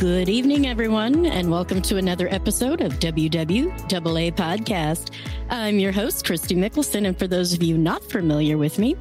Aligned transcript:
Good 0.00 0.30
evening, 0.30 0.66
everyone, 0.66 1.26
and 1.26 1.50
welcome 1.50 1.82
to 1.82 1.98
another 1.98 2.26
episode 2.32 2.80
of 2.80 2.94
WWAA 3.00 4.34
Podcast. 4.34 5.10
I'm 5.50 5.78
your 5.78 5.92
host, 5.92 6.24
Kristy 6.24 6.56
Mickelsen, 6.56 7.06
and 7.06 7.18
for 7.18 7.26
those 7.26 7.52
of 7.52 7.62
you 7.62 7.76
not 7.76 8.02
familiar 8.04 8.56
with 8.56 8.78
me, 8.78 8.96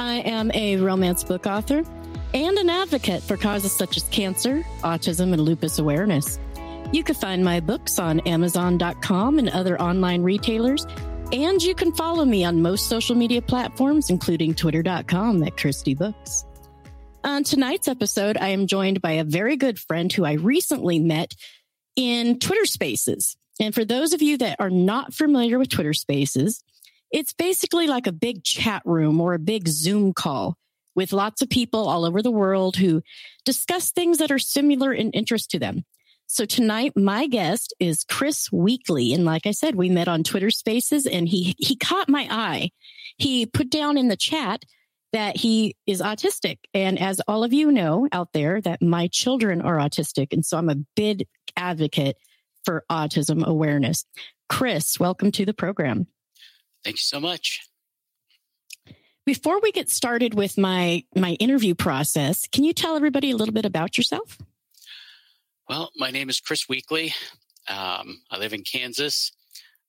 I 0.00 0.14
am 0.14 0.50
a 0.52 0.78
romance 0.78 1.22
book 1.22 1.46
author 1.46 1.84
and 2.34 2.58
an 2.58 2.68
advocate 2.68 3.22
for 3.22 3.36
causes 3.36 3.70
such 3.70 3.96
as 3.96 4.02
cancer, 4.08 4.64
autism, 4.80 5.32
and 5.32 5.42
lupus 5.42 5.78
awareness. 5.78 6.40
You 6.90 7.04
can 7.04 7.14
find 7.14 7.44
my 7.44 7.60
books 7.60 8.00
on 8.00 8.18
Amazon.com 8.26 9.38
and 9.38 9.48
other 9.48 9.80
online 9.80 10.24
retailers, 10.24 10.84
and 11.30 11.62
you 11.62 11.76
can 11.76 11.92
follow 11.92 12.24
me 12.24 12.44
on 12.44 12.60
most 12.60 12.88
social 12.88 13.14
media 13.14 13.42
platforms, 13.42 14.10
including 14.10 14.54
Twitter.com 14.54 15.44
at 15.44 15.54
Kristy 15.54 15.96
Books. 15.96 16.46
On 17.24 17.44
tonight's 17.44 17.86
episode, 17.86 18.36
I 18.36 18.48
am 18.48 18.66
joined 18.66 19.00
by 19.00 19.12
a 19.12 19.24
very 19.24 19.56
good 19.56 19.78
friend 19.78 20.12
who 20.12 20.24
I 20.24 20.32
recently 20.32 20.98
met 20.98 21.34
in 21.94 22.40
Twitter 22.40 22.66
Spaces. 22.66 23.36
And 23.60 23.72
for 23.72 23.84
those 23.84 24.12
of 24.12 24.22
you 24.22 24.38
that 24.38 24.56
are 24.58 24.70
not 24.70 25.14
familiar 25.14 25.56
with 25.58 25.68
Twitter 25.68 25.92
Spaces, 25.92 26.64
it's 27.12 27.32
basically 27.32 27.86
like 27.86 28.08
a 28.08 28.12
big 28.12 28.42
chat 28.42 28.82
room 28.84 29.20
or 29.20 29.34
a 29.34 29.38
big 29.38 29.68
Zoom 29.68 30.12
call 30.12 30.56
with 30.96 31.12
lots 31.12 31.42
of 31.42 31.48
people 31.48 31.88
all 31.88 32.04
over 32.04 32.22
the 32.22 32.30
world 32.30 32.74
who 32.74 33.02
discuss 33.44 33.92
things 33.92 34.18
that 34.18 34.32
are 34.32 34.38
similar 34.40 34.92
in 34.92 35.12
interest 35.12 35.52
to 35.52 35.60
them. 35.60 35.84
So 36.26 36.44
tonight, 36.44 36.94
my 36.96 37.28
guest 37.28 37.72
is 37.78 38.04
Chris 38.04 38.50
Weakly. 38.50 39.12
And 39.12 39.24
like 39.24 39.46
I 39.46 39.52
said, 39.52 39.76
we 39.76 39.90
met 39.90 40.08
on 40.08 40.24
Twitter 40.24 40.50
Spaces 40.50 41.06
and 41.06 41.28
he, 41.28 41.54
he 41.58 41.76
caught 41.76 42.08
my 42.08 42.26
eye. 42.28 42.70
He 43.16 43.46
put 43.46 43.70
down 43.70 43.96
in 43.96 44.08
the 44.08 44.16
chat 44.16 44.64
that 45.12 45.36
he 45.36 45.76
is 45.86 46.00
autistic. 46.00 46.58
And 46.72 46.98
as 46.98 47.20
all 47.28 47.44
of 47.44 47.52
you 47.52 47.70
know 47.70 48.08
out 48.12 48.32
there, 48.32 48.60
that 48.62 48.82
my 48.82 49.08
children 49.08 49.60
are 49.60 49.76
autistic. 49.76 50.32
And 50.32 50.44
so 50.44 50.56
I'm 50.56 50.70
a 50.70 50.76
big 50.96 51.26
advocate 51.56 52.16
for 52.64 52.84
autism 52.90 53.44
awareness. 53.44 54.04
Chris, 54.48 54.98
welcome 54.98 55.30
to 55.32 55.44
the 55.44 55.54
program. 55.54 56.06
Thank 56.84 56.96
you 56.96 57.02
so 57.02 57.20
much. 57.20 57.60
Before 59.24 59.60
we 59.60 59.70
get 59.70 59.88
started 59.88 60.34
with 60.34 60.58
my 60.58 61.04
my 61.14 61.32
interview 61.34 61.76
process, 61.76 62.48
can 62.50 62.64
you 62.64 62.72
tell 62.72 62.96
everybody 62.96 63.30
a 63.30 63.36
little 63.36 63.54
bit 63.54 63.64
about 63.64 63.96
yourself? 63.96 64.36
Well, 65.68 65.92
my 65.96 66.10
name 66.10 66.28
is 66.28 66.40
Chris 66.40 66.68
Weakly. 66.68 67.14
Um, 67.68 68.22
I 68.30 68.38
live 68.38 68.52
in 68.52 68.62
Kansas. 68.62 69.30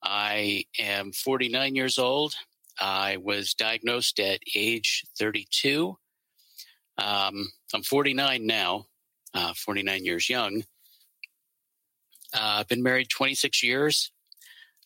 I 0.04 0.66
am 0.78 1.12
49 1.12 1.76
years 1.76 1.98
old. 1.98 2.36
I 2.80 3.18
was 3.18 3.54
diagnosed 3.54 4.20
at 4.20 4.40
age 4.56 5.04
32. 5.18 5.98
Um, 6.98 7.52
I'm 7.74 7.84
49 7.84 8.46
now, 8.46 8.86
uh, 9.34 9.54
49 9.54 10.06
years 10.06 10.30
young. 10.30 10.64
Uh, 12.34 12.60
I've 12.60 12.68
been 12.68 12.84
married 12.84 13.10
26 13.10 13.64
years 13.64 14.12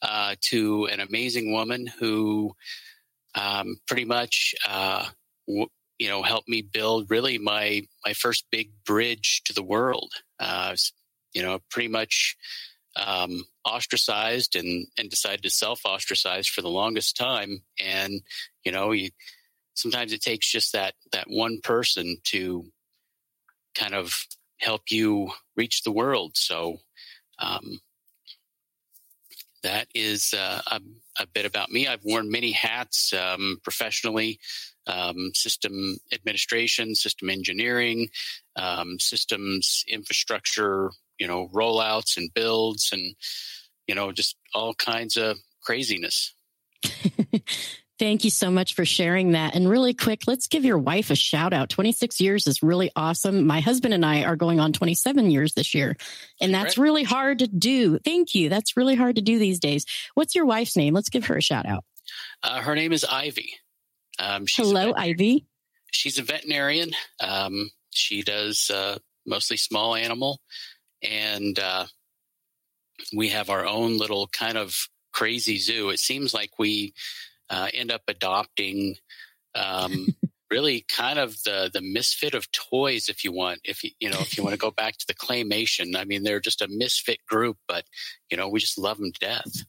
uh, 0.02 0.36
to 0.42 0.86
an 0.86 1.00
amazing 1.00 1.52
woman 1.52 1.88
who 2.00 2.54
um, 3.36 3.78
pretty 3.88 4.06
much, 4.06 4.54
uh, 4.68 5.06
w- 5.48 5.68
you 6.00 6.10
know, 6.10 6.22
helped 6.22 6.50
me 6.50 6.62
build 6.62 7.10
really 7.10 7.38
my 7.38 7.82
my 8.06 8.14
first 8.14 8.46
big 8.52 8.72
bridge 8.86 9.42
to 9.46 9.54
the 9.54 9.64
world. 9.64 10.12
Uh, 10.40 10.76
you 11.34 11.42
know, 11.42 11.60
pretty 11.70 11.88
much 11.88 12.36
um, 12.98 13.46
ostracized 13.66 14.56
and 14.56 14.88
and 14.98 15.10
decided 15.10 15.44
to 15.44 15.50
self 15.50 15.86
ostracize 15.86 16.48
for 16.48 16.62
the 16.62 16.70
longest 16.70 17.16
time. 17.16 17.62
And 17.84 18.22
you 18.64 18.72
know, 18.72 18.92
you, 18.92 19.10
sometimes 19.74 20.14
it 20.14 20.22
takes 20.22 20.52
just 20.52 20.74
that 20.74 20.96
that 21.12 21.30
one 21.30 21.60
person 21.62 22.18
to 22.26 22.66
kind 23.76 23.94
of 23.94 24.14
help 24.60 24.84
you 24.90 25.30
reach 25.56 25.84
the 25.84 25.92
world. 25.92 26.32
So 26.36 26.78
um, 27.40 27.80
that 29.64 29.88
is 29.94 30.34
uh, 30.36 30.62
a, 30.72 30.82
a, 31.20 31.28
bit 31.28 31.46
about 31.46 31.70
me. 31.70 31.88
I've 31.88 32.04
worn 32.04 32.32
many 32.32 32.52
hats 32.52 33.14
um, 33.14 33.60
professionally. 33.64 34.40
Um, 34.88 35.32
system 35.34 35.98
administration, 36.14 36.96
system 36.96 37.30
engineering, 37.30 38.08
um, 38.56 38.98
systems 39.02 39.84
infrastructure 39.90 40.92
you 41.20 41.28
know, 41.28 41.50
rollouts 41.54 42.18
and 42.18 42.34
builds 42.34 42.90
and, 42.92 43.16
you 43.88 43.96
know, 43.96 44.12
just 44.12 44.36
all 44.54 44.74
kinds 44.74 45.18
of 45.18 45.38
craziness. 45.64 46.34
Thank 48.00 48.24
you 48.24 48.30
so 48.30 48.52
much 48.52 48.76
for 48.76 48.86
sharing 48.86 49.32
that. 49.32 49.56
And 49.56 49.68
really 49.68 49.96
quick, 49.96 50.22
let's 50.28 50.48
give 50.48 50.64
your 50.64 50.78
wife 50.78 51.10
a 51.10 51.16
shout 51.16 51.52
out. 51.52 51.70
26 51.70 52.22
years 52.22 52.46
is 52.46 52.62
really 52.62 52.92
awesome. 52.96 53.48
My 53.48 53.60
husband 53.60 53.96
and 53.96 54.06
I 54.06 54.24
are 54.24 54.36
going 54.36 54.60
on 54.60 54.72
27 54.72 55.32
years 55.32 55.54
this 55.54 55.74
year, 55.74 55.98
and 56.40 56.54
that's 56.54 56.78
right. 56.78 56.84
really 56.84 57.04
hard 57.04 57.40
to 57.40 57.48
do. 57.48 57.98
Thank 57.98 58.36
you. 58.36 58.50
That's 58.50 58.78
really 58.78 58.96
hard 58.96 59.16
to 59.16 59.24
do 59.24 59.40
these 59.40 59.60
days. 59.60 59.86
What's 60.14 60.36
your 60.36 60.46
wife's 60.46 60.78
name? 60.78 60.94
Let's 60.94 61.10
give 61.10 61.26
her 61.26 61.38
a 61.38 61.42
shout 61.42 61.66
out. 61.66 61.86
Uh, 62.44 62.62
her 62.62 62.76
name 62.76 62.94
is 62.94 63.04
Ivy. 63.04 63.54
Um, 64.20 64.46
Hello, 64.48 64.94
Ivy. 64.96 65.48
She's 65.92 66.20
a 66.20 66.24
veterinarian. 66.24 66.92
Um, 67.20 67.72
she 67.90 68.22
does 68.22 68.70
uh, 68.72 69.00
mostly 69.26 69.58
small 69.58 69.96
animal 69.96 70.40
and 71.02 71.58
uh, 71.60 71.86
we 73.16 73.30
have 73.30 73.50
our 73.50 73.66
own 73.66 73.98
little 73.98 74.28
kind 74.28 74.58
of 74.58 74.88
crazy 75.14 75.58
zoo. 75.58 75.90
It 75.90 76.00
seems 76.00 76.34
like 76.34 76.52
we 76.60 76.94
uh, 77.50 77.70
end 77.74 77.92
up 77.92 78.02
adopting 78.08 78.96
um, 79.56 80.08
really 80.52 80.86
kind 80.88 81.20
of 81.20 81.42
the 81.44 81.70
the 81.74 81.82
misfit 81.82 82.34
of 82.34 82.52
toys, 82.52 83.10
if 83.10 83.24
you 83.24 83.32
want. 83.32 83.60
If 83.64 83.84
you 83.84 83.92
you 84.00 84.10
know 84.10 84.20
if 84.20 84.38
you 84.38 84.44
want 84.44 84.54
to 84.54 84.60
go 84.60 84.72
back 84.72 84.98
to 84.98 85.08
the 85.08 85.16
claymation, 85.16 85.96
I 85.96 86.06
mean 86.06 86.24
they're 86.24 86.40
just 86.40 86.62
a 86.62 86.68
misfit 86.70 87.20
group, 87.28 87.58
but 87.68 87.86
you 88.30 88.38
know 88.38 88.48
we 88.48 88.60
just 88.60 88.78
love 88.78 88.98
them 88.98 89.12
to 89.12 89.20
death. 89.20 89.66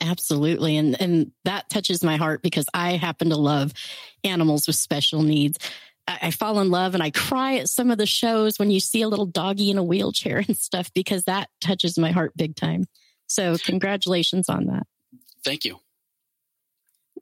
Absolutely. 0.00 0.76
And 0.76 1.00
and 1.00 1.32
that 1.44 1.70
touches 1.70 2.04
my 2.04 2.16
heart 2.16 2.42
because 2.42 2.66
I 2.74 2.92
happen 2.92 3.30
to 3.30 3.36
love 3.36 3.72
animals 4.24 4.66
with 4.66 4.76
special 4.76 5.22
needs. 5.22 5.58
I, 6.08 6.30
fall 6.30 6.60
in 6.60 6.70
love 6.70 6.94
and 6.94 7.02
I 7.02 7.10
cry 7.10 7.56
at 7.56 7.68
some 7.68 7.90
of 7.90 7.98
the 7.98 8.06
shows 8.06 8.58
when 8.58 8.70
you 8.70 8.80
see 8.80 9.02
a 9.02 9.08
little 9.08 9.26
doggy 9.26 9.70
in 9.70 9.78
a 9.78 9.82
wheelchair 9.82 10.38
and 10.46 10.56
stuff 10.56 10.90
because 10.94 11.24
that 11.24 11.48
touches 11.60 11.98
my 11.98 12.12
heart 12.12 12.32
big 12.36 12.56
time. 12.56 12.84
So 13.26 13.56
congratulations 13.58 14.48
on 14.48 14.66
that. 14.66 14.86
Thank 15.44 15.64
you. 15.64 15.78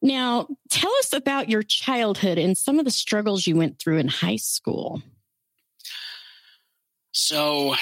Now, 0.03 0.49
tell 0.69 0.93
us 0.99 1.13
about 1.15 1.49
your 1.49 1.63
childhood 1.63 2.37
and 2.37 2.59
some 2.59 2.79
of 2.79 2.85
the 2.85 2.91
struggles 2.91 3.47
you 3.47 3.57
went 3.57 3.79
through 3.79 3.99
in 3.99 4.09
high 4.09 4.37
school. 4.37 5.03
So, 7.13 7.77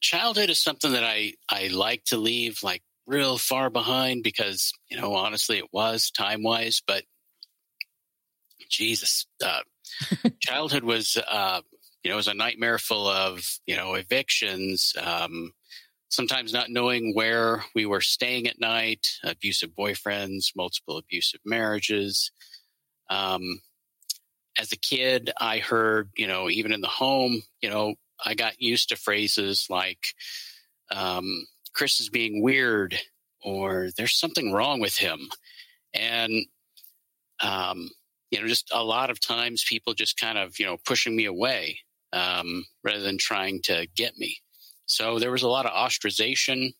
childhood 0.00 0.50
is 0.50 0.58
something 0.58 0.92
that 0.92 1.04
I, 1.04 1.34
I 1.48 1.68
like 1.68 2.04
to 2.06 2.16
leave 2.16 2.62
like 2.62 2.82
real 3.06 3.38
far 3.38 3.70
behind 3.70 4.24
because, 4.24 4.72
you 4.88 4.96
know, 4.96 5.14
honestly, 5.14 5.58
it 5.58 5.68
was 5.72 6.10
time 6.10 6.42
wise, 6.42 6.82
but 6.84 7.04
Jesus, 8.70 9.26
uh, 9.44 9.60
childhood 10.40 10.84
was, 10.84 11.18
uh, 11.28 11.60
you 12.02 12.10
know, 12.10 12.16
was 12.16 12.28
a 12.28 12.34
nightmare 12.34 12.78
full 12.78 13.06
of, 13.06 13.44
you 13.66 13.76
know, 13.76 13.94
evictions, 13.94 14.94
um, 15.02 15.52
sometimes 16.08 16.52
not 16.52 16.70
knowing 16.70 17.14
where 17.14 17.64
we 17.74 17.86
were 17.86 18.00
staying 18.00 18.46
at 18.46 18.60
night, 18.60 19.06
abusive 19.22 19.70
boyfriends, 19.70 20.46
multiple 20.56 20.96
abusive 20.96 21.40
marriages. 21.44 22.32
Um, 23.10 23.60
as 24.58 24.72
a 24.72 24.76
kid, 24.76 25.30
I 25.40 25.58
heard, 25.58 26.10
you 26.16 26.26
know, 26.26 26.50
even 26.50 26.72
in 26.72 26.80
the 26.80 26.88
home, 26.88 27.42
you 27.60 27.70
know, 27.70 27.94
I 28.24 28.34
got 28.34 28.60
used 28.60 28.90
to 28.90 28.96
phrases 28.96 29.66
like, 29.70 30.14
um, 30.90 31.46
Chris 31.72 32.00
is 32.00 32.08
being 32.08 32.42
weird 32.42 32.98
or 33.42 33.88
there's 33.96 34.18
something 34.18 34.52
wrong 34.52 34.80
with 34.80 34.96
him. 34.96 35.28
And, 35.94 36.46
um, 37.42 37.90
you 38.30 38.40
know, 38.40 38.46
just 38.46 38.70
a 38.72 38.82
lot 38.82 39.10
of 39.10 39.20
times 39.20 39.64
people 39.68 39.94
just 39.94 40.18
kind 40.18 40.38
of, 40.38 40.58
you 40.58 40.66
know, 40.66 40.76
pushing 40.84 41.16
me 41.16 41.24
away 41.24 41.80
um, 42.12 42.64
rather 42.84 43.00
than 43.00 43.18
trying 43.18 43.60
to 43.62 43.86
get 43.94 44.16
me. 44.16 44.38
So 44.86 45.18
there 45.18 45.30
was 45.30 45.42
a 45.42 45.48
lot 45.48 45.66
of 45.66 45.72
ostracization. 45.72 46.70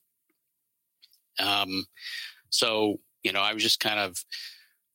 Um, 1.38 1.86
so, 2.50 2.96
you 3.22 3.32
know, 3.32 3.40
I 3.40 3.54
was 3.54 3.62
just 3.62 3.80
kind 3.80 4.00
of 4.00 4.24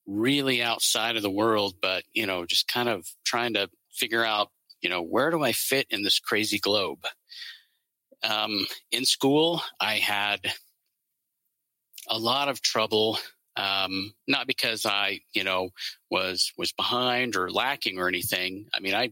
really 0.06 0.62
outside 0.62 1.16
of 1.16 1.22
the 1.22 1.32
world, 1.32 1.76
but, 1.82 2.04
you 2.14 2.26
know, 2.26 2.46
just 2.46 2.68
kind 2.68 2.90
of 2.90 3.08
trying 3.26 3.54
to 3.54 3.70
figure 3.92 4.24
out, 4.24 4.50
you 4.82 4.90
know, 4.90 5.02
where 5.02 5.32
do 5.32 5.44
I 5.44 5.52
fit 5.52 5.88
in 5.90 6.04
this 6.04 6.20
crazy 6.20 6.60
globe? 6.60 7.06
Um, 8.24 8.66
in 8.92 9.06
school, 9.06 9.62
I 9.80 9.96
had 9.96 10.40
a 12.08 12.18
lot 12.18 12.50
of 12.50 12.62
trouble 12.62 13.18
um, 13.58 14.14
not 14.28 14.48
because 14.48 14.86
I, 14.86 15.22
you 15.34 15.44
know, 15.44 15.70
was 16.10 16.52
was 16.58 16.72
behind 16.74 17.36
or 17.36 17.50
lacking 17.50 18.00
or 18.00 18.08
anything. 18.08 18.68
I 18.74 18.80
mean, 18.80 18.94
I 18.94 19.12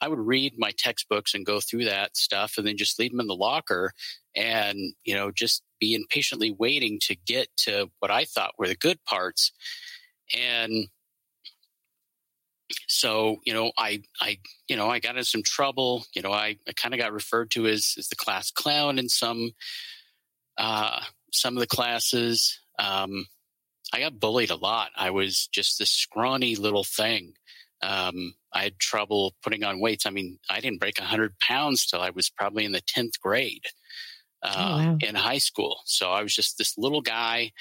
I 0.00 0.08
would 0.08 0.18
read 0.18 0.54
my 0.56 0.72
textbooks 0.76 1.34
and 1.34 1.46
go 1.46 1.60
through 1.60 1.84
that 1.84 2.16
stuff, 2.16 2.54
and 2.56 2.66
then 2.66 2.76
just 2.76 2.98
leave 2.98 3.10
them 3.10 3.20
in 3.20 3.26
the 3.26 3.34
locker, 3.34 3.92
and 4.34 4.78
you 5.04 5.14
know, 5.14 5.30
just 5.30 5.62
be 5.80 5.94
impatiently 5.94 6.50
waiting 6.50 6.98
to 7.02 7.14
get 7.14 7.48
to 7.58 7.90
what 7.98 8.10
I 8.10 8.24
thought 8.24 8.54
were 8.58 8.68
the 8.68 8.76
good 8.76 9.04
parts. 9.04 9.52
And 10.36 10.88
so 12.88 13.40
you 13.44 13.52
know 13.52 13.70
i 13.76 14.02
i 14.20 14.38
you 14.68 14.76
know 14.76 14.88
i 14.88 14.98
got 14.98 15.16
in 15.16 15.24
some 15.24 15.42
trouble 15.42 16.04
you 16.14 16.22
know 16.22 16.32
i, 16.32 16.56
I 16.66 16.72
kind 16.74 16.94
of 16.94 17.00
got 17.00 17.12
referred 17.12 17.50
to 17.52 17.66
as 17.66 17.94
as 17.98 18.08
the 18.08 18.16
class 18.16 18.50
clown 18.50 18.98
in 18.98 19.08
some 19.08 19.52
uh 20.58 21.00
some 21.32 21.56
of 21.56 21.60
the 21.60 21.66
classes 21.66 22.60
um 22.78 23.26
i 23.92 24.00
got 24.00 24.20
bullied 24.20 24.50
a 24.50 24.56
lot. 24.56 24.90
I 24.96 25.10
was 25.10 25.48
just 25.48 25.78
this 25.78 25.90
scrawny 25.90 26.56
little 26.56 26.84
thing. 26.84 27.34
Um 27.82 28.34
i 28.52 28.62
had 28.62 28.78
trouble 28.78 29.34
putting 29.42 29.64
on 29.64 29.80
weights. 29.80 30.06
I 30.06 30.10
mean 30.10 30.38
i 30.50 30.60
didn't 30.60 30.80
break 30.80 30.98
100 30.98 31.38
pounds 31.38 31.86
till 31.86 32.00
i 32.00 32.10
was 32.10 32.30
probably 32.30 32.64
in 32.64 32.72
the 32.72 32.82
10th 32.82 33.20
grade 33.20 33.66
uh, 34.42 34.54
oh, 34.56 34.86
wow. 34.86 34.98
in 35.00 35.14
high 35.14 35.38
school. 35.38 35.80
So 35.84 36.10
i 36.12 36.22
was 36.22 36.34
just 36.34 36.58
this 36.58 36.76
little 36.78 37.02
guy 37.02 37.52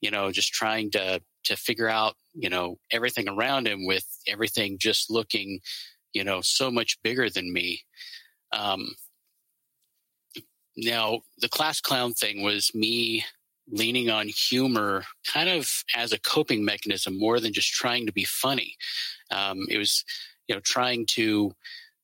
you 0.00 0.10
know 0.10 0.30
just 0.30 0.52
trying 0.52 0.90
to 0.90 1.20
to 1.44 1.56
figure 1.56 1.88
out 1.88 2.14
you 2.34 2.50
know 2.50 2.78
everything 2.90 3.28
around 3.28 3.66
him 3.66 3.86
with 3.86 4.06
everything 4.26 4.78
just 4.78 5.10
looking 5.10 5.60
you 6.12 6.24
know 6.24 6.40
so 6.40 6.70
much 6.70 6.98
bigger 7.02 7.30
than 7.30 7.52
me. 7.52 7.82
Um 8.52 8.94
now 10.76 11.20
the 11.38 11.48
class 11.48 11.80
clown 11.80 12.12
thing 12.12 12.42
was 12.42 12.74
me 12.74 13.24
leaning 13.68 14.10
on 14.10 14.28
humor 14.28 15.04
kind 15.32 15.48
of 15.48 15.68
as 15.94 16.12
a 16.12 16.20
coping 16.20 16.64
mechanism 16.64 17.18
more 17.18 17.40
than 17.40 17.52
just 17.52 17.72
trying 17.72 18.06
to 18.06 18.12
be 18.12 18.24
funny 18.24 18.76
um 19.30 19.66
it 19.68 19.78
was 19.78 20.04
you 20.48 20.54
know 20.54 20.60
trying 20.64 21.04
to 21.06 21.52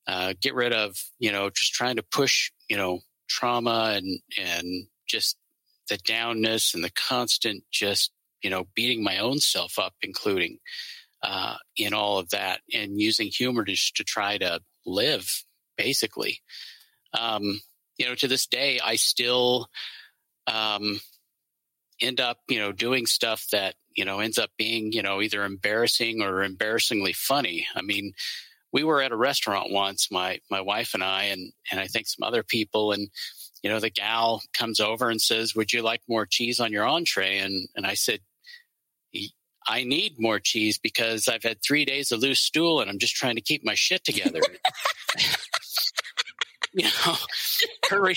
uh, 0.08 0.34
get 0.40 0.54
rid 0.54 0.72
of 0.72 0.96
you 1.20 1.30
know 1.30 1.48
just 1.48 1.72
trying 1.72 1.96
to 1.96 2.02
push 2.02 2.50
you 2.68 2.76
know 2.76 2.98
trauma 3.28 3.94
and 3.96 4.20
and 4.36 4.86
just 5.08 5.36
the 5.88 5.96
downness 5.98 6.74
and 6.74 6.82
the 6.82 6.90
constant 6.90 7.62
just 7.70 8.12
you 8.42 8.50
know, 8.50 8.66
beating 8.74 9.02
my 9.02 9.18
own 9.18 9.38
self 9.38 9.78
up, 9.78 9.94
including 10.02 10.58
uh, 11.22 11.56
in 11.76 11.94
all 11.94 12.18
of 12.18 12.30
that, 12.30 12.60
and 12.74 13.00
using 13.00 13.28
humor 13.28 13.64
to, 13.64 13.76
to 13.94 14.04
try 14.04 14.36
to 14.38 14.60
live, 14.84 15.44
basically. 15.76 16.40
Um, 17.18 17.60
you 17.98 18.06
know, 18.06 18.14
to 18.16 18.28
this 18.28 18.46
day, 18.46 18.80
I 18.84 18.96
still 18.96 19.68
um, 20.46 21.00
end 22.02 22.20
up, 22.20 22.38
you 22.48 22.58
know, 22.58 22.72
doing 22.72 23.06
stuff 23.06 23.46
that 23.52 23.74
you 23.94 24.04
know 24.04 24.20
ends 24.20 24.38
up 24.38 24.50
being, 24.58 24.92
you 24.92 25.02
know, 25.02 25.22
either 25.22 25.44
embarrassing 25.44 26.22
or 26.22 26.42
embarrassingly 26.42 27.12
funny. 27.12 27.66
I 27.74 27.82
mean, 27.82 28.12
we 28.72 28.84
were 28.84 29.02
at 29.02 29.12
a 29.12 29.16
restaurant 29.16 29.70
once, 29.70 30.10
my 30.10 30.40
my 30.50 30.60
wife 30.60 30.94
and 30.94 31.02
I, 31.02 31.24
and 31.24 31.52
and 31.70 31.80
I 31.80 31.86
think 31.86 32.08
some 32.08 32.26
other 32.26 32.42
people, 32.42 32.92
and 32.92 33.08
you 33.62 33.70
know, 33.70 33.80
the 33.80 33.90
gal 33.90 34.42
comes 34.52 34.80
over 34.80 35.08
and 35.08 35.20
says, 35.20 35.54
"Would 35.54 35.72
you 35.72 35.82
like 35.82 36.02
more 36.08 36.26
cheese 36.26 36.60
on 36.60 36.72
your 36.72 36.86
entree?" 36.86 37.38
And 37.38 37.68
and 37.76 37.86
I 37.86 37.94
said, 37.94 38.20
I 39.66 39.84
need 39.84 40.14
more 40.18 40.40
cheese 40.40 40.78
because 40.78 41.28
I've 41.28 41.42
had 41.42 41.62
three 41.62 41.84
days 41.84 42.10
of 42.10 42.20
loose 42.20 42.40
stool 42.40 42.80
and 42.80 42.90
I'm 42.90 42.98
just 42.98 43.14
trying 43.14 43.36
to 43.36 43.40
keep 43.40 43.64
my 43.64 43.74
shit 43.74 44.04
together. 44.04 44.40
you 46.72 46.84
know, 46.84 47.14
her, 47.90 48.12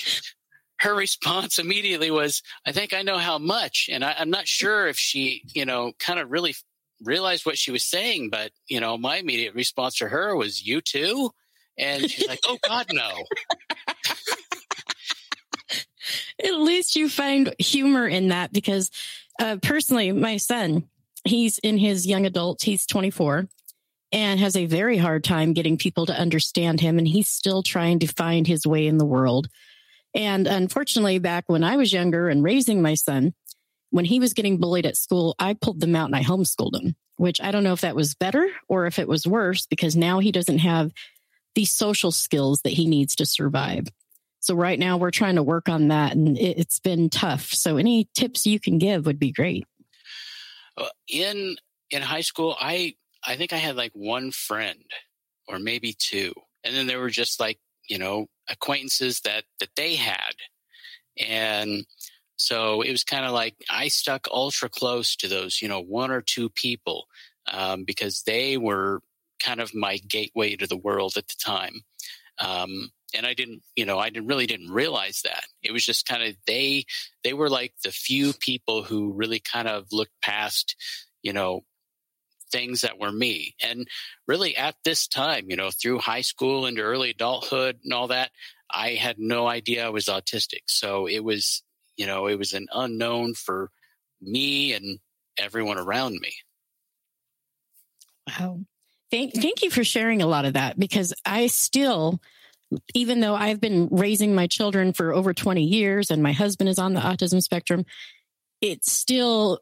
her 0.85 0.95
response 0.95 1.57
immediately 1.59 2.11
was, 2.11 2.41
I 2.65 2.71
think 2.71 2.93
I 2.93 3.01
know 3.01 3.17
how 3.17 3.39
much. 3.39 3.89
And 3.91 4.05
I, 4.05 4.15
I'm 4.19 4.29
not 4.29 4.47
sure 4.47 4.87
if 4.87 4.97
she, 4.97 5.41
you 5.53 5.65
know, 5.65 5.93
kind 5.99 6.19
of 6.19 6.29
really 6.31 6.55
realized 7.03 7.45
what 7.45 7.57
she 7.57 7.71
was 7.71 7.83
saying, 7.83 8.29
but, 8.29 8.51
you 8.67 8.79
know, 8.79 8.95
my 8.97 9.17
immediate 9.17 9.55
response 9.55 9.95
to 9.97 10.07
her 10.07 10.35
was, 10.35 10.65
You 10.65 10.81
too? 10.81 11.31
And 11.77 12.09
she's 12.09 12.27
like, 12.27 12.39
Oh, 12.47 12.57
God, 12.67 12.85
no. 12.93 13.09
At 16.43 16.59
least 16.59 16.95
you 16.95 17.09
find 17.09 17.53
humor 17.57 18.07
in 18.07 18.27
that 18.27 18.53
because 18.53 18.91
uh, 19.39 19.57
personally, 19.61 20.11
my 20.11 20.37
son, 20.37 20.87
he's 21.23 21.57
in 21.59 21.79
his 21.79 22.05
young 22.05 22.27
adult, 22.27 22.61
he's 22.61 22.85
24 22.85 23.47
and 24.11 24.39
has 24.39 24.55
a 24.55 24.67
very 24.67 24.97
hard 24.97 25.23
time 25.23 25.53
getting 25.53 25.77
people 25.77 26.05
to 26.05 26.13
understand 26.13 26.79
him. 26.79 26.99
And 26.99 27.07
he's 27.07 27.27
still 27.27 27.63
trying 27.63 27.99
to 27.99 28.07
find 28.07 28.45
his 28.45 28.67
way 28.67 28.85
in 28.85 28.99
the 28.99 29.05
world. 29.05 29.49
And 30.15 30.47
unfortunately, 30.47 31.19
back 31.19 31.43
when 31.47 31.63
I 31.63 31.75
was 31.75 31.91
younger 31.91 32.29
and 32.29 32.41
raising 32.41 32.81
my 32.81 32.95
son, 32.95 33.33
when 33.89 34.05
he 34.05 34.19
was 34.19 34.33
getting 34.33 34.57
bullied 34.57 34.85
at 34.85 34.97
school, 34.97 35.35
I 35.37 35.53
pulled 35.53 35.81
them 35.81 35.95
out 35.95 36.05
and 36.05 36.15
I 36.15 36.23
homeschooled 36.23 36.81
him, 36.81 36.95
which 37.17 37.41
I 37.41 37.51
don't 37.51 37.63
know 37.63 37.73
if 37.73 37.81
that 37.81 37.95
was 37.95 38.15
better 38.15 38.49
or 38.69 38.85
if 38.85 38.97
it 38.97 39.09
was 39.09 39.27
worse 39.27 39.65
because 39.67 39.95
now 39.95 40.19
he 40.19 40.31
doesn't 40.31 40.59
have 40.59 40.91
the 41.53 41.65
social 41.65 42.11
skills 42.11 42.61
that 42.63 42.73
he 42.73 42.87
needs 42.87 43.15
to 43.17 43.25
survive. 43.25 43.87
So 44.39 44.55
right 44.55 44.79
now 44.79 44.97
we're 44.97 45.11
trying 45.11 45.35
to 45.35 45.43
work 45.43 45.67
on 45.69 45.89
that 45.89 46.13
and 46.13 46.37
it's 46.37 46.79
been 46.79 47.09
tough. 47.09 47.49
So 47.53 47.77
any 47.77 48.07
tips 48.15 48.45
you 48.45 48.59
can 48.59 48.77
give 48.77 49.05
would 49.05 49.19
be 49.19 49.31
great. 49.31 49.65
Uh, 50.77 50.87
in 51.07 51.55
in 51.89 52.01
high 52.01 52.21
school, 52.21 52.55
I 52.59 52.95
I 53.25 53.37
think 53.37 53.53
I 53.53 53.57
had 53.57 53.75
like 53.75 53.91
one 53.93 54.31
friend 54.31 54.83
or 55.47 55.57
maybe 55.57 55.95
two, 55.97 56.33
and 56.63 56.75
then 56.75 56.85
there 56.85 56.99
were 56.99 57.09
just 57.09 57.39
like 57.39 57.59
you 57.87 57.97
know 57.97 58.27
acquaintances 58.49 59.21
that 59.21 59.43
that 59.59 59.69
they 59.75 59.95
had, 59.95 60.35
and 61.17 61.85
so 62.37 62.81
it 62.81 62.91
was 62.91 63.03
kind 63.03 63.25
of 63.25 63.31
like 63.31 63.55
I 63.69 63.87
stuck 63.87 64.27
ultra 64.31 64.69
close 64.69 65.15
to 65.17 65.27
those 65.27 65.61
you 65.61 65.67
know 65.67 65.81
one 65.81 66.11
or 66.11 66.21
two 66.21 66.49
people 66.49 67.07
um, 67.51 67.83
because 67.83 68.23
they 68.23 68.57
were 68.57 69.01
kind 69.39 69.59
of 69.61 69.73
my 69.75 69.97
gateway 69.97 70.55
to 70.55 70.67
the 70.67 70.77
world 70.77 71.13
at 71.17 71.27
the 71.27 71.35
time. 71.43 71.81
Um, 72.39 72.89
and 73.15 73.25
I 73.25 73.33
didn't, 73.33 73.61
you 73.75 73.85
know, 73.85 73.97
I 73.97 74.09
didn't 74.09 74.27
really 74.27 74.45
didn't 74.45 74.71
realize 74.71 75.21
that. 75.23 75.43
It 75.63 75.71
was 75.71 75.85
just 75.85 76.07
kind 76.07 76.23
of 76.23 76.35
they 76.47 76.85
they 77.23 77.33
were 77.33 77.49
like 77.49 77.73
the 77.83 77.91
few 77.91 78.33
people 78.33 78.83
who 78.83 79.13
really 79.13 79.39
kind 79.39 79.67
of 79.67 79.87
looked 79.91 80.19
past, 80.21 80.75
you 81.21 81.33
know, 81.33 81.61
things 82.51 82.81
that 82.81 82.99
were 82.99 83.11
me. 83.11 83.55
And 83.61 83.87
really 84.27 84.55
at 84.55 84.75
this 84.83 85.07
time, 85.07 85.45
you 85.49 85.55
know, 85.55 85.69
through 85.71 85.99
high 85.99 86.21
school 86.21 86.65
into 86.65 86.81
early 86.81 87.11
adulthood 87.11 87.79
and 87.83 87.93
all 87.93 88.07
that, 88.07 88.31
I 88.71 88.91
had 88.91 89.17
no 89.19 89.47
idea 89.47 89.85
I 89.85 89.89
was 89.89 90.05
autistic. 90.05 90.63
So 90.67 91.07
it 91.07 91.23
was, 91.23 91.63
you 91.97 92.07
know, 92.07 92.27
it 92.27 92.37
was 92.37 92.53
an 92.53 92.67
unknown 92.73 93.33
for 93.33 93.69
me 94.21 94.73
and 94.73 94.99
everyone 95.37 95.77
around 95.77 96.17
me. 96.19 96.33
Wow. 98.27 98.61
Thank, 99.11 99.33
thank 99.35 99.61
you 99.61 99.69
for 99.69 99.83
sharing 99.83 100.21
a 100.21 100.27
lot 100.27 100.45
of 100.45 100.53
that 100.53 100.79
because 100.79 101.13
I 101.25 101.47
still 101.47 102.19
even 102.93 103.19
though 103.19 103.35
I've 103.35 103.61
been 103.61 103.87
raising 103.91 104.33
my 104.33 104.47
children 104.47 104.93
for 104.93 105.13
over 105.13 105.33
20 105.33 105.63
years 105.63 106.09
and 106.09 106.23
my 106.23 106.31
husband 106.31 106.69
is 106.69 106.79
on 106.79 106.93
the 106.93 106.99
autism 106.99 107.41
spectrum, 107.41 107.85
it's 108.61 108.91
still 108.91 109.59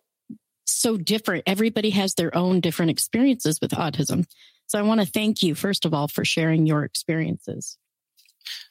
so 0.65 0.97
different. 0.97 1.43
Everybody 1.45 1.91
has 1.91 2.13
their 2.13 2.35
own 2.35 2.59
different 2.59 2.91
experiences 2.91 3.59
with 3.61 3.71
autism. 3.71 4.25
So 4.67 4.79
I 4.79 4.81
want 4.81 5.01
to 5.01 5.07
thank 5.07 5.43
you, 5.43 5.55
first 5.55 5.85
of 5.85 5.93
all, 5.93 6.07
for 6.07 6.25
sharing 6.25 6.65
your 6.65 6.83
experiences. 6.83 7.77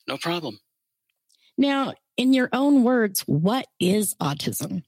No 0.08 0.16
problem. 0.16 0.58
Now, 1.56 1.94
in 2.16 2.32
your 2.32 2.49
own 2.52 2.82
words, 2.82 3.20
what 3.20 3.66
is 3.78 4.14
autism? 4.20 4.82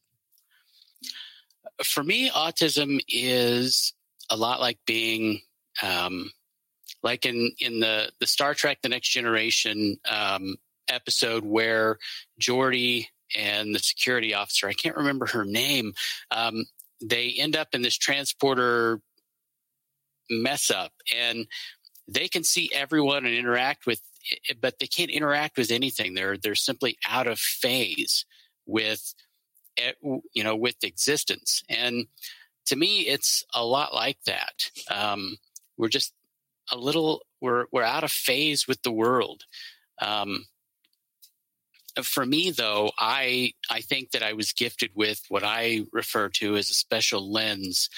For 1.82 2.02
me, 2.02 2.30
autism 2.30 3.00
is 3.08 3.92
a 4.30 4.37
lot 4.37 4.61
like 4.61 4.78
being 4.87 5.40
um, 5.82 6.30
like 7.02 7.26
in 7.26 7.52
in 7.58 7.80
the 7.80 8.11
the 8.20 8.26
Star 8.26 8.54
Trek: 8.54 8.78
The 8.82 8.88
Next 8.88 9.08
Generation 9.08 9.99
um, 10.08 10.56
episode 10.88 11.44
where 11.44 11.99
Geordi 12.40 13.08
and 13.37 13.75
the 13.75 13.80
security 13.80 14.34
officer, 14.34 14.68
I 14.68 14.73
can't 14.73 14.96
remember 14.96 15.26
her 15.26 15.44
name, 15.44 15.94
um, 16.30 16.64
they 17.02 17.34
end 17.38 17.56
up 17.56 17.68
in 17.72 17.82
this 17.82 17.96
transporter 17.96 19.00
mess 20.30 20.70
up, 20.70 20.92
and 21.14 21.46
they 22.08 22.28
can 22.28 22.44
see 22.44 22.70
everyone 22.72 23.24
and 23.24 23.34
interact 23.34 23.86
with, 23.86 24.00
but 24.60 24.78
they 24.78 24.86
can't 24.86 25.10
interact 25.10 25.56
with 25.56 25.70
anything. 25.70 26.14
They're 26.14 26.36
they're 26.36 26.54
simply 26.54 26.96
out 27.08 27.26
of 27.26 27.38
phase 27.38 28.24
with 28.66 29.14
you 30.32 30.44
know 30.44 30.54
with 30.54 30.76
existence 30.84 31.64
and 31.68 32.06
to 32.64 32.76
me 32.76 33.00
it's 33.00 33.44
a 33.54 33.64
lot 33.64 33.92
like 33.92 34.18
that 34.24 34.70
um, 34.88 35.36
we're 35.76 35.88
just 35.88 36.12
a 36.72 36.76
little 36.76 37.22
we're 37.40 37.66
we're 37.72 37.82
out 37.82 38.04
of 38.04 38.10
phase 38.10 38.66
with 38.66 38.82
the 38.82 38.92
world. 38.92 39.42
Um, 40.00 40.46
for 42.02 42.26
me, 42.26 42.50
though, 42.50 42.90
I 42.98 43.52
I 43.70 43.80
think 43.80 44.10
that 44.10 44.22
I 44.22 44.32
was 44.32 44.52
gifted 44.52 44.90
with 44.94 45.22
what 45.28 45.44
I 45.44 45.82
refer 45.92 46.28
to 46.30 46.56
as 46.56 46.70
a 46.70 46.74
special 46.74 47.30
lens 47.30 47.88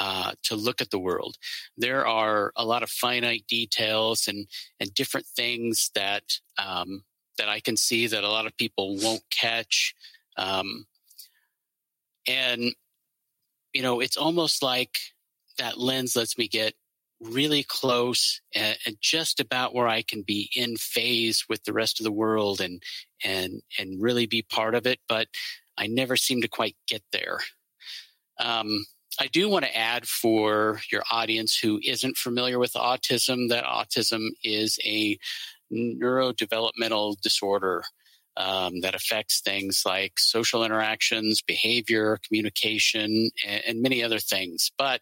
uh, 0.00 0.32
to 0.44 0.56
look 0.56 0.80
at 0.80 0.90
the 0.90 0.98
world. 0.98 1.36
There 1.76 2.06
are 2.06 2.52
a 2.56 2.64
lot 2.64 2.82
of 2.82 2.90
finite 2.90 3.46
details 3.46 4.26
and 4.28 4.46
and 4.80 4.94
different 4.94 5.26
things 5.26 5.90
that 5.94 6.24
um, 6.58 7.04
that 7.38 7.48
I 7.48 7.60
can 7.60 7.76
see 7.76 8.06
that 8.06 8.24
a 8.24 8.30
lot 8.30 8.46
of 8.46 8.56
people 8.56 8.96
won't 8.98 9.24
catch, 9.30 9.94
um, 10.36 10.86
and 12.26 12.74
you 13.74 13.82
know, 13.82 14.00
it's 14.00 14.16
almost 14.16 14.62
like 14.62 14.98
that 15.58 15.78
lens 15.78 16.16
lets 16.16 16.38
me 16.38 16.48
get 16.48 16.74
really 17.20 17.62
close 17.62 18.40
and, 18.54 18.76
and, 18.86 18.96
just 19.00 19.40
about 19.40 19.74
where 19.74 19.88
I 19.88 20.02
can 20.02 20.22
be 20.22 20.50
in 20.54 20.76
phase 20.76 21.44
with 21.48 21.64
the 21.64 21.72
rest 21.72 22.00
of 22.00 22.04
the 22.04 22.12
world 22.12 22.60
and 22.60 22.82
and 23.24 23.62
and 23.78 24.02
really 24.02 24.26
be 24.26 24.42
part 24.42 24.74
of 24.74 24.86
it. 24.86 24.98
But 25.08 25.28
I 25.78 25.86
never 25.86 26.16
seem 26.16 26.42
to 26.42 26.48
quite 26.48 26.76
get 26.86 27.02
there. 27.12 27.38
Um, 28.38 28.84
I 29.20 29.28
do 29.28 29.48
want 29.48 29.64
to 29.64 29.76
add 29.76 30.06
for 30.06 30.80
your 30.90 31.02
audience 31.10 31.56
who 31.56 31.80
isn't 31.84 32.16
familiar 32.16 32.58
with 32.58 32.72
autism 32.72 33.48
that 33.48 33.64
autism 33.64 34.30
is 34.42 34.78
a 34.84 35.16
neurodevelopmental 35.72 37.20
disorder 37.20 37.84
um, 38.36 38.80
that 38.80 38.94
affects 38.94 39.40
things 39.40 39.82
like 39.86 40.18
social 40.18 40.64
interactions, 40.64 41.42
behavior, 41.42 42.18
communication, 42.26 43.30
and, 43.46 43.62
and 43.66 43.82
many 43.82 44.02
other 44.02 44.18
things. 44.18 44.72
But 44.76 45.00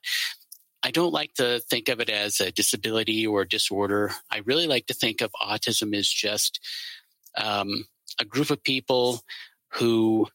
I 0.84 0.90
don't 0.90 1.12
like 1.12 1.34
to 1.34 1.60
think 1.60 1.88
of 1.88 2.00
it 2.00 2.10
as 2.10 2.40
a 2.40 2.50
disability 2.50 3.26
or 3.26 3.42
a 3.42 3.48
disorder. 3.48 4.12
I 4.30 4.42
really 4.44 4.66
like 4.66 4.86
to 4.86 4.94
think 4.94 5.20
of 5.20 5.30
autism 5.40 5.96
as 5.96 6.08
just 6.08 6.60
um, 7.36 7.84
a 8.20 8.24
group 8.24 8.50
of 8.50 8.62
people 8.62 9.20
who 9.74 10.26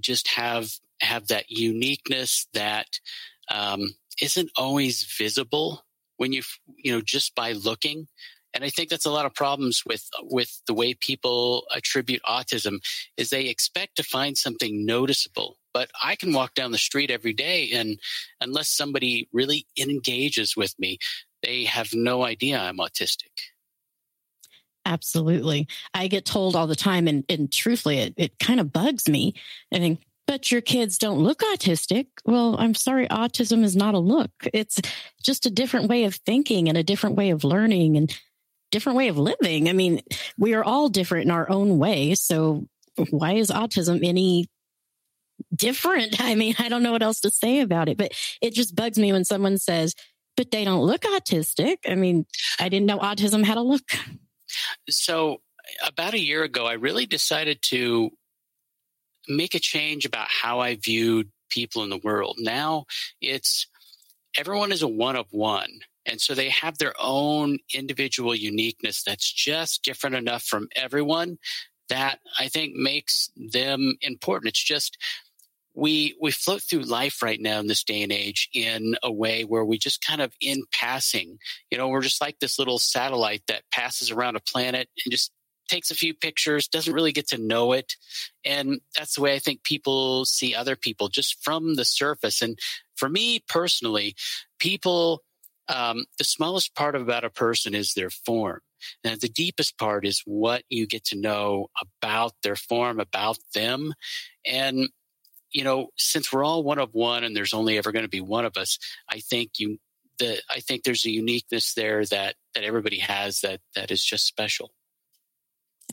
just 0.00 0.28
have 0.28 0.70
have 1.00 1.28
that 1.28 1.50
uniqueness 1.50 2.46
that 2.54 2.86
um, 3.50 3.94
not 4.36 4.46
always 4.56 5.02
visible 5.18 5.84
when 6.16 6.32
you 6.32 6.42
you 6.76 6.92
know 6.92 7.00
just 7.00 7.34
by 7.34 7.52
looking 7.52 8.08
and 8.54 8.64
i 8.64 8.68
think 8.68 8.88
that's 8.88 9.06
a 9.06 9.10
lot 9.10 9.26
of 9.26 9.34
problems 9.34 9.82
with 9.86 10.08
with 10.22 10.60
the 10.66 10.74
way 10.74 10.94
people 10.94 11.64
attribute 11.74 12.22
autism 12.28 12.78
is 13.16 13.30
they 13.30 13.46
expect 13.46 13.96
to 13.96 14.02
find 14.02 14.36
something 14.36 14.84
noticeable 14.84 15.58
but 15.72 15.90
i 16.02 16.14
can 16.14 16.32
walk 16.32 16.54
down 16.54 16.72
the 16.72 16.78
street 16.78 17.10
every 17.10 17.32
day 17.32 17.70
and 17.72 17.98
unless 18.40 18.68
somebody 18.68 19.28
really 19.32 19.66
engages 19.78 20.56
with 20.56 20.74
me 20.78 20.98
they 21.42 21.64
have 21.64 21.90
no 21.92 22.24
idea 22.24 22.58
i'm 22.58 22.78
autistic 22.78 23.30
absolutely 24.84 25.66
i 25.94 26.08
get 26.08 26.24
told 26.24 26.56
all 26.56 26.66
the 26.66 26.76
time 26.76 27.06
and, 27.06 27.24
and 27.28 27.52
truthfully 27.52 27.98
it, 27.98 28.14
it 28.16 28.38
kind 28.38 28.60
of 28.60 28.72
bugs 28.72 29.08
me 29.08 29.34
i 29.72 29.78
think 29.78 30.00
but 30.26 30.50
your 30.50 30.60
kids 30.60 30.98
don't 30.98 31.18
look 31.18 31.40
autistic. 31.40 32.06
Well, 32.24 32.56
I'm 32.58 32.74
sorry, 32.74 33.08
autism 33.08 33.64
is 33.64 33.76
not 33.76 33.94
a 33.94 33.98
look. 33.98 34.30
It's 34.54 34.80
just 35.22 35.46
a 35.46 35.50
different 35.50 35.88
way 35.88 36.04
of 36.04 36.14
thinking 36.14 36.68
and 36.68 36.78
a 36.78 36.82
different 36.82 37.16
way 37.16 37.30
of 37.30 37.44
learning 37.44 37.96
and 37.96 38.18
different 38.72 38.96
way 38.96 39.08
of 39.08 39.18
living. 39.18 39.68
I 39.68 39.72
mean, 39.72 40.00
we 40.36 40.54
are 40.54 40.64
all 40.64 40.88
different 40.88 41.26
in 41.26 41.30
our 41.30 41.48
own 41.48 41.78
way. 41.78 42.16
So 42.16 42.66
why 43.10 43.34
is 43.34 43.50
autism 43.50 44.04
any 44.04 44.48
different? 45.54 46.20
I 46.20 46.34
mean, 46.34 46.56
I 46.58 46.68
don't 46.68 46.82
know 46.82 46.92
what 46.92 47.02
else 47.02 47.20
to 47.20 47.30
say 47.30 47.60
about 47.60 47.88
it, 47.88 47.96
but 47.96 48.12
it 48.40 48.52
just 48.54 48.74
bugs 48.74 48.98
me 48.98 49.12
when 49.12 49.24
someone 49.24 49.58
says, 49.58 49.94
but 50.36 50.50
they 50.50 50.64
don't 50.64 50.84
look 50.84 51.02
autistic. 51.02 51.76
I 51.86 51.94
mean, 51.94 52.26
I 52.58 52.68
didn't 52.68 52.86
know 52.86 52.98
autism 52.98 53.44
had 53.44 53.58
a 53.58 53.62
look. 53.62 53.82
So 54.88 55.38
about 55.86 56.14
a 56.14 56.18
year 56.18 56.42
ago, 56.42 56.66
I 56.66 56.72
really 56.72 57.06
decided 57.06 57.60
to 57.66 58.10
make 59.28 59.54
a 59.54 59.60
change 59.60 60.04
about 60.04 60.28
how 60.28 60.60
I 60.60 60.76
viewed 60.76 61.30
people 61.50 61.82
in 61.82 61.90
the 61.90 62.00
world. 62.02 62.38
Now 62.40 62.86
it's 63.20 63.66
everyone 64.36 64.72
is 64.72 64.82
a 64.82 64.88
one 64.88 65.16
of 65.16 65.26
one. 65.30 65.80
And 66.06 66.20
so 66.20 66.34
they 66.34 66.48
have 66.50 66.78
their 66.78 66.94
own 67.00 67.58
individual 67.72 68.34
uniqueness 68.34 69.02
that's 69.02 69.30
just 69.30 69.84
different 69.84 70.16
enough 70.16 70.42
from 70.42 70.68
everyone 70.74 71.38
that 71.88 72.18
I 72.38 72.48
think 72.48 72.74
makes 72.74 73.30
them 73.36 73.96
important. 74.00 74.50
It's 74.50 74.62
just 74.62 74.96
we 75.74 76.14
we 76.20 76.30
float 76.30 76.62
through 76.62 76.82
life 76.82 77.22
right 77.22 77.40
now 77.40 77.58
in 77.58 77.66
this 77.66 77.84
day 77.84 78.02
and 78.02 78.12
age 78.12 78.48
in 78.52 78.94
a 79.02 79.10
way 79.10 79.44
where 79.44 79.64
we 79.64 79.78
just 79.78 80.04
kind 80.04 80.20
of 80.20 80.34
in 80.40 80.64
passing, 80.72 81.38
you 81.70 81.78
know, 81.78 81.88
we're 81.88 82.02
just 82.02 82.20
like 82.20 82.38
this 82.40 82.58
little 82.58 82.78
satellite 82.78 83.42
that 83.48 83.62
passes 83.70 84.10
around 84.10 84.36
a 84.36 84.40
planet 84.40 84.88
and 85.04 85.12
just 85.12 85.32
takes 85.68 85.90
a 85.90 85.94
few 85.94 86.12
pictures, 86.12 86.68
doesn't 86.68 86.92
really 86.92 87.12
get 87.12 87.28
to 87.28 87.38
know 87.38 87.72
it. 87.72 87.94
And 88.44 88.80
that's 88.94 89.14
the 89.14 89.22
way 89.22 89.34
I 89.34 89.38
think 89.38 89.62
people 89.62 90.26
see 90.26 90.54
other 90.54 90.76
people 90.76 91.08
just 91.08 91.42
from 91.42 91.74
the 91.74 91.84
surface. 91.84 92.42
And 92.42 92.58
for 92.94 93.08
me 93.08 93.40
personally, 93.48 94.14
people, 94.58 95.22
um, 95.68 96.04
the 96.18 96.24
smallest 96.24 96.74
part 96.74 96.94
about 96.94 97.24
a 97.24 97.30
person 97.30 97.74
is 97.74 97.94
their 97.94 98.10
form. 98.10 98.60
And 99.04 99.20
the 99.20 99.28
deepest 99.28 99.78
part 99.78 100.04
is 100.04 100.22
what 100.24 100.64
you 100.68 100.86
get 100.86 101.04
to 101.06 101.18
know 101.18 101.68
about 101.80 102.32
their 102.42 102.56
form, 102.56 103.00
about 103.00 103.38
them. 103.54 103.94
And, 104.44 104.88
you 105.52 105.64
know, 105.64 105.88
since 105.96 106.32
we're 106.32 106.44
all 106.44 106.64
one 106.64 106.78
of 106.78 106.90
one 106.92 107.24
and 107.24 107.36
there's 107.36 107.54
only 107.54 107.78
ever 107.78 107.92
going 107.92 108.04
to 108.04 108.08
be 108.08 108.20
one 108.20 108.44
of 108.44 108.56
us, 108.56 108.78
I 109.08 109.20
think 109.20 109.52
you, 109.58 109.78
the, 110.18 110.40
I 110.50 110.60
think 110.60 110.82
there's 110.82 111.04
a 111.04 111.10
uniqueness 111.10 111.74
there 111.74 112.04
that, 112.06 112.34
that 112.54 112.64
everybody 112.64 112.98
has 112.98 113.40
that, 113.40 113.60
that 113.76 113.90
is 113.90 114.04
just 114.04 114.26
special. 114.26 114.72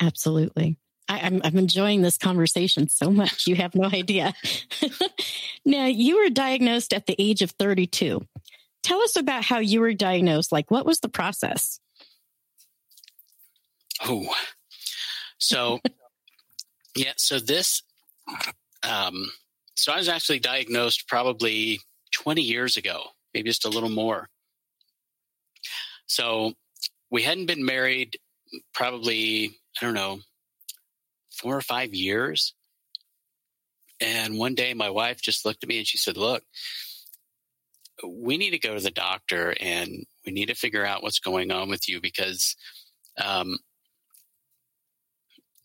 Absolutely. 0.01 0.77
I, 1.07 1.19
I'm, 1.21 1.41
I'm 1.43 1.57
enjoying 1.57 2.01
this 2.01 2.17
conversation 2.17 2.87
so 2.87 3.09
much. 3.09 3.47
You 3.47 3.55
have 3.55 3.75
no 3.75 3.89
idea. 3.89 4.33
now, 5.65 5.85
you 5.85 6.23
were 6.23 6.29
diagnosed 6.29 6.93
at 6.93 7.07
the 7.07 7.15
age 7.17 7.41
of 7.41 7.51
32. 7.51 8.21
Tell 8.89 9.03
us 9.03 9.15
about 9.15 9.45
how 9.45 9.59
you 9.59 9.81
were 9.81 9.93
diagnosed. 9.93 10.51
Like, 10.51 10.71
what 10.71 10.83
was 10.83 10.99
the 10.99 11.09
process? 11.09 11.79
Oh, 14.03 14.33
so 15.37 15.79
yeah, 16.95 17.13
so 17.15 17.37
this, 17.37 17.83
um, 18.81 19.29
so 19.75 19.91
I 19.91 19.97
was 19.97 20.09
actually 20.09 20.39
diagnosed 20.39 21.07
probably 21.07 21.81
20 22.13 22.41
years 22.41 22.77
ago, 22.77 23.03
maybe 23.31 23.51
just 23.51 23.63
a 23.63 23.69
little 23.69 23.91
more. 23.91 24.27
So 26.07 26.53
we 27.11 27.21
hadn't 27.21 27.45
been 27.45 27.63
married 27.63 28.17
probably 28.73 29.51
I 29.79 29.85
don't 29.85 29.93
know, 29.93 30.21
four 31.29 31.55
or 31.55 31.61
five 31.61 31.93
years. 31.93 32.55
And 34.01 34.39
one 34.39 34.55
day 34.55 34.73
my 34.73 34.89
wife 34.89 35.21
just 35.21 35.45
looked 35.45 35.61
at 35.63 35.69
me 35.69 35.77
and 35.77 35.85
she 35.85 35.99
said, 35.99 36.17
Look, 36.17 36.43
we 38.07 38.37
need 38.37 38.51
to 38.51 38.59
go 38.59 38.75
to 38.75 38.83
the 38.83 38.91
doctor 38.91 39.55
and 39.59 40.05
we 40.25 40.31
need 40.31 40.47
to 40.47 40.55
figure 40.55 40.85
out 40.85 41.03
what's 41.03 41.19
going 41.19 41.51
on 41.51 41.69
with 41.69 41.89
you 41.89 41.99
because 42.01 42.55
um 43.21 43.57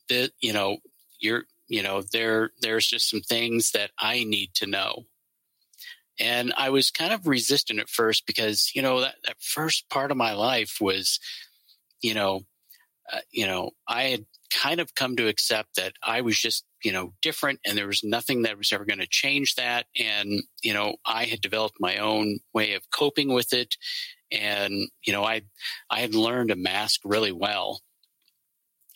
the 0.08 0.30
you 0.40 0.52
know 0.52 0.78
you're 1.20 1.44
you 1.68 1.82
know 1.82 2.02
there 2.12 2.50
there's 2.60 2.86
just 2.86 3.08
some 3.08 3.20
things 3.20 3.70
that 3.72 3.90
I 3.98 4.24
need 4.24 4.54
to 4.54 4.66
know. 4.66 5.04
And 6.20 6.52
I 6.56 6.70
was 6.70 6.92
kind 6.92 7.12
of 7.12 7.26
resistant 7.26 7.80
at 7.80 7.88
first 7.88 8.24
because, 8.24 8.70
you 8.72 8.82
know, 8.82 9.00
that, 9.00 9.16
that 9.24 9.34
first 9.40 9.90
part 9.90 10.12
of 10.12 10.16
my 10.16 10.32
life 10.32 10.76
was, 10.80 11.18
you 12.02 12.14
know, 12.14 12.42
uh, 13.12 13.18
you 13.32 13.48
know, 13.48 13.72
I 13.88 14.04
had 14.04 14.26
kind 14.54 14.80
of 14.80 14.94
come 14.94 15.16
to 15.16 15.28
accept 15.28 15.76
that 15.76 15.94
I 16.02 16.20
was 16.20 16.38
just, 16.38 16.64
you 16.82 16.92
know, 16.92 17.12
different 17.22 17.60
and 17.66 17.76
there 17.76 17.86
was 17.86 18.02
nothing 18.04 18.42
that 18.42 18.56
was 18.56 18.72
ever 18.72 18.84
going 18.84 19.00
to 19.00 19.06
change 19.06 19.56
that. 19.56 19.86
And, 19.98 20.42
you 20.62 20.72
know, 20.72 20.96
I 21.04 21.24
had 21.24 21.40
developed 21.40 21.76
my 21.80 21.98
own 21.98 22.38
way 22.52 22.74
of 22.74 22.90
coping 22.90 23.32
with 23.32 23.52
it. 23.52 23.76
And, 24.30 24.88
you 25.04 25.12
know, 25.12 25.24
I, 25.24 25.42
I 25.90 26.00
had 26.00 26.14
learned 26.14 26.50
to 26.50 26.56
mask 26.56 27.00
really 27.04 27.32
well 27.32 27.80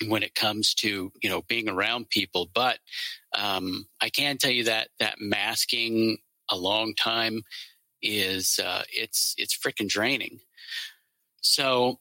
when 0.06 0.22
it 0.22 0.34
comes 0.34 0.74
to, 0.74 1.12
you 1.22 1.28
know, 1.30 1.42
being 1.48 1.68
around 1.68 2.08
people. 2.08 2.48
But, 2.54 2.78
um, 3.34 3.86
I 4.00 4.10
can 4.10 4.38
tell 4.38 4.52
you 4.52 4.64
that, 4.64 4.88
that 5.00 5.16
masking 5.20 6.18
a 6.48 6.56
long 6.56 6.94
time 6.94 7.42
is, 8.00 8.60
uh, 8.62 8.82
it's, 8.90 9.34
it's 9.36 9.58
freaking 9.58 9.88
draining. 9.88 10.40
So, 11.40 11.98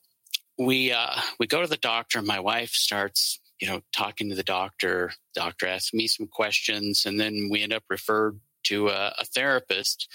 we 0.59 0.91
uh, 0.91 1.21
we 1.39 1.45
go 1.45 1.61
to 1.61 1.67
the 1.67 1.77
doctor. 1.77 2.19
My 2.21 2.39
wife 2.39 2.71
starts, 2.71 3.39
you 3.59 3.67
know, 3.67 3.81
talking 3.91 4.29
to 4.29 4.35
the 4.35 4.43
doctor. 4.43 5.11
Doctor 5.33 5.67
asks 5.67 5.93
me 5.93 6.07
some 6.07 6.27
questions, 6.27 7.05
and 7.05 7.19
then 7.19 7.49
we 7.51 7.61
end 7.61 7.73
up 7.73 7.83
referred 7.89 8.39
to 8.63 8.89
a, 8.89 9.15
a 9.19 9.25
therapist. 9.25 10.07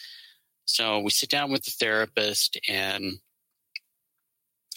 So 0.64 1.00
we 1.00 1.10
sit 1.10 1.30
down 1.30 1.50
with 1.50 1.64
the 1.64 1.72
therapist, 1.72 2.58
and 2.68 3.18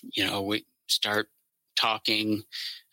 you 0.02 0.26
know, 0.26 0.42
we 0.42 0.66
start 0.88 1.28
talking. 1.76 2.44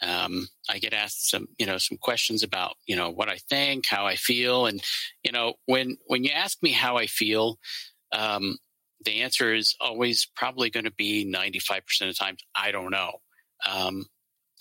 Um, 0.03 0.49
I 0.69 0.79
get 0.79 0.93
asked 0.93 1.31
some, 1.31 1.49
you 1.59 1.67
know, 1.67 1.79
some 1.79 1.99
questions 1.99 2.43
about, 2.43 2.75
you 2.87 2.97
know, 2.97 3.11
what 3.11 3.29
I 3.29 3.39
think, 3.49 3.87
how 3.87 4.07
I 4.07 4.17
feel, 4.17 4.67
and 4.67 4.83
you 5.23 5.33
know, 5.33 5.55
when 5.67 5.97
when 6.07 6.25
you 6.25 6.31
ask 6.31 6.63
me 6.63 6.73
how 6.73 6.97
I 6.97 7.07
feel, 7.07 7.59
um, 8.13 8.59
the 9.05 9.23
answer 9.23 9.55
is 9.55 9.75
always 9.81 10.29
probably 10.37 10.71
going 10.71 10.85
to 10.85 10.93
be 10.93 11.31
95% 11.31 11.79
of 12.03 12.09
the 12.09 12.15
times, 12.15 12.41
I 12.55 12.71
don't 12.71 12.91
know. 12.91 13.21
Um, 13.69 14.07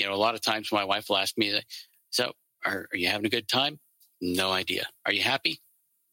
you 0.01 0.08
know, 0.08 0.13
a 0.13 0.15
lot 0.15 0.34
of 0.34 0.41
times 0.41 0.72
my 0.72 0.84
wife 0.84 1.05
will 1.10 1.17
ask 1.17 1.38
me, 1.38 1.62
so 2.10 2.31
are, 2.65 2.88
are 2.91 2.98
you 2.98 3.08
having 3.08 3.27
a 3.27 3.29
good 3.29 3.48
time? 3.48 3.79
No 4.20 4.51
idea. 4.51 4.88
Are 5.05 5.13
you 5.13 5.22
happy? 5.22 5.62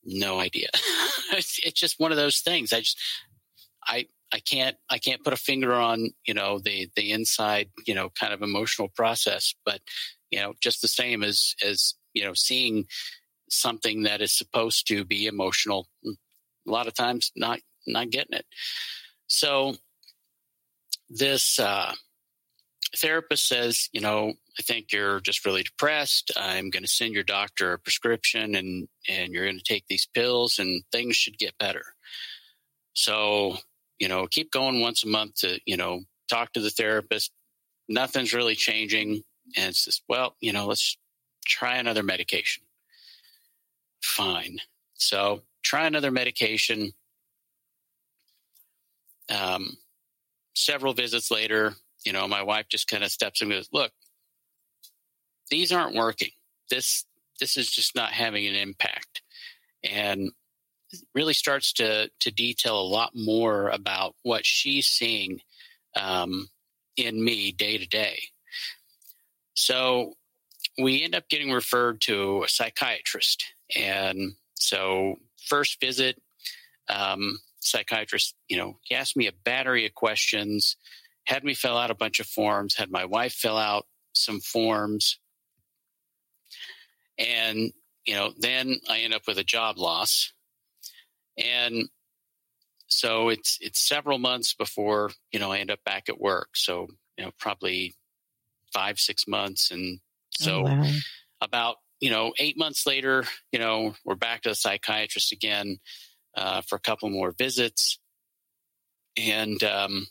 No 0.05 0.39
idea. 0.41 0.69
it's, 1.33 1.59
it's 1.65 1.81
just 1.81 1.99
one 1.99 2.11
of 2.11 2.19
those 2.19 2.41
things. 2.41 2.71
I 2.73 2.81
just, 2.81 3.01
I, 3.87 4.07
I 4.31 4.41
can't, 4.41 4.77
I 4.91 4.99
can't 4.99 5.25
put 5.25 5.33
a 5.33 5.39
finger 5.39 5.73
on, 5.73 6.11
you 6.27 6.35
know, 6.35 6.59
the, 6.59 6.91
the 6.97 7.13
inside, 7.13 7.71
you 7.87 7.95
know, 7.95 8.11
kind 8.11 8.35
of 8.35 8.43
emotional 8.43 8.89
process, 8.95 9.55
but, 9.65 9.81
you 10.31 10.39
know, 10.39 10.53
just 10.61 10.83
the 10.83 10.89
same 10.89 11.25
as, 11.25 11.55
as, 11.67 11.95
you 12.13 12.25
know, 12.25 12.35
seeing 12.35 12.85
something 13.49 14.03
that 14.03 14.21
is 14.21 14.37
supposed 14.37 14.87
to 14.89 15.07
be 15.07 15.25
emotional, 15.25 15.89
a 16.05 16.11
lot 16.67 16.87
of 16.87 16.95
times 16.95 17.33
not 17.35 17.61
not 17.87 18.11
getting 18.11 18.37
it. 18.37 18.45
So 19.29 19.77
this 21.09 21.59
uh, 21.59 21.95
therapist 22.97 23.47
says, 23.49 23.89
you 23.93 24.01
know, 24.01 24.35
I 24.59 24.63
think 24.63 24.93
you're 24.93 25.21
just 25.21 25.45
really 25.45 25.63
depressed. 25.63 26.31
I'm 26.37 26.71
going 26.71 26.83
to 26.83 26.89
send 26.89 27.15
your 27.15 27.23
doctor 27.23 27.73
a 27.73 27.79
prescription 27.79 28.55
and, 28.55 28.89
and 29.09 29.33
you're 29.33 29.45
going 29.45 29.59
to 29.59 29.65
take 29.65 29.85
these 29.89 30.07
pills 30.07 30.59
and 30.59 30.83
things 30.91 31.17
should 31.17 31.39
get 31.39 31.59
better. 31.59 31.85
So, 32.95 33.57
you 33.99 34.09
know, 34.09 34.27
keep 34.27 34.51
going 34.51 34.81
once 34.81 35.05
a 35.05 35.09
month 35.09 35.37
to, 35.37 35.61
you 35.67 35.77
know, 35.77 36.01
talk 36.29 36.53
to 36.53 36.61
the 36.61 36.71
therapist. 36.71 37.33
Nothing's 37.89 38.35
really 38.35 38.55
changing. 38.55 39.23
And 39.57 39.71
it's 39.71 39.85
just, 39.85 40.03
well, 40.09 40.37
you 40.41 40.53
know, 40.53 40.67
let's 40.67 40.97
try 41.47 41.77
another 41.77 42.03
medication. 42.03 42.65
Fine. 44.03 44.59
So 44.95 45.43
try 45.63 45.87
another 45.87 46.11
medication. 46.11 46.93
Um, 49.31 49.77
several 50.55 50.95
visits 50.95 51.31
later, 51.31 51.75
you 52.05 52.13
know, 52.13 52.27
my 52.29 52.43
wife 52.43 52.67
just 52.69 52.89
kind 52.89 53.05
of 53.05 53.11
steps 53.11 53.41
and 53.41 53.51
goes, 53.51 53.69
look, 53.73 53.93
these 55.51 55.73
aren't 55.73 55.97
working. 55.97 56.31
This, 56.71 57.05
this 57.41 57.57
is 57.57 57.71
just 57.71 57.95
not 57.95 58.13
having 58.13 58.47
an 58.47 58.55
impact. 58.55 59.23
And 59.89 60.31
really 61.15 61.35
starts 61.35 61.73
to, 61.75 62.11
to 62.21 62.31
detail 62.31 62.81
a 62.81 62.83
lot 62.83 63.13
more 63.15 63.69
about 63.69 64.15
what 64.23 64.47
she's 64.47 64.87
seeing 64.87 65.41
um, 65.95 66.49
in 66.97 67.23
me 67.23 67.53
day 67.53 67.79
to 67.79 67.87
day. 67.87 68.19
So 69.55 70.15
we 70.79 71.03
end 71.03 71.15
up 71.15 71.29
getting 71.29 71.51
referred 71.51 72.01
to 72.03 72.43
a 72.45 72.49
psychiatrist. 72.49 73.45
And 73.77 74.35
so, 74.55 75.17
first 75.47 75.81
visit, 75.81 76.21
um, 76.89 77.39
psychiatrist, 77.61 78.35
you 78.49 78.57
know, 78.57 78.79
he 78.83 78.95
asked 78.95 79.17
me 79.17 79.27
a 79.27 79.33
battery 79.45 79.87
of 79.87 79.95
questions, 79.95 80.77
had 81.29 81.45
me 81.45 81.53
fill 81.53 81.77
out 81.77 81.91
a 81.91 81.95
bunch 81.95 82.21
of 82.21 82.27
forms, 82.27 82.75
had 82.75 82.91
my 82.91 83.05
wife 83.05 83.35
fill 83.35 83.59
out 83.59 83.85
some 84.15 84.41
forms. 84.41 85.19
And, 87.19 87.71
you 88.07 88.15
know, 88.15 88.33
then 88.39 88.77
I 88.89 89.01
end 89.01 89.13
up 89.13 89.27
with 89.29 89.37
a 89.37 89.45
job 89.45 89.77
loss. 89.77 90.33
And 91.37 91.91
so 92.87 93.29
it's 93.29 93.59
it's 93.61 93.87
several 93.87 94.19
months 94.19 94.55
before, 94.55 95.11
you 95.31 95.39
know, 95.39 95.53
I 95.53 95.59
end 95.59 95.71
up 95.71 95.85
back 95.85 96.09
at 96.09 96.19
work. 96.19 96.49
So, 96.55 96.89
you 97.19 97.27
know, 97.27 97.33
probably 97.39 97.95
five, 98.73 98.99
six 98.99 99.29
months. 99.29 99.71
And 99.71 100.01
oh, 100.01 100.45
so 100.45 100.61
oh, 100.61 100.63
wow. 100.63 100.91
about, 101.43 101.77
you 102.01 102.09
know, 102.09 102.33
eight 102.39 102.57
months 102.57 102.87
later, 102.87 103.25
you 103.53 103.59
know, 103.59 103.95
we're 104.03 104.15
back 104.15 104.43
to 104.43 104.49
the 104.49 104.55
psychiatrist 104.55 105.31
again 105.33 105.77
uh, 106.35 106.63
for 106.63 106.77
a 106.77 106.81
couple 106.81 107.11
more 107.11 107.33
visits. 107.33 107.99
And 109.19 109.63
um, 109.63 110.07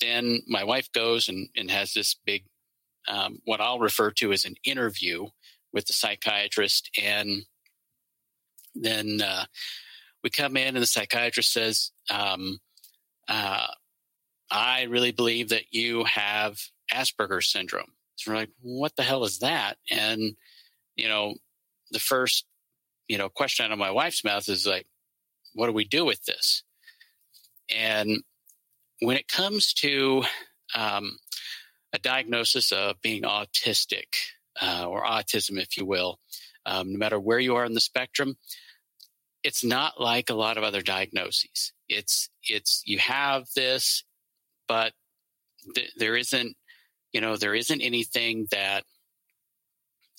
then 0.00 0.40
my 0.46 0.64
wife 0.64 0.90
goes 0.92 1.28
and, 1.28 1.48
and 1.56 1.70
has 1.70 1.92
this 1.92 2.14
big, 2.14 2.44
um, 3.08 3.40
what 3.44 3.60
I'll 3.60 3.78
refer 3.78 4.10
to 4.12 4.32
as 4.32 4.44
an 4.44 4.54
interview 4.64 5.28
with 5.72 5.86
the 5.86 5.92
psychiatrist. 5.92 6.90
And 7.00 7.44
then 8.74 9.20
uh, 9.22 9.44
we 10.22 10.30
come 10.30 10.56
in, 10.56 10.76
and 10.76 10.82
the 10.82 10.86
psychiatrist 10.86 11.52
says, 11.52 11.92
um, 12.10 12.60
uh, 13.28 13.66
I 14.50 14.82
really 14.84 15.12
believe 15.12 15.50
that 15.50 15.72
you 15.72 16.04
have 16.04 16.58
Asperger's 16.92 17.50
syndrome. 17.50 17.92
So 18.16 18.30
we're 18.30 18.38
like, 18.38 18.50
what 18.60 18.96
the 18.96 19.02
hell 19.02 19.24
is 19.24 19.38
that? 19.38 19.78
And, 19.90 20.36
you 20.96 21.08
know, 21.08 21.34
the 21.90 22.00
first, 22.00 22.44
you 23.08 23.16
know, 23.16 23.28
question 23.28 23.66
out 23.66 23.72
of 23.72 23.78
my 23.78 23.90
wife's 23.90 24.24
mouth 24.24 24.48
is 24.48 24.66
like, 24.66 24.86
what 25.54 25.66
do 25.66 25.72
we 25.72 25.84
do 25.84 26.04
with 26.04 26.24
this? 26.24 26.62
And 27.74 28.22
when 29.00 29.16
it 29.16 29.28
comes 29.28 29.72
to 29.74 30.24
um, 30.74 31.18
a 31.92 31.98
diagnosis 31.98 32.72
of 32.72 33.00
being 33.02 33.22
autistic 33.22 34.14
uh, 34.60 34.86
or 34.86 35.04
autism, 35.04 35.60
if 35.60 35.76
you 35.76 35.84
will, 35.84 36.18
um, 36.66 36.92
no 36.92 36.98
matter 36.98 37.18
where 37.18 37.38
you 37.38 37.56
are 37.56 37.64
in 37.64 37.74
the 37.74 37.80
spectrum, 37.80 38.36
it's 39.42 39.64
not 39.64 40.00
like 40.00 40.30
a 40.30 40.34
lot 40.34 40.58
of 40.58 40.64
other 40.64 40.82
diagnoses. 40.82 41.72
It's 41.88 42.28
it's 42.42 42.82
you 42.84 42.98
have 42.98 43.46
this, 43.56 44.04
but 44.68 44.92
th- 45.74 45.92
there 45.96 46.16
isn't 46.16 46.56
you 47.12 47.20
know, 47.20 47.36
there 47.36 47.54
isn't 47.54 47.80
anything 47.80 48.46
that 48.50 48.84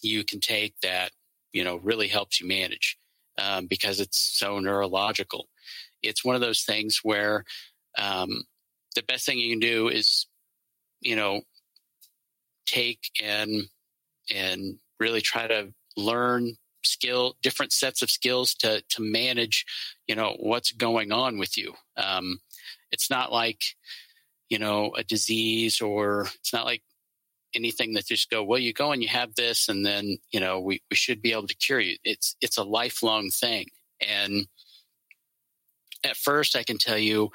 you 0.01 0.23
can 0.23 0.39
take 0.39 0.73
that, 0.81 1.11
you 1.53 1.63
know, 1.63 1.77
really 1.77 2.07
helps 2.07 2.41
you 2.41 2.47
manage 2.47 2.97
um, 3.37 3.67
because 3.67 3.99
it's 3.99 4.17
so 4.17 4.59
neurological. 4.59 5.47
It's 6.03 6.25
one 6.25 6.35
of 6.35 6.41
those 6.41 6.63
things 6.63 6.99
where 7.03 7.45
um, 7.97 8.43
the 8.95 9.03
best 9.03 9.25
thing 9.25 9.37
you 9.37 9.51
can 9.51 9.59
do 9.59 9.87
is, 9.87 10.27
you 11.01 11.15
know, 11.15 11.41
take 12.65 12.99
and 13.23 13.63
and 14.33 14.77
really 14.99 15.21
try 15.21 15.47
to 15.47 15.73
learn 15.97 16.55
skill 16.83 17.35
different 17.43 17.71
sets 17.71 18.01
of 18.01 18.09
skills 18.09 18.55
to 18.55 18.81
to 18.89 19.01
manage 19.01 19.65
you 20.07 20.15
know 20.15 20.35
what's 20.39 20.71
going 20.71 21.11
on 21.11 21.37
with 21.37 21.55
you 21.55 21.73
um, 21.97 22.39
it's 22.91 23.09
not 23.09 23.31
like 23.31 23.59
you 24.51 24.59
know, 24.59 24.91
a 24.97 25.03
disease 25.03 25.79
or 25.79 26.27
it's 26.35 26.51
not 26.51 26.65
like 26.65 26.83
anything 27.55 27.93
that 27.93 28.05
just 28.05 28.29
go, 28.29 28.43
well, 28.43 28.59
you 28.59 28.73
go 28.73 28.91
and 28.91 29.01
you 29.01 29.07
have 29.07 29.33
this 29.35 29.69
and 29.69 29.85
then, 29.85 30.17
you 30.31 30.41
know, 30.41 30.59
we, 30.59 30.81
we 30.91 30.95
should 30.97 31.21
be 31.21 31.31
able 31.31 31.47
to 31.47 31.55
cure 31.55 31.79
you. 31.79 31.95
It's, 32.03 32.35
it's 32.41 32.57
a 32.57 32.63
lifelong 32.63 33.29
thing. 33.29 33.67
And 34.05 34.47
at 36.03 36.17
first 36.17 36.57
I 36.57 36.63
can 36.63 36.77
tell 36.77 36.97
you 36.97 37.29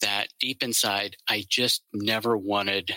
that 0.00 0.28
deep 0.40 0.62
inside, 0.62 1.16
I 1.28 1.44
just 1.48 1.82
never 1.92 2.36
wanted, 2.36 2.96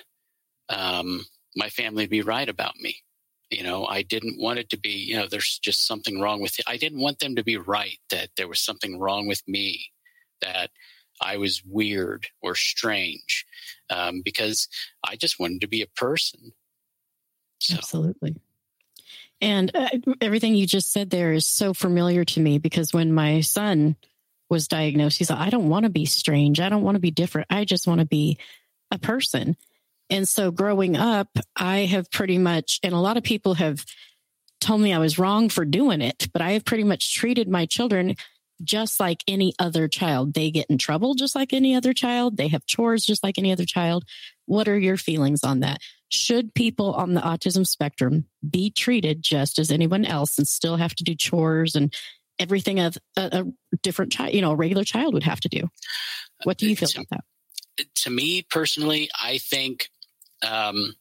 um, 0.70 1.26
my 1.56 1.70
family 1.70 2.06
to 2.06 2.10
be 2.10 2.22
right 2.22 2.50
about 2.50 2.76
me. 2.78 2.98
You 3.52 3.64
know, 3.64 3.86
I 3.86 4.02
didn't 4.02 4.40
want 4.40 4.60
it 4.60 4.70
to 4.72 4.80
be, 4.80 4.90
you 4.90 5.16
know, 5.16 5.28
there's 5.28 5.60
just 5.64 5.86
something 5.86 6.20
wrong 6.20 6.42
with 6.42 6.58
it. 6.58 6.66
I 6.68 6.78
didn't 6.78 7.02
want 7.02 7.20
them 7.20 7.36
to 7.36 7.44
be 7.44 7.58
right 7.58 8.00
that 8.10 8.30
there 8.36 8.48
was 8.48 8.60
something 8.60 9.00
wrong 9.00 9.28
with 9.28 9.44
me, 9.48 9.92
that 10.42 10.72
I 11.22 11.38
was 11.38 11.62
weird 11.64 12.28
or 12.42 12.56
strange 12.56 13.46
um, 13.90 14.22
because 14.26 14.68
I 15.04 15.16
just 15.16 15.40
wanted 15.40 15.62
to 15.62 15.68
be 15.68 15.82
a 15.82 15.88
person. 15.88 16.54
So. 17.60 17.76
Absolutely. 17.76 18.36
And 19.40 19.76
uh, 19.76 19.90
everything 20.22 20.56
you 20.56 20.66
just 20.66 20.92
said 20.92 21.10
there 21.10 21.34
is 21.34 21.46
so 21.46 21.74
familiar 21.74 22.26
to 22.26 22.40
me 22.40 22.58
because 22.58 22.94
when 22.94 23.14
my 23.14 23.42
son 23.42 23.98
was 24.50 24.68
diagnosed, 24.68 25.18
he 25.18 25.24
said, 25.24 25.38
I 25.38 25.50
don't 25.50 25.70
want 25.70 25.84
to 25.84 25.90
be 25.90 26.06
strange. 26.06 26.60
I 26.60 26.70
don't 26.70 26.84
want 26.84 26.96
to 26.96 27.02
be 27.02 27.12
different. 27.12 27.48
I 27.50 27.66
just 27.66 27.88
want 27.88 28.00
to 28.00 28.06
be 28.06 28.38
a 28.92 29.00
person. 29.00 29.56
And 30.10 30.28
so 30.28 30.52
growing 30.52 30.96
up, 30.98 31.30
I 31.56 31.80
have 31.80 32.12
pretty 32.12 32.38
much, 32.38 32.80
and 32.84 32.94
a 32.94 33.00
lot 33.00 33.18
of 33.18 33.24
people 33.24 33.56
have 33.56 33.86
told 34.62 34.82
me 34.82 34.94
I 34.94 35.00
was 35.00 35.20
wrong 35.20 35.50
for 35.50 35.66
doing 35.66 36.02
it, 36.02 36.28
but 36.34 36.42
I 36.42 36.52
have 36.52 36.66
pretty 36.66 36.84
much 36.84 37.16
treated 37.16 37.50
my 37.50 37.66
children 37.66 38.16
just 38.64 39.00
like 39.00 39.24
any 39.28 39.54
other 39.60 39.88
child. 39.88 40.34
They 40.34 40.52
get 40.52 40.68
in 40.68 40.78
trouble 40.78 41.16
just 41.16 41.36
like 41.36 41.54
any 41.54 41.76
other 41.76 41.94
child. 41.94 42.38
They 42.38 42.48
have 42.50 42.66
chores 42.66 43.06
just 43.06 43.24
like 43.24 43.38
any 43.38 43.52
other 43.52 43.66
child. 43.66 44.06
What 44.46 44.68
are 44.68 44.78
your 44.78 44.98
feelings 44.98 45.44
on 45.44 45.62
that? 45.62 45.80
Should 46.10 46.54
people 46.54 46.94
on 46.94 47.14
the 47.14 47.22
autism 47.22 47.66
spectrum 47.66 48.26
be 48.48 48.70
treated 48.70 49.24
just 49.24 49.58
as 49.58 49.72
anyone 49.72 50.06
else 50.06 50.38
and 50.38 50.48
still 50.48 50.78
have 50.78 50.94
to 50.96 51.04
do 51.04 51.16
chores 51.16 51.76
and 51.76 51.94
everything 52.40 52.80
of 52.80 52.98
a, 53.18 53.46
a 53.74 53.78
different 53.84 54.12
child, 54.12 54.34
you 54.34 54.42
know, 54.42 54.52
a 54.52 54.56
regular 54.56 54.84
child 54.84 55.14
would 55.14 55.24
have 55.24 55.40
to 55.42 55.50
do? 55.50 55.70
What 56.44 56.58
do 56.58 56.68
you 56.68 56.76
feel 56.76 56.90
to, 56.90 57.00
about 57.00 57.10
that? 57.78 57.86
To 58.04 58.10
me 58.10 58.42
personally, 58.50 59.10
I 59.22 59.38
think 59.38 59.90
um, 60.48 60.96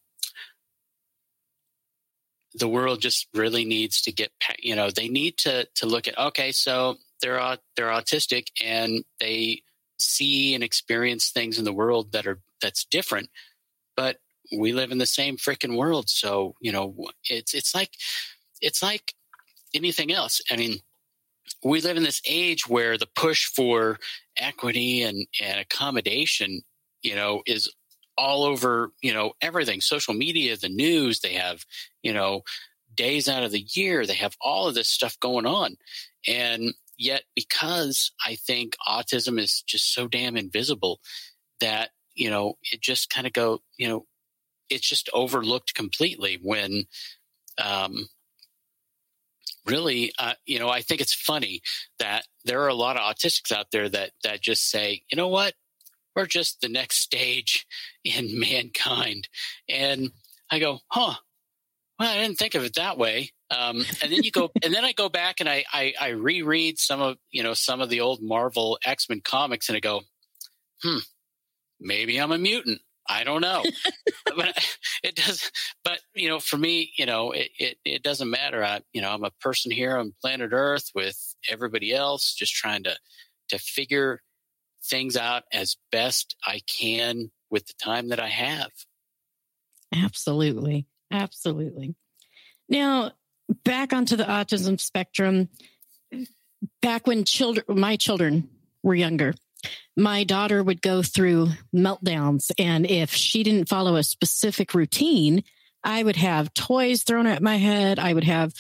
the 2.55 2.69
world 2.69 3.01
just 3.01 3.29
really 3.35 3.65
needs 3.65 4.03
to 4.03 4.13
get 4.13 4.31
you 4.59 4.77
know 4.77 4.91
they 4.91 5.09
need 5.09 5.37
to 5.39 5.67
to 5.75 5.87
look 5.87 6.07
at 6.07 6.19
okay 6.19 6.53
so 6.53 6.97
they're 7.21 7.57
they're 7.77 7.87
autistic 7.87 8.49
and 8.63 9.05
they 9.21 9.63
see 9.99 10.55
and 10.55 10.65
experience 10.65 11.31
things 11.31 11.59
in 11.59 11.65
the 11.65 11.73
world 11.73 12.13
that 12.13 12.27
are 12.27 12.41
that's 12.61 12.85
different 12.85 13.29
but 13.97 14.19
we 14.57 14.73
live 14.73 14.91
in 14.91 14.99
the 14.99 15.07
same 15.07 15.37
freaking 15.37 15.77
world 15.77 16.09
so 16.09 16.55
you 16.61 16.73
know 16.73 16.95
it's 17.29 17.55
it's 17.55 17.75
like 17.75 17.91
it's 18.61 18.83
like 18.83 19.15
anything 19.75 20.13
else 20.13 20.41
i 20.51 20.57
mean 20.57 20.79
we 21.65 21.81
live 21.81 21.97
in 21.97 22.03
this 22.03 22.23
age 22.29 22.69
where 22.69 22.99
the 22.99 23.09
push 23.15 23.47
for 23.47 23.99
equity 24.39 25.03
and, 25.03 25.27
and 25.41 25.61
accommodation 25.61 26.63
you 27.03 27.15
know 27.15 27.43
is 27.47 27.73
all 28.17 28.45
over 28.45 28.93
you 29.03 29.13
know 29.13 29.33
everything. 29.41 29.81
Social 29.81 30.15
media 30.15 30.57
the 30.57 30.69
news 30.69 31.21
they 31.21 31.35
have 31.35 31.65
you 32.03 32.13
know 32.13 32.43
days 32.95 33.29
out 33.29 33.43
of 33.43 33.53
the 33.53 33.67
year 33.75 34.07
they 34.07 34.15
have 34.15 34.37
all 34.41 34.69
of 34.69 34.75
this 34.75 34.89
stuff 34.89 35.19
going 35.21 35.47
on. 35.47 35.77
And 36.29 36.75
Yet, 37.03 37.25
because 37.35 38.13
I 38.25 38.37
think 38.37 38.77
autism 38.87 39.37
is 39.37 39.63
just 39.67 39.93
so 39.93 40.07
damn 40.07 40.37
invisible 40.37 41.01
that, 41.59 41.91
you 42.15 42.31
know, 42.31 42.55
it 42.71 42.81
just 42.81 43.11
kind 43.11 43.27
of 43.27 43.33
go, 43.33 43.61
you 43.77 43.89
know, 43.89 44.07
it's 44.71 44.89
just 44.89 45.11
overlooked 45.13 45.75
completely 45.75 46.39
when, 46.41 46.85
um, 47.59 48.07
really, 49.67 50.13
uh, 50.19 50.35
you 50.47 50.59
know, 50.59 50.69
I 50.69 50.83
think 50.83 51.01
it's 51.01 51.15
funny 51.15 51.61
that 51.99 52.27
there 52.45 52.63
are 52.63 52.69
a 52.69 52.75
lot 52.75 52.97
of 52.97 53.03
autistics 53.03 53.53
out 53.53 53.67
there 53.73 53.89
that, 53.89 54.11
that 54.25 54.41
just 54.41 54.71
say, 54.71 55.03
you 55.11 55.17
know 55.17 55.29
what? 55.29 55.55
we're 56.15 56.27
just 56.27 56.61
the 56.61 56.69
next 56.69 56.99
stage 56.99 57.67
in 58.05 58.39
mankind? 58.39 59.29
And 59.69 60.11
I 60.51 60.59
go, 60.59 60.81
huh, 60.89 61.15
well, 61.99 62.11
I 62.11 62.21
didn't 62.23 62.39
think 62.39 62.55
of 62.55 62.65
it 62.65 62.75
that 62.75 62.99
way. 62.99 63.33
Um, 63.51 63.85
and 64.03 64.13
then 64.13 64.23
you 64.23 64.31
go, 64.31 64.51
and 64.65 64.73
then 64.73 64.85
I 64.85 64.93
go 64.93 65.09
back 65.09 65.41
and 65.41 65.49
I, 65.49 65.65
I, 65.73 65.95
I 66.01 66.09
reread 66.09 66.79
some 66.79 67.01
of, 67.01 67.17
you 67.31 67.43
know, 67.43 67.55
some 67.55 67.81
of 67.81 67.91
the 67.91 68.01
old 68.01 68.23
Marvel 68.23 68.79
X 68.85 69.09
Men 69.09 69.21
comics 69.23 69.69
and 69.69 69.77
I 69.77 69.81
go, 69.81 70.03
hmm, 70.83 70.99
maybe 71.81 72.19
I'm 72.19 72.33
a 72.33 72.39
mutant. 72.39 72.81
I 73.09 73.25
don't 73.25 73.41
know, 73.41 73.63
but 74.37 74.57
it 75.03 75.17
does. 75.17 75.51
But 75.85 76.01
you 76.15 76.29
know, 76.29 76.39
for 76.39 76.57
me, 76.57 76.93
you 76.97 77.07
know, 77.07 77.33
it, 77.33 77.51
it, 77.59 77.77
it 77.85 78.03
doesn't 78.03 78.31
matter. 78.31 78.65
I, 78.65 78.81
you 78.93 79.03
know, 79.03 79.11
I'm 79.13 79.25
a 79.25 79.33
person 79.41 79.71
here 79.71 79.97
on 79.97 80.15
planet 80.21 80.51
Earth 80.53 80.91
with 80.95 81.35
everybody 81.51 81.93
else, 81.93 82.35
just 82.35 82.55
trying 82.55 82.85
to 82.85 82.97
to 83.49 83.59
figure 83.59 84.21
things 84.85 85.17
out 85.17 85.45
as 85.53 85.77
best 85.91 86.37
I 86.45 86.61
can 86.67 87.31
with 87.51 87.67
the 87.67 87.75
time 87.83 88.09
that 88.09 88.21
I 88.21 88.29
have. 88.29 88.71
Absolutely, 89.95 90.87
absolutely. 91.11 91.95
Now, 92.69 93.13
back 93.65 93.93
onto 93.93 94.17
the 94.17 94.25
autism 94.25 94.81
spectrum. 94.81 95.49
Back 96.81 97.07
when 97.07 97.25
children, 97.25 97.65
my 97.69 97.97
children 97.97 98.49
were 98.83 98.95
younger, 98.95 99.35
my 99.97 100.25
daughter 100.25 100.63
would 100.63 100.83
go 100.83 101.03
through 101.03 101.49
meltdowns. 101.75 102.51
And 102.59 102.89
if 102.89 103.13
she 103.13 103.43
didn't 103.43 103.69
follow 103.69 103.97
a 103.97 104.03
specific 104.03 104.75
routine, 104.75 105.45
I 105.85 106.03
would 106.03 106.17
have 106.17 106.55
toys 106.55 107.03
thrown 107.03 107.27
at 107.27 107.43
my 107.43 107.57
head. 107.57 107.99
I 107.99 108.15
would 108.15 108.25
have 108.25 108.53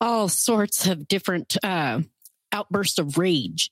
all 0.00 0.28
sorts 0.28 0.86
of 0.86 1.08
different 1.08 1.56
uh, 1.62 2.00
outbursts 2.52 2.98
of 2.98 3.18
rage. 3.18 3.70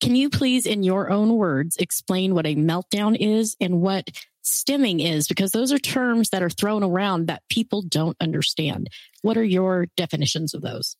Can 0.00 0.14
you 0.14 0.28
please, 0.28 0.66
in 0.66 0.82
your 0.82 1.10
own 1.10 1.36
words, 1.36 1.76
explain 1.78 2.34
what 2.34 2.46
a 2.46 2.54
meltdown 2.54 3.16
is 3.18 3.56
and 3.60 3.80
what 3.80 4.10
stimming 4.44 5.02
is? 5.02 5.26
Because 5.26 5.52
those 5.52 5.72
are 5.72 5.78
terms 5.78 6.30
that 6.30 6.42
are 6.42 6.50
thrown 6.50 6.82
around 6.82 7.26
that 7.26 7.42
people 7.48 7.82
don't 7.82 8.16
understand. 8.20 8.88
What 9.22 9.36
are 9.36 9.44
your 9.44 9.86
definitions 9.96 10.52
of 10.52 10.60
those? 10.60 10.96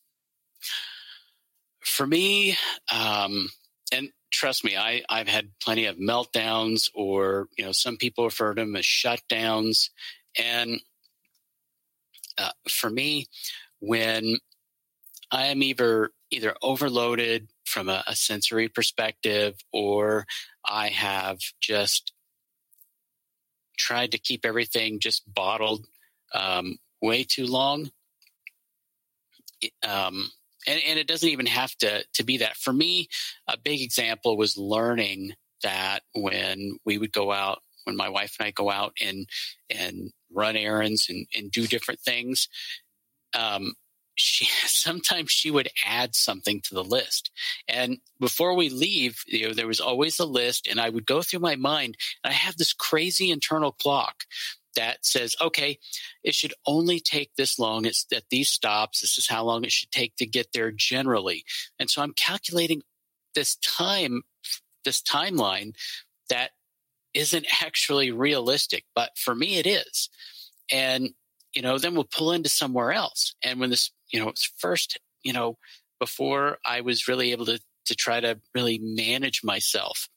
For 1.80 2.06
me, 2.06 2.56
um, 2.92 3.48
trust 4.36 4.64
me, 4.64 4.76
I, 4.76 5.02
I've 5.08 5.28
had 5.28 5.50
plenty 5.62 5.86
of 5.86 5.96
meltdowns, 5.96 6.90
or 6.94 7.48
you 7.56 7.64
know, 7.64 7.72
some 7.72 7.96
people 7.96 8.24
refer 8.24 8.54
to 8.54 8.62
them 8.62 8.76
as 8.76 8.84
shutdowns. 8.84 9.88
And 10.38 10.80
uh, 12.36 12.50
for 12.68 12.90
me, 12.90 13.26
when 13.80 14.36
I 15.30 15.46
am 15.46 15.62
either 15.62 16.10
either 16.30 16.54
overloaded 16.60 17.48
from 17.64 17.88
a, 17.88 18.04
a 18.06 18.14
sensory 18.14 18.68
perspective, 18.68 19.54
or 19.72 20.26
I 20.68 20.88
have 20.88 21.38
just 21.60 22.12
tried 23.78 24.12
to 24.12 24.18
keep 24.18 24.44
everything 24.44 25.00
just 25.00 25.22
bottled 25.32 25.86
um, 26.34 26.76
way 27.00 27.24
too 27.24 27.46
long. 27.46 27.90
Um, 29.86 30.30
and, 30.66 30.80
and 30.86 30.98
it 30.98 31.06
doesn't 31.06 31.28
even 31.28 31.46
have 31.46 31.74
to 31.76 32.04
to 32.14 32.24
be 32.24 32.38
that. 32.38 32.56
For 32.56 32.72
me, 32.72 33.08
a 33.48 33.56
big 33.56 33.80
example 33.80 34.36
was 34.36 34.56
learning 34.56 35.32
that 35.62 36.00
when 36.14 36.78
we 36.84 36.98
would 36.98 37.12
go 37.12 37.32
out, 37.32 37.60
when 37.84 37.96
my 37.96 38.08
wife 38.08 38.36
and 38.38 38.46
I 38.46 38.50
go 38.50 38.70
out 38.70 38.92
and 39.02 39.28
and 39.70 40.12
run 40.32 40.56
errands 40.56 41.06
and, 41.08 41.26
and 41.34 41.50
do 41.50 41.66
different 41.66 42.00
things, 42.00 42.48
um, 43.34 43.72
she 44.18 44.46
sometimes 44.66 45.30
she 45.30 45.50
would 45.50 45.68
add 45.84 46.14
something 46.14 46.62
to 46.62 46.74
the 46.74 46.82
list 46.82 47.30
and 47.68 47.98
before 48.18 48.54
we 48.54 48.70
leave 48.70 49.22
you 49.26 49.46
know 49.46 49.52
there 49.52 49.66
was 49.66 49.78
always 49.78 50.18
a 50.18 50.24
list 50.24 50.66
and 50.66 50.80
i 50.80 50.88
would 50.88 51.04
go 51.04 51.20
through 51.20 51.38
my 51.38 51.54
mind 51.54 51.98
and 52.24 52.30
i 52.30 52.34
have 52.34 52.56
this 52.56 52.72
crazy 52.72 53.30
internal 53.30 53.72
clock 53.72 54.24
that 54.76 55.04
says, 55.04 55.34
okay, 55.40 55.78
it 56.22 56.34
should 56.34 56.54
only 56.66 57.00
take 57.00 57.34
this 57.36 57.58
long. 57.58 57.84
It's 57.84 58.06
at 58.14 58.24
these 58.30 58.48
stops. 58.48 59.00
This 59.00 59.18
is 59.18 59.28
how 59.28 59.44
long 59.44 59.64
it 59.64 59.72
should 59.72 59.90
take 59.90 60.16
to 60.16 60.26
get 60.26 60.52
there 60.52 60.70
generally. 60.70 61.44
And 61.78 61.90
so 61.90 62.02
I'm 62.02 62.12
calculating 62.12 62.82
this 63.34 63.56
time, 63.56 64.22
this 64.84 65.02
timeline 65.02 65.72
that 66.30 66.50
isn't 67.14 67.46
actually 67.62 68.10
realistic, 68.12 68.84
but 68.94 69.10
for 69.16 69.34
me 69.34 69.56
it 69.56 69.66
is. 69.66 70.08
And, 70.70 71.10
you 71.54 71.62
know, 71.62 71.78
then 71.78 71.94
we'll 71.94 72.04
pull 72.04 72.32
into 72.32 72.48
somewhere 72.48 72.92
else. 72.92 73.34
And 73.42 73.60
when 73.60 73.70
this, 73.70 73.90
you 74.12 74.20
know, 74.20 74.32
first, 74.58 74.98
you 75.22 75.32
know, 75.32 75.58
before 75.98 76.58
I 76.64 76.82
was 76.82 77.08
really 77.08 77.32
able 77.32 77.46
to, 77.46 77.60
to 77.86 77.94
try 77.94 78.20
to 78.20 78.38
really 78.54 78.78
manage 78.78 79.42
myself, 79.42 80.08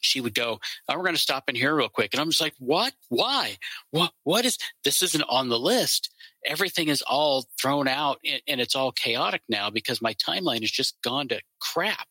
she 0.00 0.20
would 0.20 0.34
go, 0.34 0.58
oh, 0.88 0.96
we're 0.96 1.02
going 1.02 1.14
to 1.14 1.20
stop 1.20 1.48
in 1.48 1.54
here 1.54 1.74
real 1.74 1.88
quick. 1.88 2.12
And 2.12 2.20
I'm 2.20 2.30
just 2.30 2.40
like, 2.40 2.54
what? 2.58 2.92
Why? 3.08 3.56
What, 3.90 4.12
what 4.24 4.44
is, 4.44 4.58
this 4.84 5.02
isn't 5.02 5.24
on 5.28 5.48
the 5.48 5.58
list. 5.58 6.10
Everything 6.46 6.88
is 6.88 7.02
all 7.02 7.46
thrown 7.60 7.88
out 7.88 8.18
and, 8.24 8.40
and 8.46 8.60
it's 8.60 8.76
all 8.76 8.92
chaotic 8.92 9.42
now 9.48 9.70
because 9.70 10.02
my 10.02 10.14
timeline 10.14 10.60
has 10.60 10.70
just 10.70 10.96
gone 11.02 11.28
to 11.28 11.40
crap. 11.60 12.06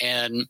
And, 0.00 0.46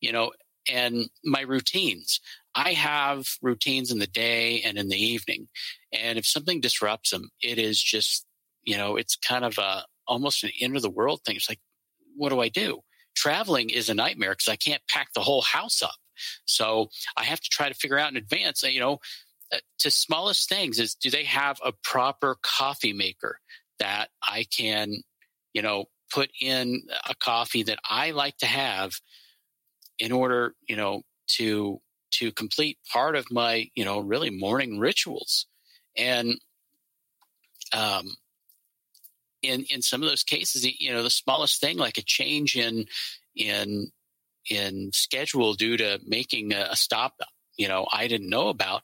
you 0.00 0.12
know, 0.12 0.32
and 0.70 1.08
my 1.24 1.42
routines. 1.42 2.20
I 2.54 2.72
have 2.72 3.26
routines 3.42 3.90
in 3.90 3.98
the 3.98 4.06
day 4.06 4.62
and 4.62 4.78
in 4.78 4.88
the 4.88 5.02
evening. 5.02 5.48
And 5.92 6.18
if 6.18 6.26
something 6.26 6.60
disrupts 6.60 7.10
them, 7.10 7.30
it 7.40 7.58
is 7.58 7.80
just, 7.82 8.26
you 8.64 8.76
know, 8.76 8.96
it's 8.96 9.16
kind 9.16 9.44
of 9.44 9.58
a, 9.58 9.84
almost 10.06 10.44
an 10.44 10.50
end 10.60 10.76
of 10.76 10.82
the 10.82 10.90
world 10.90 11.20
thing. 11.24 11.36
It's 11.36 11.48
like, 11.48 11.60
what 12.16 12.30
do 12.30 12.40
I 12.40 12.48
do? 12.48 12.80
Traveling 13.18 13.70
is 13.70 13.88
a 13.88 13.94
nightmare 13.94 14.30
because 14.30 14.48
I 14.48 14.56
can't 14.56 14.82
pack 14.88 15.08
the 15.12 15.20
whole 15.20 15.42
house 15.42 15.82
up. 15.82 15.96
So 16.44 16.88
I 17.16 17.24
have 17.24 17.40
to 17.40 17.48
try 17.50 17.68
to 17.68 17.74
figure 17.74 17.98
out 17.98 18.10
in 18.10 18.16
advance, 18.16 18.62
you 18.62 18.80
know, 18.80 18.98
uh, 19.52 19.58
to 19.80 19.90
smallest 19.90 20.48
things 20.48 20.78
is 20.78 20.94
do 20.94 21.10
they 21.10 21.24
have 21.24 21.58
a 21.64 21.72
proper 21.82 22.36
coffee 22.42 22.92
maker 22.92 23.40
that 23.78 24.08
I 24.22 24.44
can, 24.56 25.02
you 25.52 25.62
know, 25.62 25.86
put 26.12 26.30
in 26.40 26.82
a 27.08 27.14
coffee 27.14 27.64
that 27.64 27.78
I 27.88 28.12
like 28.12 28.36
to 28.38 28.46
have 28.46 28.92
in 29.98 30.12
order, 30.12 30.54
you 30.68 30.76
know, 30.76 31.02
to 31.38 31.80
to 32.10 32.32
complete 32.32 32.78
part 32.92 33.16
of 33.16 33.30
my, 33.30 33.68
you 33.74 33.84
know, 33.84 34.00
really 34.00 34.30
morning 34.30 34.78
rituals. 34.78 35.46
And 35.96 36.38
um 37.72 38.08
in 39.42 39.64
in 39.70 39.82
some 39.82 40.02
of 40.02 40.08
those 40.08 40.24
cases, 40.24 40.66
you 40.80 40.92
know, 40.92 41.02
the 41.02 41.10
smallest 41.10 41.60
thing 41.60 41.78
like 41.78 41.98
a 41.98 42.02
change 42.02 42.56
in 42.56 42.86
in 43.36 43.90
in 44.50 44.90
schedule 44.92 45.54
due 45.54 45.76
to 45.76 46.00
making 46.06 46.54
a, 46.54 46.74
stop, 46.74 47.14
you 47.58 47.68
know, 47.68 47.86
I 47.92 48.08
didn't 48.08 48.30
know 48.30 48.48
about, 48.48 48.82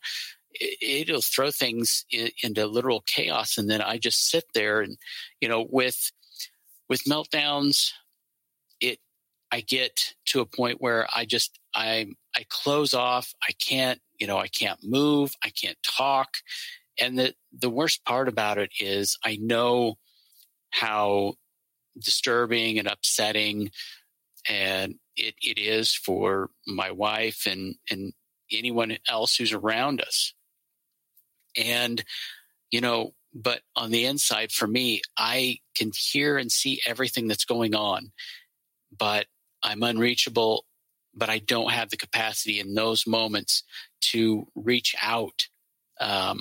it, 0.53 1.09
will 1.11 1.23
throw 1.23 1.51
things 1.51 2.05
in, 2.11 2.29
into 2.43 2.67
literal 2.67 3.03
chaos, 3.07 3.57
and 3.57 3.71
then 3.71 3.81
I 3.81 3.99
just 3.99 4.29
sit 4.29 4.45
there 4.55 4.81
and 4.81 4.97
you 5.41 5.49
know 5.49 5.67
with 5.69 6.13
with 6.89 7.05
meltdowns, 7.05 7.91
it 8.81 8.99
I 9.51 9.61
get 9.61 10.15
to 10.27 10.41
a 10.41 10.47
point 10.47 10.81
where 10.81 11.09
I 11.15 11.25
just 11.25 11.59
I 11.75 12.07
I 12.37 12.45
close 12.49 12.95
off. 12.95 13.33
I 13.43 13.53
can't 13.53 14.01
you 14.19 14.27
know 14.27 14.39
I 14.39 14.49
can't 14.49 14.81
move. 14.83 15.35
I 15.43 15.51
can't 15.51 15.79
talk. 15.83 16.29
And 17.01 17.19
the 17.19 17.35
the 17.53 17.71
worst 17.71 18.05
part 18.05 18.29
about 18.29 18.59
it 18.59 18.71
is 18.79 19.19
I 19.25 19.39
know 19.41 19.97
how 20.75 21.35
disturbing 21.99 22.79
and 22.79 22.89
upsetting 22.89 23.71
and 24.49 24.97
it, 25.17 25.35
it 25.41 25.59
is 25.59 25.95
for 25.95 26.51
my 26.67 26.91
wife 26.91 27.47
and, 27.47 27.77
and 27.91 28.13
anyone 28.53 28.99
else 29.09 29.37
who's 29.37 29.53
around 29.53 30.01
us. 30.01 30.35
And, 31.57 32.05
you 32.71 32.81
know, 32.81 33.15
but 33.33 33.61
on 33.77 33.91
the 33.91 34.05
inside 34.05 34.53
for 34.53 34.67
me, 34.67 35.03
I 35.17 35.59
can 35.77 35.93
hear 35.97 36.37
and 36.37 36.51
see 36.51 36.81
everything 36.87 37.29
that's 37.29 37.45
going 37.45 37.75
on, 37.75 38.13
but 38.97 39.27
I'm 39.63 39.83
unreachable, 39.83 40.67
but 41.15 41.31
I 41.31 41.39
don't 41.39 41.73
have 41.73 41.91
the 41.91 41.97
capacity 41.97 42.61
in 42.61 42.75
those 42.75 43.07
moments 43.07 43.63
to 44.13 44.47
reach 44.55 44.95
out 45.01 45.49
um, 46.01 46.41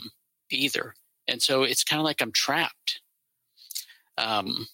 either. 0.51 0.93
And 1.27 1.41
so 1.41 1.63
it's 1.63 1.83
kind 1.83 1.99
of 1.99 2.05
like 2.05 2.21
I'm 2.21 2.33
trapped. 2.33 3.01
Um, 4.17 4.67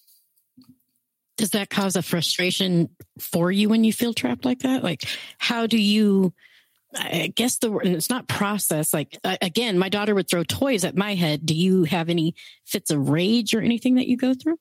does 1.36 1.50
that 1.50 1.70
cause 1.70 1.96
a 1.96 2.02
frustration 2.02 2.90
for 3.18 3.50
you 3.50 3.68
when 3.68 3.82
you 3.82 3.92
feel 3.92 4.12
trapped 4.12 4.44
like 4.44 4.60
that? 4.60 4.84
Like, 4.84 5.04
how 5.38 5.66
do 5.66 5.78
you? 5.78 6.34
I 6.94 7.32
guess 7.34 7.58
the 7.58 7.70
word, 7.70 7.86
it's 7.86 8.10
not 8.10 8.26
process. 8.26 8.92
Like, 8.92 9.16
again, 9.24 9.78
my 9.78 9.88
daughter 9.88 10.14
would 10.14 10.28
throw 10.28 10.42
toys 10.42 10.84
at 10.84 10.96
my 10.96 11.14
head. 11.14 11.46
Do 11.46 11.54
you 11.54 11.84
have 11.84 12.08
any 12.08 12.34
fits 12.66 12.90
of 12.90 13.08
rage 13.08 13.54
or 13.54 13.60
anything 13.60 13.94
that 13.94 14.08
you 14.08 14.16
go 14.16 14.34
through? 14.34 14.58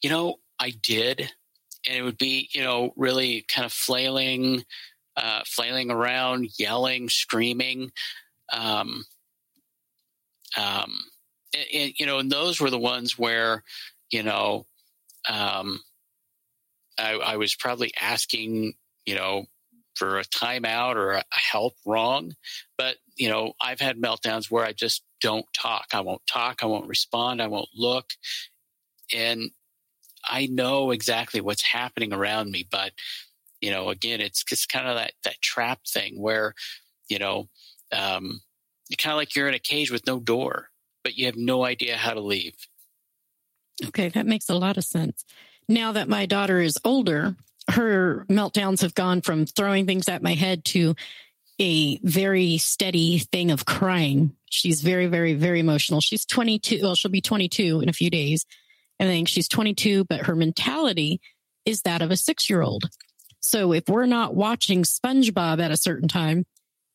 You 0.00 0.10
know, 0.10 0.36
I 0.60 0.70
did. 0.70 1.30
And 1.88 1.96
it 1.96 2.02
would 2.02 2.18
be, 2.18 2.48
you 2.52 2.62
know, 2.62 2.92
really 2.96 3.44
kind 3.48 3.66
of 3.66 3.72
flailing, 3.72 4.64
uh, 5.16 5.42
flailing 5.44 5.90
around, 5.90 6.50
yelling, 6.56 7.08
screaming. 7.08 7.90
Um, 8.52 9.04
um, 10.56 11.00
and, 11.54 11.66
and, 11.74 11.92
you 11.98 12.06
know, 12.06 12.18
and 12.18 12.30
those 12.30 12.60
were 12.60 12.70
the 12.70 12.78
ones 12.78 13.18
where, 13.18 13.62
you 14.10 14.22
know, 14.22 14.66
um, 15.28 15.80
I, 16.98 17.12
I 17.12 17.36
was 17.36 17.54
probably 17.54 17.92
asking, 18.00 18.74
you 19.06 19.14
know, 19.14 19.46
for 19.94 20.18
a 20.18 20.24
timeout 20.24 20.96
or 20.96 21.12
a 21.12 21.24
help 21.30 21.74
wrong. 21.84 22.34
But, 22.76 22.96
you 23.16 23.28
know, 23.28 23.52
I've 23.60 23.80
had 23.80 24.00
meltdowns 24.00 24.50
where 24.50 24.64
I 24.64 24.72
just 24.72 25.02
don't 25.20 25.46
talk. 25.52 25.86
I 25.92 26.00
won't 26.00 26.26
talk. 26.26 26.60
I 26.62 26.66
won't 26.66 26.88
respond. 26.88 27.42
I 27.42 27.48
won't 27.48 27.70
look. 27.74 28.10
And 29.12 29.50
I 30.24 30.46
know 30.46 30.90
exactly 30.90 31.40
what's 31.40 31.62
happening 31.62 32.12
around 32.12 32.50
me. 32.50 32.66
But, 32.70 32.92
you 33.60 33.70
know, 33.70 33.88
again, 33.88 34.20
it's 34.20 34.44
just 34.44 34.68
kind 34.68 34.86
of 34.86 34.96
that, 34.96 35.12
that 35.24 35.40
trap 35.42 35.80
thing 35.86 36.20
where, 36.20 36.54
you 37.08 37.18
know, 37.18 37.48
um, 37.92 38.40
kind 38.98 39.12
of 39.12 39.18
like 39.18 39.34
you're 39.34 39.48
in 39.48 39.54
a 39.54 39.58
cage 39.58 39.90
with 39.90 40.06
no 40.06 40.20
door, 40.20 40.68
but 41.04 41.16
you 41.16 41.26
have 41.26 41.36
no 41.36 41.64
idea 41.64 41.96
how 41.96 42.14
to 42.14 42.20
leave. 42.20 42.54
Okay, 43.86 44.08
that 44.08 44.26
makes 44.26 44.48
a 44.48 44.54
lot 44.54 44.76
of 44.76 44.84
sense. 44.84 45.24
Now 45.68 45.92
that 45.92 46.08
my 46.08 46.26
daughter 46.26 46.60
is 46.60 46.78
older, 46.84 47.36
her 47.70 48.24
meltdowns 48.28 48.80
have 48.80 48.94
gone 48.94 49.20
from 49.20 49.46
throwing 49.46 49.86
things 49.86 50.08
at 50.08 50.22
my 50.22 50.34
head 50.34 50.64
to 50.66 50.94
a 51.60 51.98
very 52.02 52.58
steady 52.58 53.18
thing 53.18 53.50
of 53.50 53.66
crying. 53.66 54.32
She's 54.50 54.80
very, 54.80 55.06
very, 55.06 55.34
very 55.34 55.60
emotional. 55.60 56.00
She's 56.00 56.24
22. 56.24 56.80
Well, 56.82 56.94
she'll 56.94 57.10
be 57.10 57.20
22 57.20 57.80
in 57.80 57.88
a 57.88 57.92
few 57.92 58.10
days. 58.10 58.46
I 59.00 59.04
think 59.04 59.28
she's 59.28 59.48
22, 59.48 60.04
but 60.04 60.26
her 60.26 60.34
mentality 60.34 61.20
is 61.64 61.82
that 61.82 62.02
of 62.02 62.10
a 62.10 62.16
six 62.16 62.48
year 62.48 62.62
old. 62.62 62.88
So 63.40 63.72
if 63.72 63.88
we're 63.88 64.06
not 64.06 64.34
watching 64.34 64.82
SpongeBob 64.82 65.60
at 65.60 65.70
a 65.70 65.76
certain 65.76 66.08
time, 66.08 66.44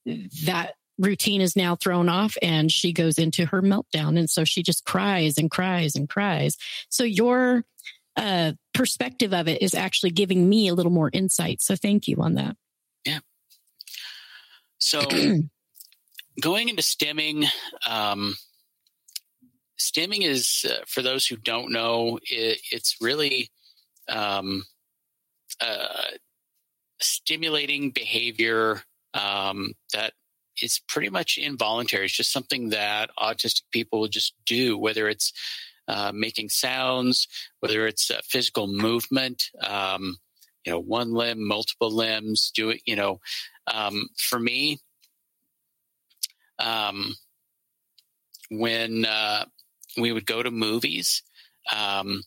that 0.05 0.73
routine 0.97 1.41
is 1.41 1.55
now 1.55 1.75
thrown 1.75 2.09
off 2.09 2.35
and 2.41 2.71
she 2.71 2.93
goes 2.93 3.17
into 3.17 3.45
her 3.47 3.61
meltdown. 3.61 4.17
And 4.17 4.29
so 4.29 4.43
she 4.43 4.63
just 4.63 4.85
cries 4.85 5.37
and 5.37 5.49
cries 5.49 5.95
and 5.95 6.07
cries. 6.07 6.57
So 6.89 7.03
your 7.03 7.65
uh, 8.15 8.53
perspective 8.73 9.33
of 9.33 9.47
it 9.47 9.61
is 9.61 9.73
actually 9.73 10.11
giving 10.11 10.47
me 10.47 10.67
a 10.67 10.73
little 10.73 10.91
more 10.91 11.09
insight. 11.13 11.61
So 11.61 11.75
thank 11.75 12.07
you 12.07 12.17
on 12.17 12.35
that. 12.35 12.55
Yeah. 13.05 13.19
So 14.77 15.01
going 16.41 16.69
into 16.69 16.83
stemming, 16.83 17.45
um, 17.87 18.35
stimming 19.79 20.23
is, 20.23 20.65
uh, 20.69 20.83
for 20.87 21.01
those 21.01 21.25
who 21.25 21.37
don't 21.37 21.71
know, 21.71 22.19
it, 22.23 22.59
it's 22.71 22.97
really 23.01 23.49
um, 24.07 24.63
uh, 25.59 26.11
stimulating 27.01 27.91
behavior 27.91 28.81
um, 29.13 29.73
that 29.93 30.13
is 30.63 30.81
pretty 30.87 31.09
much 31.09 31.37
involuntary. 31.37 32.05
It's 32.05 32.17
just 32.17 32.31
something 32.31 32.69
that 32.69 33.09
autistic 33.19 33.63
people 33.71 34.07
just 34.07 34.33
do, 34.45 34.77
whether 34.77 35.09
it's 35.09 35.33
uh, 35.87 36.11
making 36.13 36.49
sounds, 36.49 37.27
whether 37.59 37.85
it's 37.85 38.09
uh, 38.09 38.21
physical 38.23 38.67
movement, 38.67 39.43
um, 39.61 40.17
you 40.65 40.71
know, 40.71 40.79
one 40.79 41.11
limb, 41.11 41.45
multiple 41.45 41.91
limbs, 41.91 42.51
do 42.55 42.69
it, 42.69 42.81
you 42.85 42.95
know, 42.95 43.19
um, 43.67 44.07
for 44.17 44.39
me, 44.39 44.79
um, 46.59 47.15
when 48.49 49.05
uh, 49.05 49.45
we 49.97 50.11
would 50.11 50.25
go 50.25 50.41
to 50.41 50.51
movies, 50.51 51.23
um, 51.75 52.23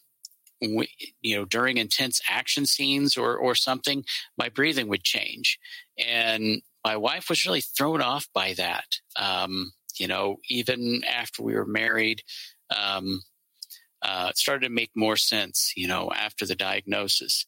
we, 0.61 0.89
you 1.21 1.37
know, 1.37 1.45
during 1.45 1.77
intense 1.77 2.21
action 2.29 2.67
scenes 2.67 3.17
or 3.17 3.37
or 3.37 3.55
something, 3.55 4.05
my 4.39 4.49
breathing 4.49 4.89
would 4.89 5.03
change, 5.03 5.59
and 5.99 6.63
my 6.87 6.97
wife 6.97 7.29
was 7.29 7.45
really 7.45 7.63
thrown 7.63 8.01
off 8.01 8.29
by 8.33 8.53
that. 8.53 8.85
Um, 9.17 9.73
you 9.99 10.07
know, 10.07 10.37
even 10.49 11.03
after 11.05 11.43
we 11.43 11.55
were 11.55 11.67
married, 11.67 12.23
um, 12.71 13.23
uh, 14.03 14.29
it 14.31 14.39
started 14.39 14.69
to 14.69 14.73
make 14.73 14.93
more 14.95 15.17
sense. 15.17 15.73
You 15.77 15.89
know, 15.89 16.13
after 16.15 16.47
the 16.47 16.55
diagnosis. 16.55 17.45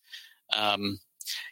Um, 0.56 0.98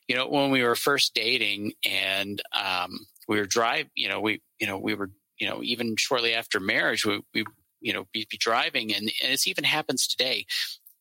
you 0.08 0.16
know, 0.16 0.26
when 0.26 0.50
we 0.50 0.64
were 0.64 0.74
first 0.74 1.14
dating 1.14 1.74
and 1.88 2.42
um, 2.52 3.06
we 3.28 3.38
were 3.38 3.46
driving, 3.46 3.90
you 3.94 4.08
know, 4.08 4.20
we, 4.20 4.42
you 4.58 4.66
know, 4.66 4.78
we 4.78 4.94
were, 4.94 5.10
you 5.38 5.48
know, 5.48 5.62
even 5.62 5.94
shortly 5.96 6.34
after 6.34 6.58
marriage, 6.58 7.06
we, 7.06 7.20
we 7.34 7.44
you 7.80 7.92
know, 7.92 8.06
be, 8.12 8.26
be 8.28 8.36
driving, 8.36 8.92
and, 8.92 9.12
and 9.22 9.32
it 9.32 9.46
even 9.46 9.62
happens 9.62 10.08
today 10.08 10.44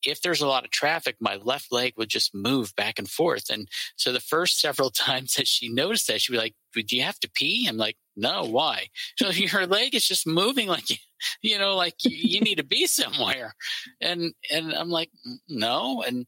if 0.07 0.21
there's 0.21 0.41
a 0.41 0.47
lot 0.47 0.63
of 0.63 0.71
traffic, 0.71 1.15
my 1.19 1.35
left 1.35 1.71
leg 1.71 1.93
would 1.97 2.09
just 2.09 2.33
move 2.33 2.75
back 2.75 2.99
and 2.99 3.09
forth. 3.09 3.49
And 3.49 3.67
so 3.95 4.11
the 4.11 4.19
first 4.19 4.59
several 4.59 4.89
times 4.89 5.33
that 5.33 5.47
she 5.47 5.69
noticed 5.69 6.07
that, 6.07 6.21
she'd 6.21 6.33
be 6.33 6.37
like, 6.37 6.55
Do 6.73 6.95
you 6.95 7.03
have 7.03 7.19
to 7.19 7.31
pee? 7.33 7.67
I'm 7.67 7.77
like, 7.77 7.97
No, 8.15 8.43
why? 8.43 8.87
So 9.17 9.31
her 9.31 9.65
leg 9.65 9.95
is 9.95 10.07
just 10.07 10.27
moving 10.27 10.67
like, 10.67 10.85
you 11.41 11.57
know, 11.57 11.75
like 11.75 11.95
you, 12.03 12.41
need 12.41 12.57
to 12.57 12.65
be 12.65 12.87
somewhere. 12.87 13.55
And, 14.01 14.33
and 14.51 14.73
I'm 14.73 14.89
like, 14.89 15.09
No. 15.47 16.03
And, 16.05 16.25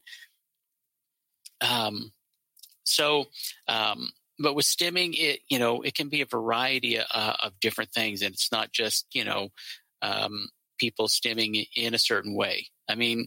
um, 1.60 2.12
so, 2.84 3.26
um, 3.66 4.10
but 4.38 4.54
with 4.54 4.64
stimming, 4.64 5.14
it, 5.14 5.40
you 5.48 5.58
know, 5.58 5.82
it 5.82 5.94
can 5.94 6.08
be 6.08 6.22
a 6.22 6.26
variety 6.26 6.98
uh, 6.98 7.32
of 7.42 7.58
different 7.60 7.90
things. 7.90 8.22
And 8.22 8.32
it's 8.32 8.52
not 8.52 8.72
just, 8.72 9.06
you 9.12 9.24
know, 9.24 9.48
um, 10.00 10.48
people 10.78 11.08
stimming 11.08 11.66
in 11.76 11.94
a 11.94 11.98
certain 11.98 12.34
way. 12.34 12.68
I 12.88 12.94
mean, 12.94 13.26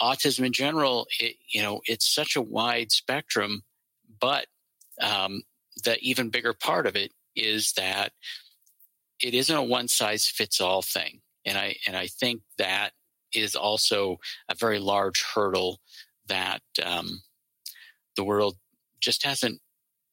autism 0.00 0.44
in 0.44 0.52
general, 0.52 1.06
it, 1.20 1.36
you 1.48 1.62
know, 1.62 1.80
it's 1.86 2.12
such 2.12 2.36
a 2.36 2.42
wide 2.42 2.92
spectrum, 2.92 3.62
but 4.20 4.46
um, 5.00 5.42
the 5.84 5.98
even 6.00 6.30
bigger 6.30 6.52
part 6.52 6.86
of 6.86 6.96
it 6.96 7.12
is 7.36 7.72
that 7.72 8.12
it 9.22 9.34
isn't 9.34 9.56
a 9.56 9.62
one 9.62 9.88
size 9.88 10.26
fits 10.26 10.60
all 10.60 10.82
thing, 10.82 11.20
and 11.44 11.58
I 11.58 11.76
and 11.86 11.96
I 11.96 12.06
think 12.06 12.42
that 12.58 12.92
is 13.34 13.54
also 13.54 14.18
a 14.48 14.54
very 14.54 14.78
large 14.78 15.22
hurdle 15.34 15.80
that 16.28 16.62
um, 16.82 17.22
the 18.16 18.24
world 18.24 18.56
just 19.00 19.24
hasn't, 19.24 19.60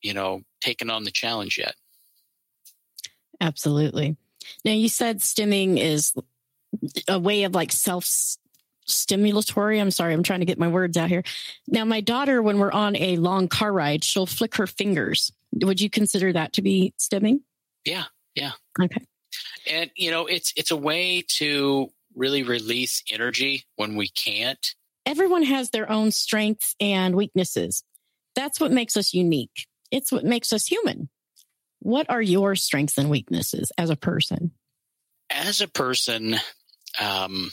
you 0.02 0.14
know, 0.14 0.42
taken 0.62 0.90
on 0.90 1.04
the 1.04 1.12
challenge 1.12 1.58
yet. 1.58 1.76
Absolutely. 3.40 4.18
Now 4.64 4.72
you 4.72 4.90
said 4.90 5.20
stimming 5.20 5.78
is 5.80 6.14
a 7.08 7.20
way 7.20 7.44
of 7.44 7.54
like 7.54 7.72
self 7.72 8.06
stimulatory. 8.88 9.80
I'm 9.80 9.92
sorry, 9.92 10.14
I'm 10.14 10.24
trying 10.24 10.42
to 10.42 10.46
get 10.46 10.60
my 10.60 10.68
words 10.68 10.98
out 10.98 11.10
here. 11.10 11.24
Now, 11.68 11.86
my 11.86 12.02
daughter, 12.02 12.42
when 12.42 12.60
we're 12.60 12.72
on 12.72 12.96
a 12.96 13.18
long 13.18 13.48
car 13.48 13.72
ride, 13.72 14.04
she'll 14.04 14.26
flick 14.26 14.56
her 14.56 14.68
fingers. 14.68 15.32
Would 15.54 15.82
you 15.82 15.90
consider 15.90 16.34
that 16.34 16.54
to 16.54 16.62
be 16.62 16.94
stimming? 17.00 17.42
Yeah, 17.86 18.06
yeah. 18.36 18.52
Okay. 18.80 19.06
And 19.70 19.92
you 19.96 20.12
know, 20.12 20.26
it's 20.26 20.54
it's 20.56 20.72
a 20.72 20.78
way 20.78 21.24
to 21.38 21.90
really 22.16 22.44
release 22.44 23.04
energy 23.12 23.66
when 23.76 23.96
we 23.96 24.08
can't. 24.08 24.76
Everyone 25.06 25.44
has 25.44 25.70
their 25.70 25.90
own 25.92 26.12
strengths 26.12 26.76
and 26.80 27.16
weaknesses. 27.16 27.84
That's 28.36 28.60
what 28.60 28.72
makes 28.72 28.98
us 28.98 29.14
unique. 29.14 29.68
It's 29.92 30.12
what 30.12 30.24
makes 30.24 30.52
us 30.52 30.66
human. 30.66 31.10
What 31.80 32.10
are 32.10 32.22
your 32.22 32.56
strengths 32.56 32.98
and 32.98 33.10
weaknesses 33.10 33.72
as 33.78 33.90
a 33.90 33.96
person? 33.96 34.52
As 35.30 35.62
a 35.62 35.68
person, 35.68 36.36
um, 37.00 37.52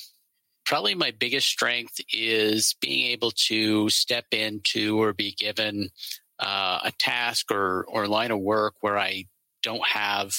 probably 0.65 0.95
my 0.95 1.11
biggest 1.11 1.49
strength 1.49 2.01
is 2.13 2.75
being 2.81 3.07
able 3.09 3.33
to 3.33 3.89
step 3.91 4.27
into 4.33 5.01
or 5.01 5.13
be 5.13 5.33
given 5.33 5.91
uh, 6.39 6.81
a 6.85 6.93
task 6.99 7.51
or, 7.51 7.85
or 7.89 8.07
line 8.07 8.31
of 8.31 8.41
work 8.41 8.75
where 8.81 8.99
I 8.99 9.27
don't 9.63 9.87
have 9.87 10.35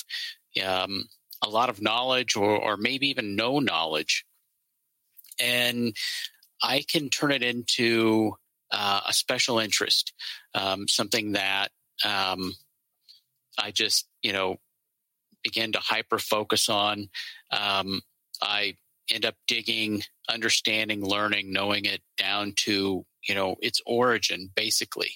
um, 0.63 1.05
a 1.43 1.49
lot 1.49 1.69
of 1.69 1.81
knowledge 1.81 2.35
or, 2.35 2.57
or 2.57 2.77
maybe 2.77 3.09
even 3.09 3.35
no 3.35 3.59
knowledge. 3.59 4.25
And 5.39 5.95
I 6.61 6.83
can 6.87 7.09
turn 7.09 7.31
it 7.31 7.43
into 7.43 8.35
uh, 8.71 9.01
a 9.07 9.13
special 9.13 9.59
interest, 9.59 10.13
um, 10.53 10.87
something 10.87 11.33
that 11.33 11.69
um, 12.05 12.53
I 13.57 13.71
just, 13.71 14.07
you 14.21 14.33
know, 14.33 14.57
begin 15.43 15.73
to 15.73 15.79
hyper 15.79 16.17
focus 16.17 16.69
on. 16.69 17.09
Um, 17.51 18.01
I 18.41 18.75
end 19.09 19.25
up 19.25 19.35
digging, 19.47 20.03
understanding, 20.29 21.03
learning, 21.05 21.51
knowing 21.51 21.85
it 21.85 22.01
down 22.17 22.53
to 22.57 23.05
you 23.27 23.35
know 23.35 23.55
its 23.61 23.81
origin, 23.85 24.49
basically. 24.55 25.11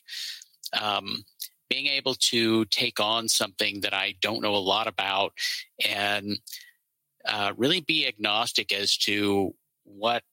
Um, 0.79 1.23
being 1.69 1.87
able 1.87 2.15
to 2.15 2.65
take 2.65 2.99
on 2.99 3.27
something 3.27 3.81
that 3.81 3.93
I 3.93 4.15
don't 4.21 4.41
know 4.41 4.55
a 4.55 4.57
lot 4.57 4.87
about 4.87 5.33
and 5.85 6.37
uh, 7.27 7.53
really 7.57 7.81
be 7.81 8.07
agnostic 8.07 8.73
as 8.73 8.95
to 8.97 9.53
what 9.83 10.23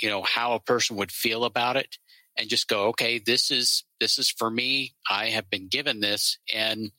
you 0.00 0.08
know 0.08 0.22
how 0.22 0.52
a 0.52 0.60
person 0.60 0.96
would 0.96 1.12
feel 1.12 1.44
about 1.44 1.76
it 1.76 1.98
and 2.36 2.48
just 2.48 2.68
go 2.68 2.88
okay 2.88 3.18
this 3.18 3.50
is 3.50 3.84
this 4.00 4.18
is 4.18 4.28
for 4.28 4.50
me 4.50 4.94
i 5.08 5.26
have 5.26 5.48
been 5.50 5.68
given 5.68 6.00
this 6.00 6.38
and 6.52 6.90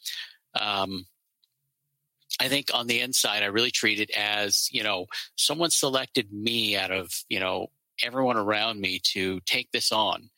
um, 0.60 1.06
I 2.40 2.48
think 2.48 2.70
on 2.74 2.88
the 2.88 3.00
inside, 3.00 3.44
I 3.44 3.48
really 3.48 3.72
treat 3.72 4.00
it 4.00 4.12
as, 4.12 4.68
you 4.72 4.84
know, 4.84 5.08
someone 5.38 5.70
selected 5.70 6.32
me 6.34 6.76
out 6.76 6.92
of, 6.92 7.12
you 7.30 7.40
know, 7.40 7.68
everyone 8.04 8.38
around 8.38 8.80
me 8.82 9.00
to 9.14 9.40
take 9.46 9.72
this 9.72 9.92
on. 9.92 10.30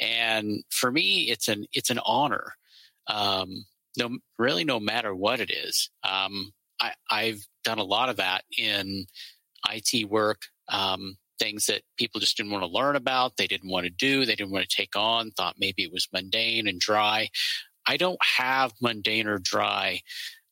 And 0.00 0.64
for 0.70 0.90
me, 0.90 1.30
it's 1.30 1.48
an, 1.48 1.66
it's 1.72 1.90
an 1.90 2.00
honor. 2.04 2.54
Um, 3.06 3.66
no, 3.98 4.18
really, 4.38 4.64
no 4.64 4.80
matter 4.80 5.14
what 5.14 5.40
it 5.40 5.50
is. 5.50 5.90
Um, 6.02 6.52
I, 6.80 6.92
I've 7.10 7.46
done 7.64 7.78
a 7.78 7.84
lot 7.84 8.08
of 8.08 8.16
that 8.16 8.44
in 8.56 9.06
IT 9.70 10.08
work, 10.08 10.42
um, 10.68 11.18
things 11.38 11.66
that 11.66 11.82
people 11.98 12.20
just 12.20 12.36
didn't 12.36 12.52
want 12.52 12.64
to 12.64 12.70
learn 12.70 12.96
about, 12.96 13.36
they 13.36 13.46
didn't 13.46 13.70
want 13.70 13.84
to 13.84 13.90
do, 13.90 14.24
they 14.24 14.34
didn't 14.34 14.52
want 14.52 14.68
to 14.68 14.76
take 14.76 14.96
on, 14.96 15.30
thought 15.32 15.56
maybe 15.58 15.82
it 15.82 15.92
was 15.92 16.08
mundane 16.12 16.66
and 16.66 16.80
dry. 16.80 17.28
I 17.86 17.96
don't 17.96 18.18
have 18.36 18.72
mundane 18.80 19.26
or 19.26 19.38
dry 19.38 20.02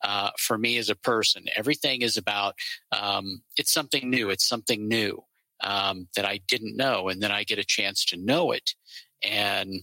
uh, 0.02 0.30
for 0.38 0.56
me 0.58 0.78
as 0.78 0.88
a 0.88 0.94
person. 0.96 1.44
Everything 1.54 2.02
is 2.02 2.16
about 2.16 2.54
um, 2.92 3.42
it's 3.56 3.72
something 3.72 4.08
new. 4.08 4.30
It's 4.30 4.48
something 4.48 4.88
new 4.88 5.24
um, 5.62 6.08
that 6.16 6.24
I 6.24 6.40
didn't 6.48 6.76
know, 6.76 7.08
and 7.08 7.22
then 7.22 7.30
I 7.30 7.44
get 7.44 7.58
a 7.58 7.64
chance 7.64 8.04
to 8.06 8.16
know 8.16 8.52
it, 8.52 8.74
and 9.22 9.82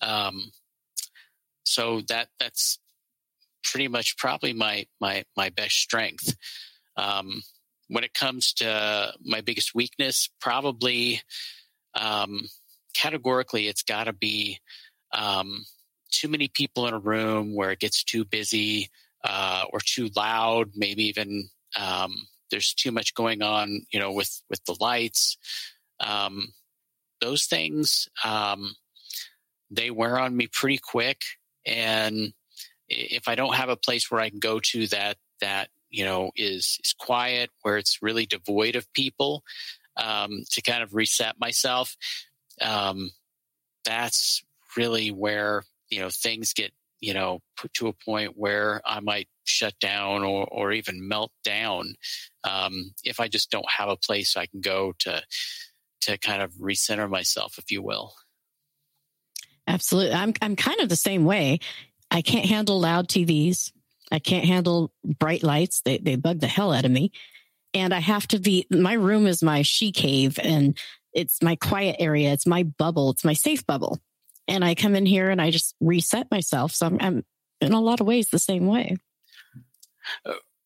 um, 0.00 0.52
so 1.64 2.02
that 2.08 2.28
that's 2.38 2.78
pretty 3.62 3.88
much 3.88 4.16
probably 4.16 4.52
my 4.52 4.86
my 5.00 5.24
my 5.36 5.50
best 5.50 5.76
strength. 5.76 6.36
Um, 6.96 7.42
when 7.88 8.04
it 8.04 8.14
comes 8.14 8.52
to 8.54 9.12
my 9.22 9.40
biggest 9.40 9.74
weakness, 9.74 10.30
probably 10.40 11.20
um, 11.94 12.48
categorically, 12.94 13.68
it's 13.68 13.82
got 13.82 14.04
to 14.04 14.12
be 14.12 14.58
um, 15.12 15.64
too 16.18 16.28
many 16.28 16.48
people 16.48 16.86
in 16.86 16.94
a 16.94 16.98
room 16.98 17.54
where 17.54 17.70
it 17.70 17.80
gets 17.80 18.04
too 18.04 18.24
busy 18.24 18.90
uh, 19.24 19.64
or 19.72 19.80
too 19.80 20.10
loud. 20.16 20.70
Maybe 20.74 21.04
even 21.04 21.48
um, 21.80 22.26
there's 22.50 22.74
too 22.74 22.92
much 22.92 23.14
going 23.14 23.42
on, 23.42 23.82
you 23.92 23.98
know, 23.98 24.12
with 24.12 24.42
with 24.48 24.64
the 24.64 24.76
lights. 24.80 25.36
Um, 26.00 26.52
those 27.20 27.44
things 27.44 28.08
um, 28.24 28.74
they 29.70 29.90
wear 29.90 30.18
on 30.18 30.36
me 30.36 30.48
pretty 30.52 30.78
quick, 30.78 31.22
and 31.66 32.32
if 32.88 33.28
I 33.28 33.34
don't 33.34 33.56
have 33.56 33.68
a 33.70 33.76
place 33.76 34.10
where 34.10 34.20
I 34.20 34.30
can 34.30 34.40
go 34.40 34.60
to 34.60 34.86
that 34.88 35.16
that 35.40 35.68
you 35.90 36.04
know 36.04 36.30
is 36.36 36.78
is 36.84 36.94
quiet, 36.98 37.50
where 37.62 37.78
it's 37.78 38.02
really 38.02 38.26
devoid 38.26 38.76
of 38.76 38.92
people, 38.92 39.42
um, 39.96 40.44
to 40.50 40.62
kind 40.62 40.82
of 40.82 40.94
reset 40.94 41.40
myself, 41.40 41.96
um, 42.60 43.10
that's 43.84 44.44
really 44.76 45.10
where 45.10 45.64
you 45.94 46.00
know 46.00 46.10
things 46.10 46.52
get 46.52 46.72
you 47.00 47.14
know 47.14 47.40
put 47.56 47.72
to 47.74 47.88
a 47.88 47.92
point 47.92 48.32
where 48.36 48.80
I 48.84 49.00
might 49.00 49.28
shut 49.44 49.74
down 49.80 50.24
or 50.24 50.46
or 50.50 50.72
even 50.72 51.06
melt 51.08 51.30
down 51.44 51.94
um, 52.42 52.92
if 53.04 53.20
I 53.20 53.28
just 53.28 53.50
don't 53.50 53.70
have 53.70 53.88
a 53.88 53.96
place 53.96 54.36
I 54.36 54.46
can 54.46 54.60
go 54.60 54.92
to 55.00 55.22
to 56.02 56.18
kind 56.18 56.42
of 56.42 56.52
recenter 56.54 57.08
myself, 57.08 57.56
if 57.58 57.70
you 57.70 57.82
will. 57.82 58.12
Absolutely, 59.66 60.14
I'm 60.14 60.34
I'm 60.42 60.56
kind 60.56 60.80
of 60.80 60.88
the 60.88 60.96
same 60.96 61.24
way. 61.24 61.60
I 62.10 62.22
can't 62.22 62.46
handle 62.46 62.80
loud 62.80 63.08
TVs. 63.08 63.72
I 64.12 64.18
can't 64.18 64.44
handle 64.44 64.92
bright 65.18 65.42
lights. 65.42 65.80
They 65.80 65.98
they 65.98 66.16
bug 66.16 66.40
the 66.40 66.46
hell 66.46 66.72
out 66.72 66.84
of 66.84 66.90
me. 66.90 67.12
And 67.72 67.92
I 67.92 68.00
have 68.00 68.26
to 68.28 68.38
be 68.38 68.66
my 68.70 68.92
room 68.92 69.26
is 69.26 69.42
my 69.42 69.62
she 69.62 69.92
cave 69.92 70.38
and 70.42 70.78
it's 71.12 71.42
my 71.42 71.56
quiet 71.56 71.96
area. 71.98 72.32
It's 72.32 72.46
my 72.46 72.64
bubble. 72.64 73.10
It's 73.10 73.24
my 73.24 73.32
safe 73.32 73.66
bubble. 73.66 73.98
And 74.46 74.64
I 74.64 74.74
come 74.74 74.94
in 74.94 75.06
here 75.06 75.30
and 75.30 75.40
I 75.40 75.50
just 75.50 75.74
reset 75.80 76.30
myself. 76.30 76.72
So 76.72 76.86
I'm, 76.86 76.98
I'm 77.00 77.24
in 77.60 77.72
a 77.72 77.80
lot 77.80 78.00
of 78.00 78.06
ways 78.06 78.28
the 78.28 78.38
same 78.38 78.66
way. 78.66 78.96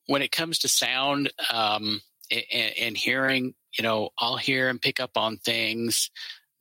When 0.06 0.22
it 0.22 0.32
comes 0.32 0.58
to 0.60 0.68
sound 0.68 1.32
um, 1.52 2.00
and, 2.30 2.72
and 2.80 2.96
hearing, 2.96 3.54
you 3.76 3.82
know, 3.82 4.10
I'll 4.18 4.36
hear 4.36 4.68
and 4.68 4.80
pick 4.80 5.00
up 5.00 5.12
on 5.16 5.36
things 5.38 6.10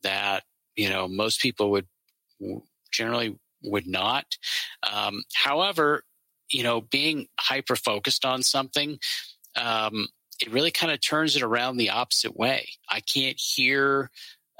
that 0.02 0.44
you 0.76 0.88
know 0.88 1.08
most 1.08 1.40
people 1.40 1.70
would 1.72 1.86
generally 2.92 3.36
would 3.62 3.86
not. 3.86 4.26
Um, 4.90 5.22
however, 5.34 6.04
you 6.50 6.62
know, 6.62 6.80
being 6.80 7.26
hyper 7.38 7.76
focused 7.76 8.24
on 8.24 8.42
something, 8.42 8.98
um, 9.56 10.06
it 10.40 10.52
really 10.52 10.70
kind 10.70 10.92
of 10.92 11.00
turns 11.00 11.36
it 11.36 11.42
around 11.42 11.76
the 11.76 11.90
opposite 11.90 12.36
way. 12.36 12.68
I 12.88 13.00
can't 13.00 13.40
hear 13.40 14.10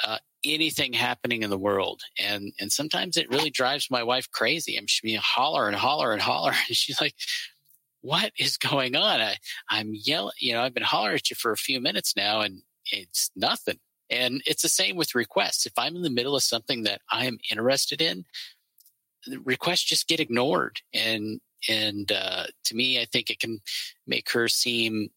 uh, 0.03 0.19
anything 0.45 0.93
happening 0.93 1.43
in 1.43 1.51
the 1.51 1.59
world, 1.59 2.03
and 2.19 2.53
and 2.61 2.73
sometimes 2.73 3.17
it 3.17 3.31
really 3.31 3.51
drives 3.51 3.91
my 3.91 4.03
wife 4.03 4.31
crazy. 4.31 4.77
I'm 4.77 4.87
she 4.87 5.07
being 5.07 5.21
holler 5.23 5.67
and 5.67 5.77
holler 5.77 6.13
and 6.13 6.23
holler, 6.23 6.53
and 6.69 6.77
she's 6.77 7.01
like, 7.01 7.15
"What 8.01 8.33
is 8.39 8.57
going 8.57 8.97
on?" 8.97 9.21
I, 9.21 9.37
I'm 9.71 9.93
yelling. 9.95 10.35
You 10.39 10.55
know, 10.55 10.63
I've 10.63 10.75
been 10.75 10.83
hollering 10.83 11.17
at 11.17 11.31
you 11.31 11.37
for 11.37 11.53
a 11.53 11.57
few 11.57 11.81
minutes 11.81 12.17
now, 12.17 12.41
and 12.41 12.63
it's 12.91 13.31
nothing. 13.37 13.79
And 14.11 14.43
it's 14.47 14.63
the 14.63 14.69
same 14.69 14.97
with 14.97 15.15
requests. 15.15 15.67
If 15.67 15.75
I'm 15.77 15.95
in 15.95 16.03
the 16.03 16.11
middle 16.11 16.35
of 16.35 16.43
something 16.43 16.85
that 16.85 17.03
I 17.11 17.27
am 17.27 17.39
interested 17.51 18.01
in, 18.01 18.25
requests 19.45 19.85
just 19.85 20.09
get 20.09 20.21
ignored. 20.21 20.81
And 20.95 21.41
and 21.69 22.11
uh, 22.13 22.45
to 22.65 22.75
me, 22.75 23.01
I 23.01 23.05
think 23.05 23.31
it 23.31 23.41
can 23.41 23.61
make 24.07 24.31
her 24.31 24.49
seem 24.49 25.11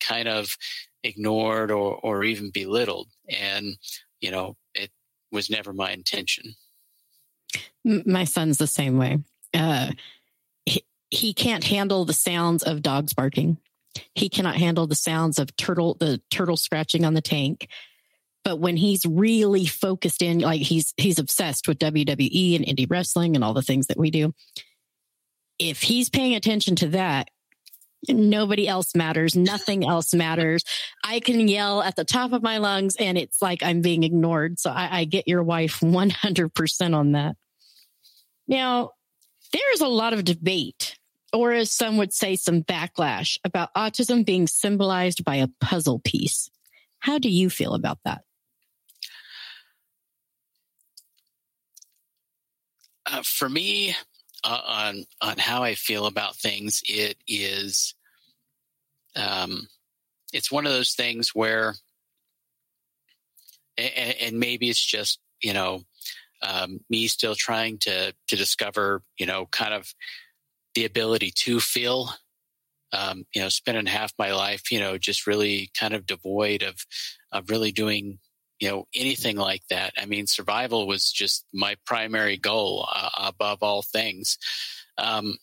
kind 0.00 0.28
of 0.28 0.56
ignored 1.02 1.70
or 1.70 1.98
or 2.02 2.24
even 2.24 2.50
belittled. 2.50 3.08
And 3.28 3.76
you 4.20 4.30
know, 4.30 4.56
it 4.74 4.90
was 5.32 5.50
never 5.50 5.72
my 5.72 5.92
intention. 5.92 6.54
My 7.84 8.24
son's 8.24 8.58
the 8.58 8.66
same 8.66 8.98
way. 8.98 9.18
Uh, 9.54 9.92
he, 10.64 10.84
he 11.10 11.34
can't 11.34 11.64
handle 11.64 12.04
the 12.04 12.12
sounds 12.12 12.62
of 12.62 12.82
dogs 12.82 13.12
barking. 13.14 13.58
He 14.14 14.28
cannot 14.28 14.56
handle 14.56 14.86
the 14.86 14.94
sounds 14.94 15.38
of 15.38 15.56
turtle, 15.56 15.96
the 15.98 16.20
turtle 16.30 16.56
scratching 16.56 17.04
on 17.04 17.14
the 17.14 17.22
tank 17.22 17.68
but 18.44 18.58
when 18.58 18.76
he's 18.76 19.04
really 19.06 19.66
focused 19.66 20.22
in 20.22 20.38
like 20.38 20.60
he's 20.60 20.94
he's 20.96 21.18
obsessed 21.18 21.68
with 21.68 21.78
WWE 21.78 22.56
and 22.56 22.64
indie 22.64 22.90
wrestling 22.90 23.34
and 23.34 23.44
all 23.44 23.54
the 23.54 23.62
things 23.62 23.88
that 23.88 23.98
we 23.98 24.10
do 24.10 24.32
if 25.58 25.82
he's 25.82 26.08
paying 26.08 26.34
attention 26.34 26.76
to 26.76 26.88
that 26.88 27.28
nobody 28.08 28.66
else 28.66 28.94
matters. 28.94 29.36
Nothing 29.36 29.86
else 29.86 30.14
matters. 30.14 30.64
I 31.04 31.20
can 31.20 31.48
yell 31.48 31.82
at 31.82 31.96
the 31.96 32.04
top 32.04 32.32
of 32.32 32.42
my 32.42 32.58
lungs 32.58 32.96
and 32.96 33.18
it's 33.18 33.42
like 33.42 33.62
i'm 33.62 33.82
being 33.82 34.02
ignored. 34.02 34.58
So 34.58 34.70
i, 34.70 35.00
I 35.00 35.04
get 35.04 35.28
your 35.28 35.42
wife 35.42 35.80
100% 35.80 36.94
on 36.94 37.12
that. 37.12 37.36
Now 38.48 38.90
there's 39.52 39.80
a 39.80 39.88
lot 39.88 40.12
of 40.12 40.24
debate 40.24 40.96
or 41.32 41.52
as 41.52 41.70
some 41.70 41.96
would 41.96 42.12
say 42.12 42.36
some 42.36 42.62
backlash 42.62 43.38
about 43.44 43.74
autism 43.74 44.24
being 44.24 44.46
symbolized 44.46 45.24
by 45.24 45.36
a 45.36 45.48
puzzle 45.60 46.00
piece. 46.00 46.50
How 46.98 47.18
do 47.18 47.28
you 47.28 47.50
feel 47.50 47.74
about 47.74 47.98
that? 48.04 48.22
Uh, 53.06 53.22
for 53.24 53.48
me, 53.48 53.94
uh, 54.44 54.60
on 54.66 55.04
on 55.20 55.38
how 55.38 55.62
I 55.62 55.74
feel 55.74 56.06
about 56.06 56.36
things, 56.36 56.80
it 56.88 57.16
is, 57.26 57.94
um, 59.16 59.68
it's 60.32 60.50
one 60.50 60.66
of 60.66 60.72
those 60.72 60.92
things 60.92 61.30
where, 61.34 61.74
and, 63.76 64.14
and 64.20 64.38
maybe 64.38 64.68
it's 64.68 64.84
just 64.84 65.20
you 65.42 65.52
know, 65.52 65.82
um, 66.42 66.80
me 66.88 67.06
still 67.06 67.34
trying 67.34 67.78
to 67.78 68.14
to 68.28 68.36
discover 68.36 69.02
you 69.18 69.26
know 69.26 69.46
kind 69.46 69.74
of 69.74 69.94
the 70.74 70.84
ability 70.84 71.32
to 71.36 71.60
feel. 71.60 72.10
Um, 72.92 73.24
you 73.32 73.40
know, 73.40 73.48
spending 73.48 73.86
half 73.86 74.12
my 74.18 74.32
life, 74.32 74.72
you 74.72 74.80
know, 74.80 74.98
just 74.98 75.24
really 75.24 75.70
kind 75.78 75.94
of 75.94 76.06
devoid 76.06 76.64
of 76.64 76.74
of 77.30 77.48
really 77.48 77.70
doing 77.70 78.18
you 78.60 78.68
know 78.68 78.86
anything 78.94 79.36
like 79.36 79.66
that. 79.70 79.92
I 79.96 80.06
mean 80.06 80.26
survival 80.26 80.86
was 80.86 81.10
just 81.10 81.46
my 81.52 81.76
primary 81.86 82.36
goal 82.36 82.88
uh, 82.94 83.10
above 83.18 83.62
all 83.62 83.82
things. 83.82 84.38
Um, 84.98 85.38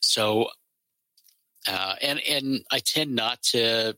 so 0.00 0.48
uh, 1.68 1.94
and 2.02 2.20
and 2.28 2.64
i 2.72 2.80
tend 2.80 3.14
not 3.14 3.40
to 3.40 3.96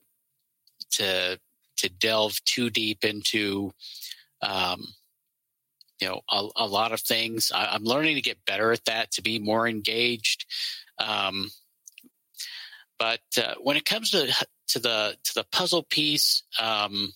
to 0.90 1.38
to 1.76 1.88
delve 1.88 2.42
too 2.44 2.70
deep 2.70 3.04
into 3.04 3.72
um, 4.42 4.86
you 6.00 6.08
know 6.08 6.20
a, 6.30 6.48
a 6.56 6.66
lot 6.66 6.92
of 6.92 7.00
things. 7.00 7.50
I, 7.54 7.74
am 7.74 7.84
learning 7.84 8.16
to 8.16 8.22
get 8.22 8.44
better 8.44 8.72
at 8.72 8.84
that 8.86 9.12
to 9.12 9.22
be 9.22 9.38
more 9.38 9.66
engaged. 9.66 10.46
Um, 10.98 11.50
but 12.98 13.20
uh, 13.38 13.54
when 13.60 13.76
it 13.76 13.84
comes 13.84 14.10
to 14.10 14.32
to 14.68 14.78
the 14.78 15.16
to 15.24 15.34
the 15.34 15.46
puzzle 15.50 15.82
piece 15.82 16.42
um, 16.60 17.12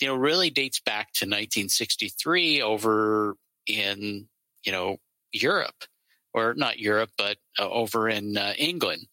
you 0.00 0.06
know, 0.06 0.14
really 0.14 0.50
dates 0.50 0.80
back 0.80 1.12
to 1.14 1.24
1963 1.24 2.62
over 2.62 3.36
in, 3.66 4.28
you 4.64 4.72
know, 4.72 4.96
Europe, 5.32 5.84
or 6.32 6.54
not 6.54 6.78
Europe, 6.78 7.10
but 7.18 7.36
uh, 7.58 7.68
over 7.68 8.08
in 8.08 8.36
uh, 8.36 8.54
England. 8.56 9.06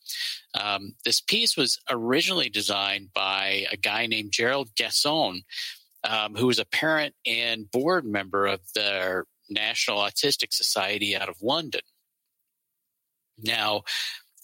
Um, 0.59 0.95
this 1.03 1.21
piece 1.21 1.57
was 1.57 1.79
originally 1.89 2.49
designed 2.49 3.09
by 3.13 3.65
a 3.71 3.77
guy 3.77 4.05
named 4.05 4.31
Gerald 4.31 4.69
Gasson, 4.75 5.41
um, 6.07 6.35
who 6.35 6.47
was 6.47 6.59
a 6.59 6.65
parent 6.65 7.15
and 7.25 7.69
board 7.69 8.05
member 8.05 8.45
of 8.45 8.61
the 8.73 9.23
National 9.49 9.99
Autistic 9.99 10.53
Society 10.53 11.15
out 11.15 11.29
of 11.29 11.41
London. 11.41 11.81
Now, 13.37 13.83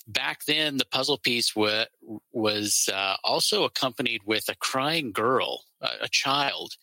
back 0.08 0.46
then, 0.46 0.78
the 0.78 0.86
puzzle 0.86 1.18
piece 1.18 1.56
wa- 1.56 1.86
was 2.32 2.90
uh, 2.94 3.16
also 3.24 3.64
accompanied 3.64 4.22
with 4.26 4.50
a 4.50 4.56
crying 4.56 5.12
girl, 5.12 5.64
a, 5.82 6.08
child, 6.10 6.74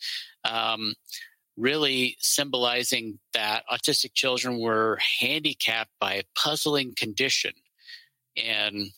um, 0.44 0.94
really 1.57 2.16
symbolizing 2.20 3.18
that 3.32 3.64
autistic 3.70 4.14
children 4.14 4.61
were 4.61 4.99
handicapped 5.20 5.90
by 6.01 6.14
a 6.14 6.24
puzzling 6.34 6.94
condition. 6.96 7.53
And 8.36 8.92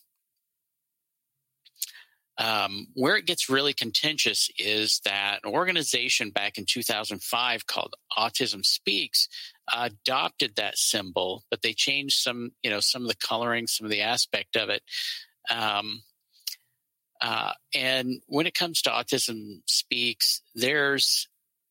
Um, 2.40 2.86
where 2.94 3.16
it 3.16 3.26
gets 3.26 3.50
really 3.50 3.74
contentious 3.74 4.48
is 4.58 5.00
that 5.04 5.40
an 5.44 5.52
organization 5.52 6.30
back 6.30 6.56
in 6.56 6.64
2005 6.66 7.66
called 7.66 7.94
Autism 8.16 8.64
Speaks 8.64 9.28
adopted 9.70 10.56
that 10.56 10.78
symbol, 10.78 11.44
but 11.50 11.60
they 11.60 11.74
changed 11.74 12.16
some, 12.16 12.52
you 12.62 12.70
know, 12.70 12.80
some 12.80 13.02
of 13.02 13.08
the 13.08 13.16
coloring, 13.16 13.66
some 13.66 13.84
of 13.84 13.90
the 13.90 14.00
aspect 14.00 14.56
of 14.56 14.70
it. 14.70 14.82
Um, 15.50 16.02
uh, 17.20 17.52
and 17.74 18.22
when 18.26 18.46
it 18.46 18.54
comes 18.54 18.82
to 18.82 18.90
Autism 18.90 19.60
Speaks, 19.66 20.42
there's 20.54 21.28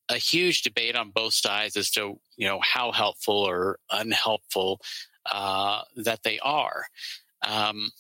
a 0.10 0.18
huge 0.18 0.64
debate 0.64 0.96
on 0.96 1.12
both 1.12 1.34
sides 1.34 1.78
as 1.78 1.92
to 1.92 2.20
you 2.36 2.48
know 2.48 2.60
how 2.62 2.92
helpful 2.92 3.36
or 3.36 3.80
unhelpful 3.92 4.82
uh, 5.32 5.82
that 5.98 6.24
they 6.24 6.40
are. 6.40 6.86
Um, 7.46 7.92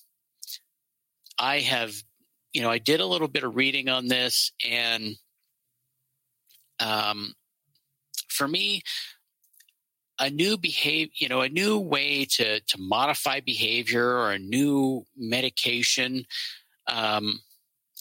I 1.38 1.60
have, 1.60 1.94
you 2.54 2.62
know, 2.62 2.70
I 2.70 2.80
did 2.80 3.00
a 3.00 3.06
little 3.06 3.28
bit 3.28 3.44
of 3.44 3.56
reading 3.56 3.90
on 3.90 4.08
this, 4.08 4.52
and 4.68 5.16
um, 6.80 7.34
for 8.28 8.48
me, 8.48 8.82
a 10.20 10.30
new 10.30 10.58
behavior, 10.58 11.12
you 11.16 11.30
know, 11.30 11.42
a 11.42 11.50
new 11.50 11.80
way 11.80 12.26
to 12.26 12.60
to 12.60 12.78
modify 12.78 13.40
behavior 13.40 14.06
or 14.06 14.32
a 14.32 14.40
new 14.40 15.06
medication. 15.16 16.26
Um, 16.90 17.42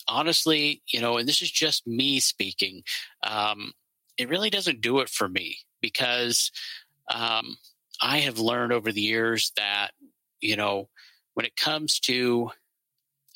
honestly, 0.07 0.83
you 0.93 1.01
know, 1.01 1.19
and 1.19 1.29
this 1.29 1.43
is 1.43 1.51
just 1.51 1.87
me 1.87 2.21
speaking. 2.21 2.83
Um, 3.25 3.73
it 4.17 4.29
really 4.29 4.51
doesn't 4.51 4.81
do 4.81 5.01
it 5.01 5.09
for 5.09 5.29
me 5.29 5.59
because 5.81 6.51
um, 7.13 7.57
I 8.03 8.19
have 8.19 8.39
learned 8.39 8.73
over 8.73 8.93
the 8.93 9.01
years 9.01 9.53
that 9.57 9.91
you 10.41 10.57
know 10.57 10.89
when 11.35 11.47
it 11.47 11.57
comes 11.57 11.99
to 12.01 12.51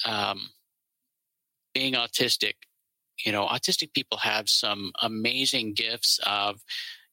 um, 0.05 0.51
being 1.75 1.95
autistic, 1.95 2.55
you 3.25 3.33
know, 3.33 3.47
autistic 3.47 3.93
people 3.95 4.19
have 4.19 4.49
some 4.49 4.93
amazing 5.01 5.75
gifts 5.75 6.19
of 6.27 6.61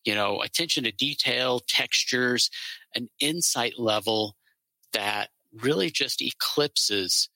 you 0.03 0.15
know 0.15 0.41
attention 0.41 0.83
to 0.83 0.91
detail, 0.91 1.59
textures, 1.67 2.49
an 2.95 3.09
insight 3.19 3.73
level 3.77 4.35
that 4.93 5.29
really 5.61 5.89
just 5.89 6.21
eclipses 6.21 7.29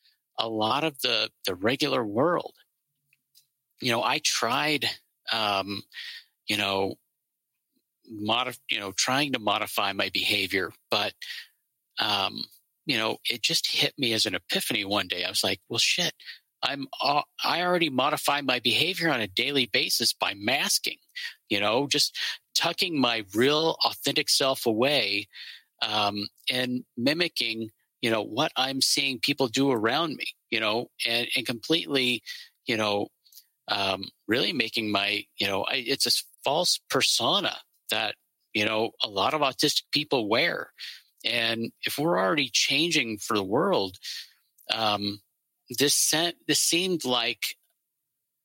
a 0.44 0.50
lot 0.50 0.84
of 0.84 1.00
the 1.02 1.30
the 1.46 1.56
regular 1.56 2.04
world. 2.06 2.54
You 3.82 3.92
know, 3.92 4.04
I 4.04 4.20
tried 4.24 4.86
um, 5.32 5.84
you 6.48 6.58
know, 6.58 6.96
modif- 8.12 8.60
you 8.70 8.80
know, 8.80 8.92
trying 8.96 9.34
to 9.34 9.40
modify 9.40 9.94
my 9.94 10.10
behavior, 10.10 10.72
but 10.92 11.14
um, 12.00 12.44
you 12.86 12.98
know, 12.98 13.18
it 13.30 13.42
just 13.42 13.68
hit 13.68 13.94
me 13.98 14.14
as 14.14 14.26
an 14.26 14.36
epiphany 14.36 14.84
one 14.84 15.08
day. 15.08 15.24
I 15.24 15.30
was 15.30 15.44
like, 15.44 15.62
well, 15.70 15.80
shit, 15.80 16.14
I'm 16.62 16.88
uh, 17.02 17.22
I 17.44 17.62
already 17.62 17.90
modify 17.90 18.42
my 18.42 18.60
behavior 18.60 19.12
on 19.12 19.22
a 19.22 19.28
daily 19.28 19.66
basis 19.66 20.14
by 20.14 20.34
masking, 20.36 20.98
you 21.50 21.60
know, 21.60 21.88
just 21.88 22.18
tucking 22.56 23.00
my 23.00 23.26
real 23.34 23.78
authentic 23.86 24.30
self 24.30 24.66
away 24.66 25.28
um, 25.82 26.28
and 26.50 26.84
mimicking, 26.98 27.70
you 28.04 28.12
know, 28.12 28.22
what 28.22 28.52
I'm 28.58 28.82
seeing 28.82 29.20
people 29.20 29.48
do 29.48 29.72
around 29.72 30.18
me, 30.18 30.26
you 30.52 30.60
know, 30.60 30.90
and, 31.08 31.26
and 31.38 31.46
completely, 31.46 32.22
you 32.66 32.76
know, 32.76 33.08
um, 33.70 34.04
really 34.28 34.52
making 34.52 34.92
my, 34.92 35.24
you 35.40 35.48
know, 35.48 35.64
I, 35.64 35.76
it's 35.76 36.06
a 36.06 36.24
false 36.44 36.82
persona 36.90 37.56
that, 37.92 38.16
you 38.54 38.66
know, 38.66 38.92
a 39.02 39.08
lot 39.08 39.34
of 39.34 39.40
autistic 39.40 39.84
people 39.94 40.28
wear. 40.28 40.72
And 41.24 41.72
if 41.84 41.98
we're 41.98 42.20
already 42.20 42.50
changing 42.52 43.20
for 43.20 43.38
the 43.38 43.44
world, 43.44 43.96
um, 44.74 45.22
this 45.70 45.96
sent, 45.96 46.36
this 46.46 46.60
seemed 46.60 47.06
like, 47.06 47.56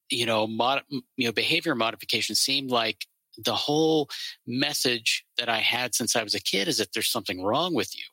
you 0.08 0.24
know, 0.24 0.46
mod, 0.46 0.82
you 0.88 1.26
know, 1.26 1.32
behavior 1.32 1.74
modification 1.74 2.36
seemed 2.36 2.70
like 2.70 3.06
the 3.36 3.56
whole 3.56 4.08
message 4.46 5.24
that 5.36 5.48
I 5.48 5.58
had 5.58 5.96
since 5.96 6.14
I 6.14 6.22
was 6.22 6.36
a 6.36 6.40
kid 6.40 6.68
is 6.68 6.78
that 6.78 6.92
there's 6.94 7.10
something 7.10 7.42
wrong 7.42 7.74
with 7.74 7.96
you. 7.96 8.04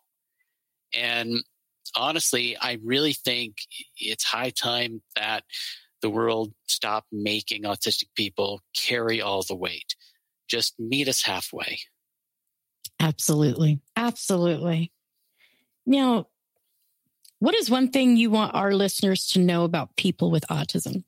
And 0.96 1.44
honestly, 1.96 2.58
I 2.58 2.80
really 2.84 3.14
think 3.14 3.58
it's 3.98 4.24
high 4.24 4.52
time 4.52 5.02
that 5.16 5.44
the 6.02 6.10
world 6.10 6.54
stop 6.68 7.06
making 7.12 7.64
autistic 7.64 8.10
people 8.16 8.62
carry 8.76 9.22
all 9.22 9.44
the 9.44 9.56
weight. 9.56 9.96
Just 10.48 10.76
meet 10.80 11.08
us 11.08 11.24
halfway. 11.24 11.80
Absolutely. 13.00 13.82
Absolutely. 13.96 14.92
Now, 15.86 16.28
what 17.40 17.56
is 17.56 17.70
one 17.70 17.90
thing 17.90 18.18
you 18.18 18.30
want 18.30 18.56
our 18.56 18.74
listeners 18.74 19.28
to 19.28 19.40
know 19.40 19.64
about 19.64 19.96
people 19.96 20.32
with 20.32 20.46
autism? 20.50 21.04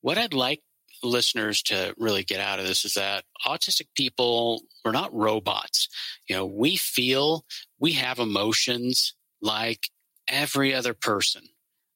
What 0.00 0.18
I'd 0.18 0.34
like 0.34 0.62
listeners 1.02 1.62
to 1.62 1.94
really 1.98 2.24
get 2.24 2.40
out 2.40 2.58
of 2.58 2.66
this 2.66 2.84
is 2.84 2.94
that 2.94 3.24
autistic 3.46 3.86
people, 3.94 4.62
we're 4.84 4.92
not 4.92 5.14
robots. 5.14 5.88
You 6.28 6.36
know, 6.36 6.46
we 6.46 6.76
feel, 6.76 7.44
we 7.78 7.92
have 7.92 8.18
emotions 8.18 9.14
like 9.40 9.88
every 10.26 10.74
other 10.74 10.94
person. 10.94 11.42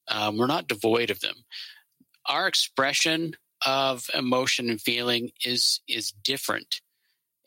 Um, 0.07 0.37
we're 0.37 0.47
not 0.47 0.67
devoid 0.67 1.09
of 1.09 1.19
them. 1.21 1.35
Our 2.25 2.47
expression 2.47 3.35
of 3.65 4.05
emotion 4.13 4.69
and 4.69 4.81
feeling 4.81 5.31
is 5.43 5.81
is 5.87 6.11
different, 6.23 6.81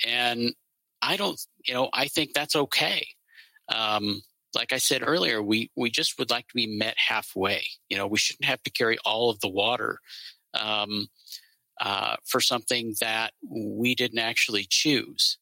and 0.07 0.54
I 1.02 1.16
don't, 1.16 1.38
you 1.66 1.74
know, 1.74 1.90
I 1.92 2.09
think 2.09 2.32
that's 2.32 2.57
okay. 2.57 3.07
Um, 3.68 4.22
like 4.54 4.72
I 4.72 4.78
said 4.78 5.02
earlier, 5.04 5.42
we 5.42 5.70
we 5.76 5.90
just 5.90 6.18
would 6.18 6.30
like 6.30 6.48
to 6.48 6.54
be 6.54 6.66
met 6.66 6.94
halfway. 6.96 7.64
You 7.88 7.98
know, 7.98 8.07
we 8.07 8.18
shouldn't 8.18 8.46
have 8.46 8.62
to 8.64 8.70
carry 8.70 8.96
all 9.04 9.30
of 9.30 9.40
the 9.40 9.48
water 9.48 10.00
um, 10.54 11.09
uh, 11.81 12.16
for 12.24 12.41
something 12.41 12.95
that 13.01 13.33
we 13.49 13.95
didn't 13.95 14.18
actually 14.18 14.66
choose. 14.68 15.39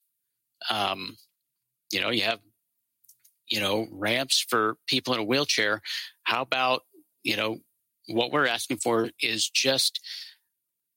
Um, 0.71 1.17
you 1.93 2.01
know, 2.01 2.11
you 2.11 2.23
have 2.23 2.41
you 3.49 3.61
know 3.61 3.87
ramps 3.91 4.45
for 4.49 4.77
people 4.87 5.15
in 5.15 5.21
a 5.21 5.25
wheelchair. 5.25 5.81
How 6.25 6.43
about 6.43 6.83
you 7.25 7.37
know, 7.37 7.59
what 8.07 8.31
we're 8.31 8.47
asking 8.47 8.77
for 8.77 9.11
is 9.21 9.49
just 9.49 10.01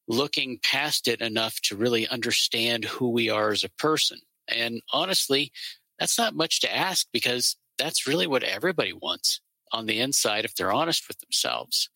looking 0.08 0.60
past 0.64 1.08
it 1.08 1.22
enough 1.22 1.60
to 1.62 1.76
really 1.76 2.08
understand 2.08 2.86
who 2.86 3.10
we 3.10 3.30
are 3.30 3.52
as 3.52 3.64
a 3.64 3.70
person. 3.70 4.20
And 4.48 4.82
honestly, 4.94 5.52
that's 6.00 6.18
not 6.18 6.36
much 6.36 6.62
to 6.62 6.74
ask 6.74 7.08
because 7.12 7.58
that's 7.78 8.08
really 8.08 8.28
what 8.28 8.44
everybody 8.44 8.94
wants 8.94 9.42
on 9.72 9.86
the 9.86 10.00
inside 10.00 10.46
if 10.46 10.54
they're 10.56 10.72
honest 10.72 11.08
with 11.08 11.20
themselves. 11.20 11.90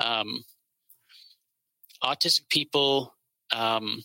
Um, 0.00 0.44
autistic 2.02 2.48
people, 2.48 3.14
um, 3.52 4.02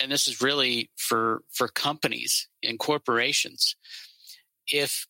and 0.00 0.10
this 0.10 0.28
is 0.28 0.42
really 0.42 0.90
for 0.96 1.42
for 1.52 1.68
companies 1.68 2.48
and 2.62 2.78
corporations. 2.78 3.76
If 4.70 5.06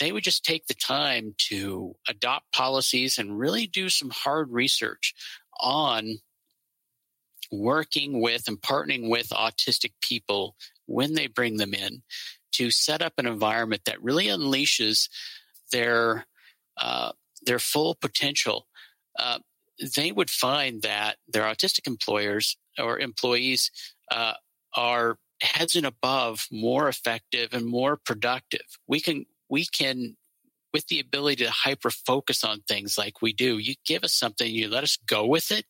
they 0.00 0.12
would 0.12 0.24
just 0.24 0.44
take 0.44 0.66
the 0.66 0.74
time 0.74 1.34
to 1.48 1.94
adopt 2.08 2.52
policies 2.52 3.18
and 3.18 3.38
really 3.38 3.66
do 3.66 3.88
some 3.88 4.10
hard 4.10 4.50
research 4.50 5.14
on 5.60 6.18
working 7.50 8.20
with 8.20 8.48
and 8.48 8.60
partnering 8.60 9.08
with 9.08 9.28
autistic 9.28 9.92
people 10.00 10.56
when 10.86 11.14
they 11.14 11.26
bring 11.26 11.56
them 11.56 11.74
in 11.74 12.02
to 12.52 12.70
set 12.70 13.02
up 13.02 13.14
an 13.18 13.26
environment 13.26 13.82
that 13.86 14.02
really 14.02 14.26
unleashes 14.26 15.08
their 15.72 16.26
uh, 16.76 17.12
their 17.42 17.58
full 17.58 17.94
potential. 17.94 18.66
Uh, 19.18 19.38
they 19.96 20.12
would 20.12 20.30
find 20.30 20.82
that 20.82 21.16
their 21.26 21.44
autistic 21.44 21.86
employers 21.86 22.56
or 22.78 22.98
employees 22.98 23.70
uh, 24.10 24.34
are 24.74 25.18
heads 25.40 25.76
and 25.76 25.86
above 25.86 26.46
more 26.50 26.88
effective 26.88 27.52
and 27.52 27.66
more 27.66 27.96
productive. 27.96 28.66
We 28.86 29.00
can 29.00 29.26
we 29.48 29.66
can 29.66 30.16
with 30.72 30.86
the 30.88 31.00
ability 31.00 31.44
to 31.44 31.50
hyper 31.50 31.90
focus 31.90 32.44
on 32.44 32.60
things 32.60 32.98
like 32.98 33.22
we 33.22 33.32
do, 33.32 33.56
you 33.58 33.74
give 33.86 34.04
us 34.04 34.12
something, 34.12 34.52
you 34.52 34.68
let 34.68 34.84
us 34.84 34.98
go 35.06 35.26
with 35.26 35.50
it, 35.50 35.64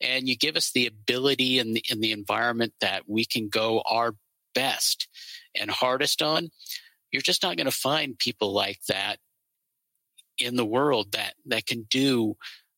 and 0.00 0.28
you 0.28 0.36
give 0.36 0.56
us 0.56 0.70
the 0.70 0.86
ability 0.86 1.58
and 1.58 1.74
the, 1.74 1.84
in 1.90 2.00
the 2.00 2.12
environment 2.12 2.72
that 2.80 3.08
we 3.08 3.24
can 3.24 3.48
go 3.48 3.82
our 3.84 4.14
best 4.54 5.08
and 5.58 5.70
hardest 5.70 6.22
on. 6.22 6.50
You're 7.10 7.22
just 7.22 7.42
not 7.42 7.56
going 7.56 7.66
to 7.66 7.72
find 7.72 8.18
people 8.18 8.52
like 8.52 8.80
that 8.88 9.18
in 10.38 10.56
the 10.56 10.66
world 10.66 11.12
that 11.12 11.34
that 11.46 11.66
can 11.66 11.86
do 11.90 12.36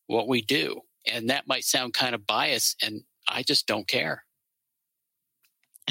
what 0.08 0.26
we 0.26 0.42
do. 0.42 0.80
And 1.10 1.30
that 1.30 1.46
might 1.46 1.64
sound 1.64 1.94
kind 1.94 2.14
of 2.14 2.26
biased, 2.26 2.82
and 2.82 3.02
I 3.28 3.44
just 3.44 3.66
don't 3.66 3.86
care. 3.86 4.24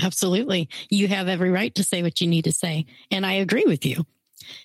Absolutely. 0.04 0.70
You 0.90 1.08
have 1.08 1.28
every 1.28 1.50
right 1.50 1.74
to 1.76 1.84
say 1.84 2.04
what 2.04 2.22
you 2.22 2.28
need 2.28 2.44
to 2.44 2.52
say. 2.52 2.86
And 3.10 3.26
I 3.26 3.34
agree 3.34 3.64
with 3.66 3.86
you 3.86 4.06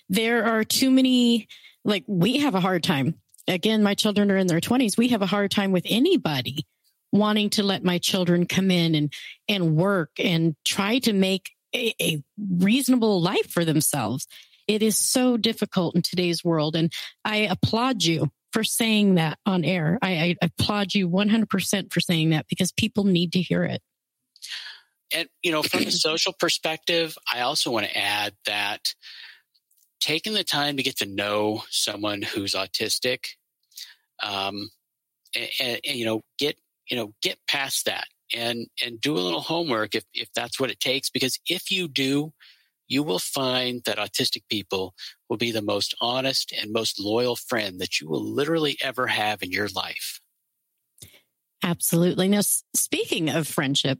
there 0.09 0.45
are 0.45 0.63
too 0.63 0.91
many, 0.91 1.47
like, 1.83 2.03
we 2.07 2.37
have 2.39 2.55
a 2.55 2.59
hard 2.59 2.83
time. 2.83 3.15
Again, 3.47 3.83
my 3.83 3.95
children 3.95 4.31
are 4.31 4.37
in 4.37 4.47
their 4.47 4.61
20s. 4.61 4.97
We 4.97 5.09
have 5.09 5.21
a 5.21 5.27
hard 5.27 5.51
time 5.51 5.71
with 5.71 5.85
anybody 5.89 6.65
wanting 7.11 7.49
to 7.51 7.63
let 7.63 7.83
my 7.83 7.97
children 7.97 8.45
come 8.45 8.71
in 8.71 8.95
and, 8.95 9.13
and 9.47 9.75
work 9.75 10.11
and 10.19 10.55
try 10.65 10.99
to 10.99 11.13
make 11.13 11.51
a, 11.75 11.93
a 12.01 12.23
reasonable 12.37 13.21
life 13.21 13.51
for 13.51 13.65
themselves. 13.65 14.27
It 14.67 14.81
is 14.81 14.97
so 14.97 15.35
difficult 15.37 15.95
in 15.95 16.01
today's 16.01 16.43
world. 16.43 16.75
And 16.75 16.91
I 17.25 17.37
applaud 17.37 18.03
you 18.03 18.31
for 18.53 18.63
saying 18.63 19.15
that 19.15 19.39
on 19.45 19.65
air. 19.65 19.97
I, 20.01 20.11
I 20.11 20.35
applaud 20.43 20.93
you 20.93 21.09
100% 21.09 21.91
for 21.91 21.99
saying 21.99 22.29
that 22.29 22.45
because 22.47 22.71
people 22.71 23.03
need 23.03 23.33
to 23.33 23.41
hear 23.41 23.63
it. 23.63 23.81
And, 25.13 25.27
you 25.41 25.51
know, 25.51 25.63
from 25.63 25.81
a 25.81 25.91
social 25.91 26.33
perspective, 26.39 27.17
I 27.31 27.41
also 27.41 27.71
want 27.71 27.87
to 27.87 27.97
add 27.97 28.33
that 28.45 28.93
taking 29.99 30.33
the 30.33 30.43
time 30.43 30.77
to 30.77 30.83
get 30.83 30.97
to 30.97 31.05
know 31.05 31.63
someone 31.69 32.21
who's 32.21 32.53
autistic, 32.53 33.25
um, 34.21 34.69
and, 35.35 35.49
and, 35.59 35.79
and, 35.87 35.97
you 35.97 36.05
know, 36.05 36.21
get, 36.37 36.55
you 36.89 36.95
know, 36.95 37.13
get 37.21 37.39
past 37.47 37.85
that 37.85 38.05
and, 38.35 38.67
and 38.83 39.01
do 39.01 39.13
a 39.13 39.19
little 39.19 39.41
homework 39.41 39.95
if, 39.95 40.03
if 40.13 40.29
that's 40.35 40.59
what 40.59 40.69
it 40.69 40.79
takes. 40.79 41.09
Because 41.09 41.39
if 41.49 41.71
you 41.71 41.87
do, 41.87 42.33
you 42.93 43.03
will 43.03 43.19
find 43.19 43.81
that 43.85 43.97
autistic 43.97 44.43
people 44.49 44.93
will 45.27 45.37
be 45.37 45.51
the 45.51 45.63
most 45.63 45.95
honest 45.99 46.53
and 46.53 46.71
most 46.71 46.99
loyal 46.99 47.35
friend 47.35 47.81
that 47.81 47.99
you 47.99 48.07
will 48.07 48.23
literally 48.23 48.77
ever 48.81 49.07
have 49.07 49.41
in 49.41 49.51
your 49.51 49.67
life. 49.69 50.21
Absolutely. 51.63 52.27
Now, 52.27 52.41
speaking 52.75 53.29
of 53.29 53.47
friendship, 53.47 53.99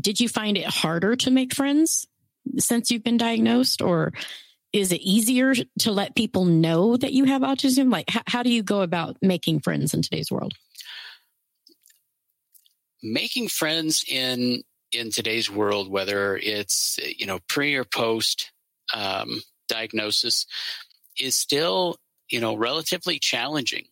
did 0.00 0.20
you 0.20 0.28
find 0.28 0.56
it 0.56 0.66
harder 0.66 1.16
to 1.16 1.30
make 1.30 1.54
friends 1.54 2.06
since 2.58 2.90
you've 2.90 3.02
been 3.02 3.16
diagnosed, 3.16 3.82
or 3.82 4.12
is 4.72 4.92
it 4.92 5.00
easier 5.00 5.54
to 5.80 5.92
let 5.92 6.14
people 6.14 6.44
know 6.44 6.96
that 6.96 7.12
you 7.12 7.24
have 7.24 7.42
autism? 7.42 7.90
Like, 7.90 8.08
how, 8.08 8.22
how 8.26 8.42
do 8.42 8.50
you 8.50 8.62
go 8.62 8.82
about 8.82 9.16
making 9.20 9.60
friends 9.60 9.92
in 9.92 10.02
today's 10.02 10.30
world? 10.30 10.54
Making 13.02 13.48
friends 13.48 14.04
in 14.06 14.62
in 14.92 15.10
today's 15.10 15.50
world, 15.50 15.90
whether 15.90 16.36
it's 16.36 16.98
you 17.18 17.26
know 17.26 17.38
pre 17.48 17.74
or 17.74 17.84
post 17.84 18.52
um, 18.94 19.42
diagnosis, 19.68 20.46
is 21.18 21.36
still 21.36 21.96
you 22.28 22.40
know 22.40 22.56
relatively 22.56 23.18
challenging. 23.18 23.86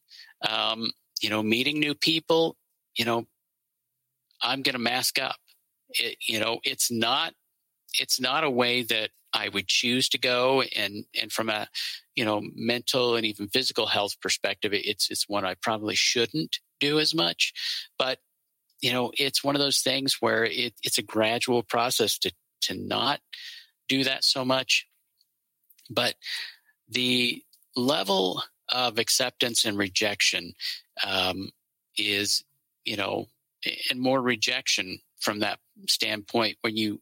Um, 0.49 0.93
you 1.21 1.31
know, 1.31 1.43
meeting 1.43 1.81
new 1.81 1.95
people. 1.95 2.57
You 2.97 3.05
know, 3.05 3.27
I'm 4.43 4.63
going 4.63 4.75
to 4.75 4.79
mask 4.81 5.19
up. 5.21 5.37
It, 5.91 6.17
you 6.27 6.39
know, 6.41 6.61
it's 6.65 6.91
not 6.91 7.35
it's 7.99 8.21
not 8.21 8.45
a 8.45 8.51
way 8.51 8.83
that 8.83 9.11
I 9.33 9.49
would 9.49 9.69
choose 9.69 10.09
to 10.11 10.19
go, 10.19 10.63
and 10.63 11.05
and 11.21 11.33
from 11.33 11.49
a 11.49 11.69
you 12.15 12.25
know 12.25 12.43
mental 12.55 13.17
and 13.17 13.27
even 13.27 13.49
physical 13.49 13.87
health 13.87 14.21
perspective, 14.21 14.73
it's 14.73 15.11
it's 15.11 15.29
one 15.29 15.45
I 15.45 15.55
probably 15.55 15.95
shouldn't 15.95 16.59
do 16.81 16.99
as 16.99 17.15
much. 17.15 17.53
But 17.99 18.19
you 18.81 18.93
know, 18.93 19.11
it's 19.19 19.43
one 19.43 19.57
of 19.57 19.61
those 19.61 19.81
things 19.81 20.17
where 20.21 20.45
it, 20.45 20.75
it's 20.83 20.99
a 20.99 21.03
gradual 21.03 21.63
process 21.63 22.19
to 22.19 22.33
to 22.63 22.75
not 22.75 23.21
do 23.89 24.05
that 24.05 24.25
so 24.25 24.45
much. 24.45 24.87
But 25.91 26.15
the 26.89 27.43
level 27.77 28.43
of 28.69 28.99
acceptance 28.99 29.65
and 29.65 29.79
rejection 29.79 30.53
um, 31.07 31.51
is, 31.97 32.45
you 32.85 32.97
know, 32.97 33.27
and 33.91 34.01
more 34.01 34.21
rejection 34.21 34.99
from 35.21 35.41
that 35.41 35.59
standpoint 35.89 36.59
when 36.61 36.77
you 36.77 37.01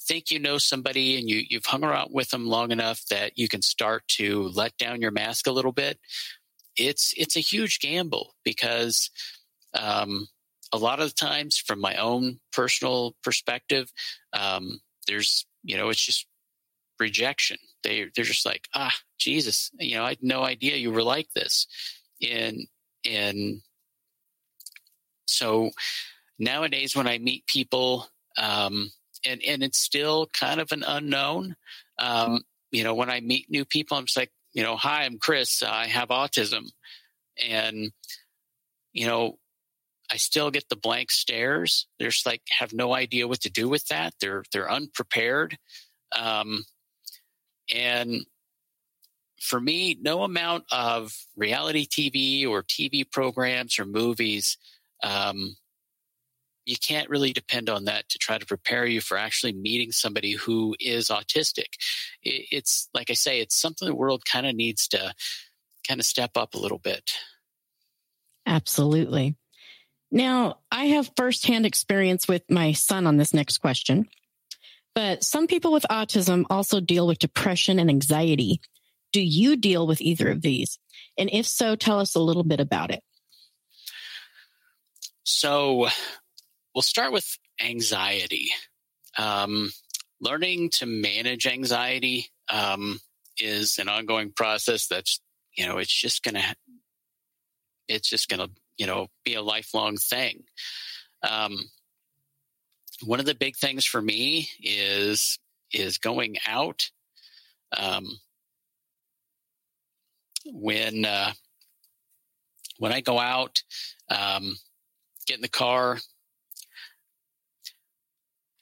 think 0.00 0.30
you 0.30 0.38
know 0.38 0.58
somebody 0.58 1.18
and 1.18 1.28
you, 1.28 1.42
you've 1.48 1.66
hung 1.66 1.84
around 1.84 2.10
with 2.12 2.30
them 2.30 2.46
long 2.46 2.70
enough 2.70 3.04
that 3.10 3.36
you 3.36 3.48
can 3.48 3.62
start 3.62 4.06
to 4.08 4.48
let 4.54 4.76
down 4.78 5.00
your 5.00 5.10
mask 5.10 5.46
a 5.46 5.52
little 5.52 5.72
bit. 5.72 5.98
It's 6.76 7.12
it's 7.16 7.36
a 7.36 7.40
huge 7.40 7.80
gamble 7.80 8.34
because 8.44 9.10
um, 9.74 10.28
a 10.72 10.78
lot 10.78 11.00
of 11.00 11.14
times 11.14 11.58
from 11.58 11.80
my 11.80 11.96
own 11.96 12.40
personal 12.52 13.14
perspective, 13.22 13.92
um, 14.32 14.80
there's, 15.06 15.46
you 15.62 15.76
know, 15.76 15.88
it's 15.88 16.04
just 16.04 16.26
rejection. 17.00 17.58
They, 17.82 18.06
they're 18.14 18.24
just 18.24 18.46
like, 18.46 18.68
ah, 18.74 18.94
Jesus, 19.18 19.70
you 19.78 19.96
know, 19.96 20.04
I 20.04 20.10
had 20.10 20.22
no 20.22 20.42
idea 20.42 20.76
you 20.76 20.92
were 20.92 21.02
like 21.02 21.28
this. 21.34 21.66
And, 22.28 22.66
and 23.08 23.62
so 25.26 25.70
nowadays 26.38 26.96
when 26.96 27.06
I 27.06 27.18
meet 27.18 27.46
people, 27.46 28.06
um, 28.36 28.90
and, 29.24 29.40
and 29.46 29.62
it's 29.62 29.78
still 29.78 30.28
kind 30.32 30.60
of 30.60 30.72
an 30.72 30.84
unknown, 30.86 31.56
um, 31.98 32.42
you 32.70 32.84
know, 32.84 32.94
when 32.94 33.10
I 33.10 33.20
meet 33.20 33.50
new 33.50 33.64
people, 33.64 33.96
I'm 33.96 34.04
just 34.04 34.16
like, 34.16 34.30
you 34.52 34.62
know, 34.62 34.76
hi, 34.76 35.04
I'm 35.04 35.18
Chris. 35.18 35.62
I 35.62 35.86
have 35.86 36.08
autism. 36.08 36.70
And, 37.46 37.92
you 38.92 39.06
know, 39.06 39.38
I 40.10 40.16
still 40.16 40.50
get 40.50 40.68
the 40.68 40.76
blank 40.76 41.10
stares. 41.10 41.86
They're 41.98 42.10
like 42.24 42.42
have 42.50 42.72
no 42.72 42.94
idea 42.94 43.28
what 43.28 43.40
to 43.42 43.50
do 43.50 43.68
with 43.68 43.86
that. 43.86 44.14
They're 44.20 44.44
they're 44.52 44.70
unprepared, 44.70 45.58
um, 46.16 46.64
and 47.74 48.24
for 49.40 49.60
me, 49.60 49.96
no 50.00 50.22
amount 50.22 50.64
of 50.72 51.12
reality 51.36 51.86
TV 51.86 52.46
or 52.46 52.62
TV 52.62 53.08
programs 53.08 53.78
or 53.78 53.84
movies, 53.84 54.58
um, 55.02 55.56
you 56.68 56.76
can't 56.76 57.08
really 57.08 57.32
depend 57.32 57.70
on 57.70 57.84
that 57.86 58.08
to 58.10 58.18
try 58.18 58.36
to 58.36 58.44
prepare 58.44 58.84
you 58.84 59.00
for 59.00 59.16
actually 59.16 59.52
meeting 59.52 59.90
somebody 59.90 60.32
who 60.32 60.76
is 60.78 61.08
autistic. 61.08 61.74
It's 62.22 62.88
like 62.92 63.10
I 63.10 63.14
say, 63.14 63.40
it's 63.40 63.58
something 63.58 63.88
the 63.88 63.94
world 63.94 64.24
kind 64.26 64.46
of 64.46 64.54
needs 64.54 64.86
to 64.88 65.14
kind 65.86 65.98
of 65.98 66.04
step 66.04 66.32
up 66.36 66.54
a 66.54 66.58
little 66.58 66.78
bit. 66.78 67.12
Absolutely. 68.44 69.36
Now, 70.10 70.58
I 70.70 70.86
have 70.86 71.10
firsthand 71.16 71.66
experience 71.66 72.26
with 72.26 72.42
my 72.48 72.72
son 72.72 73.06
on 73.06 73.18
this 73.18 73.34
next 73.34 73.58
question, 73.58 74.08
but 74.94 75.22
some 75.22 75.46
people 75.46 75.72
with 75.72 75.84
autism 75.90 76.44
also 76.48 76.80
deal 76.80 77.06
with 77.06 77.18
depression 77.18 77.78
and 77.78 77.90
anxiety. 77.90 78.60
Do 79.12 79.20
you 79.20 79.56
deal 79.56 79.86
with 79.86 80.00
either 80.00 80.30
of 80.30 80.42
these? 80.42 80.78
And 81.18 81.28
if 81.32 81.46
so, 81.46 81.76
tell 81.76 82.00
us 82.00 82.14
a 82.14 82.20
little 82.20 82.44
bit 82.44 82.60
about 82.60 82.90
it. 82.90 83.02
So, 85.24 85.88
we'll 86.74 86.82
start 86.82 87.12
with 87.12 87.26
anxiety. 87.60 88.50
Um, 89.18 89.70
learning 90.20 90.70
to 90.70 90.86
manage 90.86 91.46
anxiety 91.46 92.30
um, 92.48 93.00
is 93.38 93.78
an 93.78 93.88
ongoing 93.88 94.32
process 94.32 94.86
that's, 94.86 95.20
you 95.56 95.66
know, 95.66 95.78
it's 95.78 95.92
just 95.92 96.22
going 96.22 96.36
to, 96.36 96.54
it's 97.88 98.08
just 98.08 98.28
going 98.28 98.40
to 98.40 98.50
you 98.78 98.86
know 98.86 99.08
be 99.24 99.34
a 99.34 99.42
lifelong 99.42 99.96
thing. 99.96 100.44
Um, 101.28 101.58
one 103.04 103.20
of 103.20 103.26
the 103.26 103.34
big 103.34 103.56
things 103.56 103.84
for 103.84 104.00
me 104.00 104.48
is 104.62 105.38
is 105.72 105.98
going 105.98 106.36
out. 106.46 106.90
Um, 107.76 108.06
when 110.46 111.04
uh, 111.04 111.32
when 112.78 112.92
I 112.92 113.00
go 113.00 113.18
out, 113.18 113.62
um, 114.10 114.56
get 115.26 115.36
in 115.36 115.42
the 115.42 115.48
car, 115.48 115.98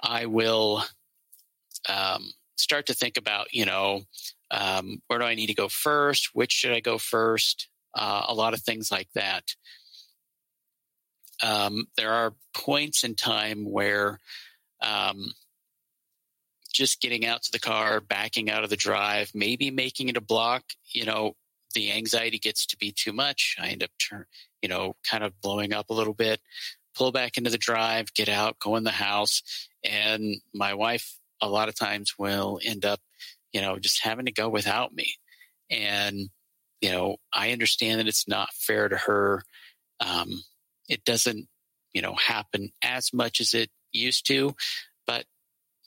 I 0.00 0.26
will 0.26 0.82
um, 1.88 2.32
start 2.56 2.86
to 2.86 2.94
think 2.94 3.16
about, 3.16 3.52
you 3.52 3.66
know, 3.66 4.02
um, 4.50 5.02
where 5.06 5.18
do 5.18 5.24
I 5.24 5.34
need 5.34 5.48
to 5.48 5.54
go 5.54 5.68
first? 5.68 6.30
Which 6.32 6.52
should 6.52 6.72
I 6.72 6.80
go 6.80 6.98
first? 6.98 7.68
Uh, 7.94 8.24
a 8.28 8.34
lot 8.34 8.54
of 8.54 8.60
things 8.60 8.90
like 8.90 9.08
that 9.14 9.44
um, 11.42 11.86
there 11.96 12.12
are 12.12 12.34
points 12.54 13.04
in 13.04 13.14
time 13.14 13.70
where 13.70 14.18
um, 14.82 15.32
just 16.72 17.00
getting 17.00 17.24
out 17.26 17.42
to 17.42 17.52
the 17.52 17.58
car, 17.58 18.00
backing 18.00 18.50
out 18.50 18.64
of 18.64 18.70
the 18.70 18.76
drive, 18.76 19.30
maybe 19.34 19.70
making 19.70 20.08
it 20.08 20.16
a 20.16 20.20
block, 20.20 20.64
you 20.92 21.04
know, 21.04 21.34
the 21.74 21.92
anxiety 21.92 22.38
gets 22.38 22.66
to 22.66 22.76
be 22.76 22.92
too 22.92 23.12
much. 23.12 23.56
I 23.58 23.68
end 23.68 23.82
up, 23.82 23.90
turn, 23.98 24.24
you 24.62 24.68
know, 24.68 24.96
kind 25.08 25.24
of 25.24 25.40
blowing 25.40 25.72
up 25.72 25.90
a 25.90 25.94
little 25.94 26.14
bit, 26.14 26.40
pull 26.94 27.12
back 27.12 27.36
into 27.36 27.50
the 27.50 27.58
drive, 27.58 28.12
get 28.14 28.28
out, 28.28 28.58
go 28.58 28.76
in 28.76 28.84
the 28.84 28.90
house. 28.90 29.42
And 29.84 30.36
my 30.54 30.74
wife, 30.74 31.18
a 31.40 31.48
lot 31.48 31.68
of 31.68 31.74
times, 31.74 32.14
will 32.18 32.58
end 32.64 32.84
up, 32.84 33.00
you 33.52 33.60
know, 33.60 33.78
just 33.78 34.02
having 34.02 34.26
to 34.26 34.32
go 34.32 34.48
without 34.48 34.94
me. 34.94 35.14
And, 35.70 36.30
you 36.80 36.90
know, 36.90 37.16
I 37.32 37.52
understand 37.52 38.00
that 38.00 38.08
it's 38.08 38.26
not 38.26 38.52
fair 38.54 38.88
to 38.88 38.96
her. 38.96 39.42
Um, 40.00 40.42
it 40.88 41.04
doesn't, 41.04 41.48
you 41.92 42.02
know, 42.02 42.14
happen 42.14 42.72
as 42.82 43.12
much 43.12 43.40
as 43.40 43.54
it 43.54 43.70
used 43.92 44.26
to, 44.26 44.54
but, 45.06 45.24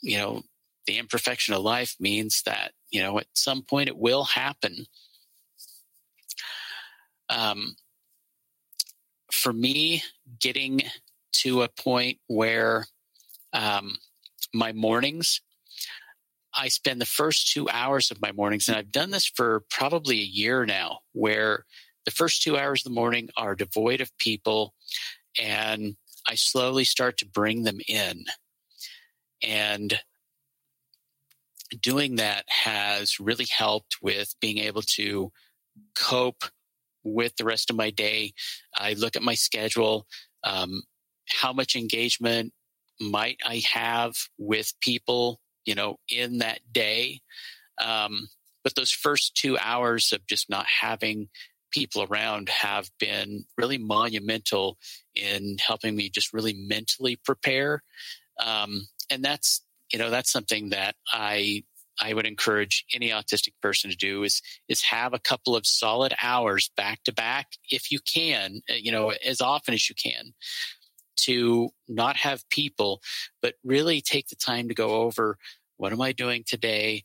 you 0.01 0.17
know, 0.17 0.43
the 0.87 0.97
imperfection 0.97 1.53
of 1.53 1.61
life 1.61 1.95
means 1.99 2.41
that, 2.45 2.71
you 2.89 3.01
know, 3.01 3.19
at 3.19 3.27
some 3.33 3.61
point 3.61 3.89
it 3.89 3.97
will 3.97 4.23
happen. 4.23 4.85
Um, 7.29 7.75
for 9.31 9.53
me, 9.53 10.03
getting 10.39 10.81
to 11.31 11.61
a 11.61 11.69
point 11.69 12.17
where 12.27 12.87
um, 13.53 13.97
my 14.53 14.73
mornings, 14.73 15.41
I 16.53 16.69
spend 16.69 16.99
the 16.99 17.05
first 17.05 17.51
two 17.51 17.69
hours 17.69 18.09
of 18.09 18.19
my 18.21 18.31
mornings, 18.31 18.67
and 18.67 18.75
I've 18.75 18.91
done 18.91 19.11
this 19.11 19.25
for 19.27 19.63
probably 19.69 20.19
a 20.19 20.23
year 20.23 20.65
now, 20.65 20.99
where 21.13 21.65
the 22.05 22.11
first 22.11 22.41
two 22.41 22.57
hours 22.57 22.81
of 22.81 22.85
the 22.85 22.95
morning 22.95 23.29
are 23.37 23.53
devoid 23.53 24.01
of 24.01 24.17
people, 24.17 24.73
and 25.39 25.95
I 26.27 26.35
slowly 26.35 26.83
start 26.83 27.17
to 27.17 27.25
bring 27.25 27.63
them 27.63 27.79
in. 27.87 28.25
And 29.41 29.99
doing 31.81 32.15
that 32.15 32.45
has 32.47 33.19
really 33.19 33.47
helped 33.49 33.97
with 34.01 34.35
being 34.41 34.57
able 34.57 34.81
to 34.81 35.31
cope 35.95 36.45
with 37.03 37.35
the 37.37 37.45
rest 37.45 37.69
of 37.69 37.75
my 37.75 37.89
day. 37.89 38.33
I 38.77 38.93
look 38.93 39.15
at 39.15 39.23
my 39.23 39.35
schedule. 39.35 40.05
Um, 40.43 40.83
how 41.29 41.53
much 41.53 41.75
engagement 41.75 42.53
might 42.99 43.39
I 43.45 43.63
have 43.71 44.13
with 44.37 44.73
people, 44.81 45.41
you 45.65 45.75
know, 45.75 45.97
in 46.09 46.39
that 46.39 46.59
day? 46.71 47.21
Um, 47.79 48.27
but 48.63 48.75
those 48.75 48.91
first 48.91 49.35
two 49.35 49.57
hours 49.57 50.11
of 50.11 50.25
just 50.27 50.49
not 50.49 50.65
having 50.81 51.29
people 51.71 52.05
around 52.09 52.49
have 52.49 52.89
been 52.99 53.45
really 53.57 53.77
monumental 53.77 54.77
in 55.15 55.57
helping 55.65 55.95
me 55.95 56.09
just 56.09 56.33
really 56.33 56.53
mentally 56.53 57.17
prepare. 57.23 57.83
Um, 58.43 58.87
and 59.09 59.23
that's, 59.23 59.61
you 59.91 59.99
know, 59.99 60.09
that's 60.09 60.31
something 60.31 60.69
that 60.69 60.95
I 61.11 61.63
I 62.01 62.13
would 62.13 62.25
encourage 62.25 62.85
any 62.93 63.09
autistic 63.09 63.53
person 63.61 63.89
to 63.89 63.97
do 63.97 64.23
is 64.23 64.41
is 64.69 64.83
have 64.83 65.13
a 65.13 65.19
couple 65.19 65.55
of 65.55 65.67
solid 65.67 66.13
hours 66.21 66.71
back 66.77 67.03
to 67.03 67.13
back 67.13 67.47
if 67.69 67.91
you 67.91 67.99
can, 67.99 68.61
uh, 68.69 68.75
you 68.75 68.91
know, 68.91 69.11
as 69.25 69.41
often 69.41 69.73
as 69.73 69.89
you 69.89 69.95
can 70.01 70.33
to 71.17 71.69
not 71.89 72.15
have 72.15 72.47
people, 72.49 73.01
but 73.41 73.55
really 73.65 73.99
take 73.99 74.29
the 74.29 74.37
time 74.37 74.69
to 74.69 74.73
go 74.73 75.01
over 75.01 75.37
what 75.79 75.93
am 75.93 76.01
I 76.01 76.11
doing 76.11 76.43
today? 76.45 77.03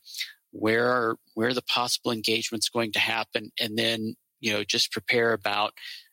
Where 0.51 0.89
are 0.89 1.17
where 1.35 1.49
are 1.49 1.55
the 1.55 1.63
possible 1.63 2.11
engagements 2.11 2.69
going 2.69 2.93
to 2.93 2.99
happen? 2.99 3.53
And 3.59 3.79
then, 3.79 4.17
you 4.45 4.53
know, 4.53 4.63
just 4.63 4.93
prepare 4.93 5.33
about 5.33 5.73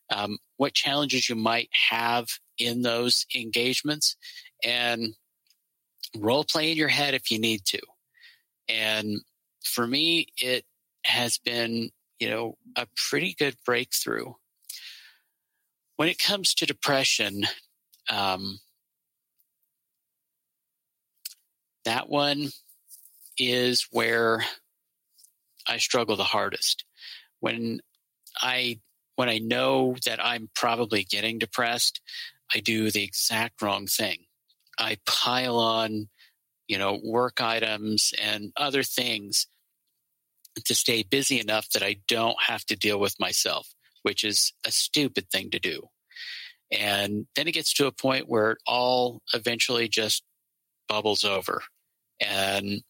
um, 0.09 0.37
what 0.55 0.73
challenges 0.73 1.27
you 1.27 1.35
might 1.35 1.69
have 1.89 2.27
in 2.57 2.81
those 2.81 3.25
engagements 3.35 4.15
and 4.63 5.15
role 6.15 6.45
play 6.45 6.71
in 6.71 6.77
your 6.77 6.87
head 6.87 7.13
if 7.13 7.29
you 7.29 7.39
need 7.39 7.65
to. 7.65 7.81
And 8.69 9.19
for 9.65 9.85
me, 9.85 10.27
it 10.37 10.63
has 11.03 11.39
been, 11.39 11.89
you 12.21 12.29
know, 12.29 12.57
a 12.77 12.87
pretty 13.09 13.35
good 13.37 13.57
breakthrough. 13.65 14.31
When 15.97 16.07
it 16.07 16.17
comes 16.17 16.53
to 16.53 16.65
depression, 16.65 17.43
um, 18.09 18.59
that 21.83 22.07
one 22.07 22.51
is 23.37 23.87
where 23.91 24.45
I 25.67 25.77
struggle 25.79 26.15
the 26.15 26.23
hardest. 26.23 26.85
When 27.41 27.81
I 28.39 28.79
when 29.15 29.29
I 29.29 29.39
know 29.39 29.95
that 30.05 30.23
I'm 30.23 30.49
probably 30.55 31.03
getting 31.03 31.39
depressed, 31.39 32.01
I 32.53 32.59
do 32.59 32.91
the 32.91 33.03
exact 33.03 33.61
wrong 33.61 33.87
thing. 33.87 34.25
I 34.79 34.97
pile 35.05 35.57
on 35.57 36.07
you 36.71 36.77
know, 36.77 36.97
work 37.03 37.41
items 37.41 38.13
and 38.17 38.53
other 38.55 38.81
things 38.81 39.47
to 40.63 40.73
stay 40.73 41.03
busy 41.03 41.37
enough 41.37 41.69
that 41.71 41.83
I 41.83 41.97
don't 42.07 42.41
have 42.47 42.63
to 42.67 42.77
deal 42.77 42.97
with 42.97 43.19
myself, 43.19 43.67
which 44.03 44.23
is 44.23 44.53
a 44.65 44.71
stupid 44.71 45.29
thing 45.29 45.49
to 45.51 45.59
do. 45.59 45.89
And 46.71 47.27
then 47.35 47.49
it 47.49 47.51
gets 47.51 47.73
to 47.73 47.87
a 47.87 47.91
point 47.91 48.29
where 48.29 48.51
it 48.51 48.59
all 48.65 49.21
eventually 49.33 49.89
just 49.89 50.23
bubbles 50.87 51.25
over. 51.25 51.61
And, 52.21 52.83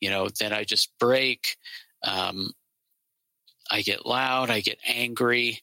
you 0.00 0.08
know, 0.08 0.28
then 0.38 0.52
I 0.52 0.62
just 0.62 0.92
break. 1.00 1.56
Um, 2.04 2.52
I 3.72 3.80
get 3.80 4.04
loud, 4.04 4.50
I 4.50 4.60
get 4.60 4.78
angry, 4.86 5.62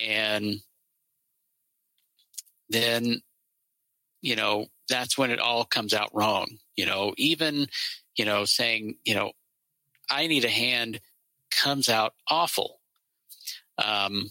and 0.00 0.60
then, 2.68 3.20
you 4.20 4.36
know, 4.36 4.66
that's 4.88 5.18
when 5.18 5.32
it 5.32 5.40
all 5.40 5.64
comes 5.64 5.92
out 5.92 6.10
wrong. 6.14 6.58
You 6.76 6.86
know, 6.86 7.14
even, 7.18 7.66
you 8.16 8.24
know, 8.24 8.44
saying, 8.44 8.94
you 9.04 9.16
know, 9.16 9.32
I 10.08 10.28
need 10.28 10.44
a 10.44 10.48
hand 10.48 11.00
comes 11.50 11.88
out 11.88 12.12
awful. 12.30 12.78
Um, 13.76 14.30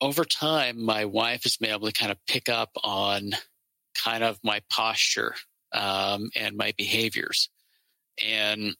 over 0.00 0.24
time, 0.24 0.82
my 0.82 1.04
wife 1.04 1.44
has 1.44 1.56
been 1.56 1.70
able 1.70 1.86
to 1.86 1.92
kind 1.92 2.10
of 2.10 2.18
pick 2.26 2.48
up 2.48 2.70
on 2.82 3.30
kind 3.94 4.24
of 4.24 4.40
my 4.42 4.60
posture 4.70 5.36
um, 5.72 6.30
and 6.34 6.56
my 6.56 6.74
behaviors 6.76 7.48
and 8.24 8.74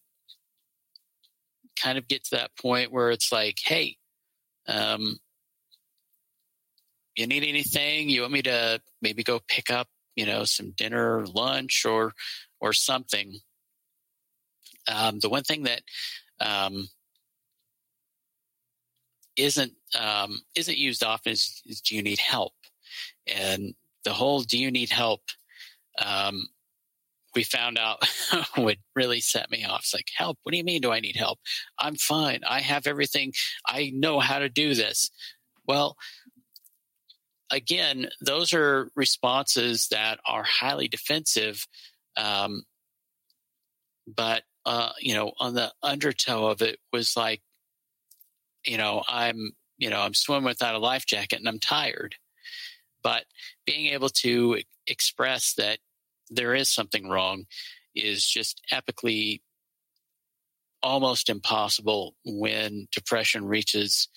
kind 1.81 1.99
of 1.99 2.09
get 2.09 2.25
to 2.25 2.37
that 2.37 2.57
point 2.57 2.93
where 2.93 3.11
it's 3.11 3.33
like, 3.33 3.59
hey, 3.65 3.97
um, 4.69 5.19
you 7.17 7.27
need 7.27 7.45
anything? 7.45 8.09
You 8.09 8.23
want 8.23 8.33
me 8.33 8.43
to 8.43 8.81
maybe 9.03 9.23
go 9.23 9.41
pick 9.49 9.71
up, 9.71 9.89
you 10.17 10.27
know, 10.27 10.45
some 10.45 10.73
dinner, 10.77 11.25
lunch, 11.27 11.85
or 11.85 12.13
or 12.61 12.73
something? 12.73 13.39
Um, 14.89 15.19
the 15.19 15.29
one 15.29 15.43
thing 15.43 15.65
that 15.65 15.83
um, 16.41 16.89
isn't 19.37 19.73
um, 19.99 20.41
isn't 20.55 20.79
used 20.79 21.03
often 21.03 21.33
is, 21.33 21.63
is, 21.67 21.81
do 21.81 21.97
you 21.97 22.03
need 22.03 22.19
help? 22.19 22.53
And 23.27 23.75
the 24.05 24.13
whole 24.13 24.41
do 24.41 24.59
you 24.59 24.71
need 24.71 24.91
help? 24.91 25.23
Um, 25.99 26.49
we 27.35 27.45
found 27.45 27.79
out 27.79 27.99
would 28.57 28.79
really 28.95 29.21
set 29.21 29.51
me 29.51 29.65
off. 29.65 29.81
It's 29.81 29.95
like, 29.95 30.09
help? 30.17 30.39
What 30.43 30.53
do 30.53 30.59
you 30.59 30.65
mean? 30.65 30.81
Do 30.81 30.93
I 30.93 31.01
need 31.01 31.17
help? 31.17 31.39
I'm 31.79 31.97
fine. 31.97 32.41
I 32.47 32.61
have 32.61 32.87
everything. 32.87 33.33
I 33.67 33.93
know 33.95 34.21
how 34.21 34.39
to 34.39 34.49
do 34.49 34.75
this. 34.75 35.11
Well, 35.67 35.97
again, 37.51 38.09
those 38.21 38.53
are 38.53 38.91
responses 38.97 39.89
that 39.91 40.19
are 40.27 40.45
highly 40.45 40.89
defensive. 40.89 41.67
Um, 42.17 42.63
but, 44.07 44.43
uh, 44.67 44.91
you 45.01 45.15
know, 45.15 45.33
on 45.39 45.55
the 45.55 45.73
undertow 45.83 46.47
of 46.47 46.63
it 46.63 46.79
was 46.93 47.17
like, 47.17 47.43
you 48.65 48.77
know, 48.77 49.03
I'm, 49.09 49.53
you 49.79 49.91
know, 49.91 50.01
I'm 50.01 50.15
swimming 50.15 50.45
without 50.45 50.75
a 50.75 50.79
life 50.79 51.07
jacket 51.07 51.39
and 51.39 51.49
I'm 51.49 51.61
tired. 51.61 52.17
But 53.03 53.25
being 53.67 53.87
able 53.87 54.11
to 54.11 54.61
express 54.87 55.55
that 55.55 55.79
there 56.31 56.55
is 56.55 56.71
something 56.71 57.09
wrong 57.09 57.45
is 57.95 58.27
just 58.27 58.61
epically 58.73 59.41
almost 60.83 61.29
impossible 61.29 62.15
when 62.25 62.87
depression 62.93 63.45
reaches 63.45 64.09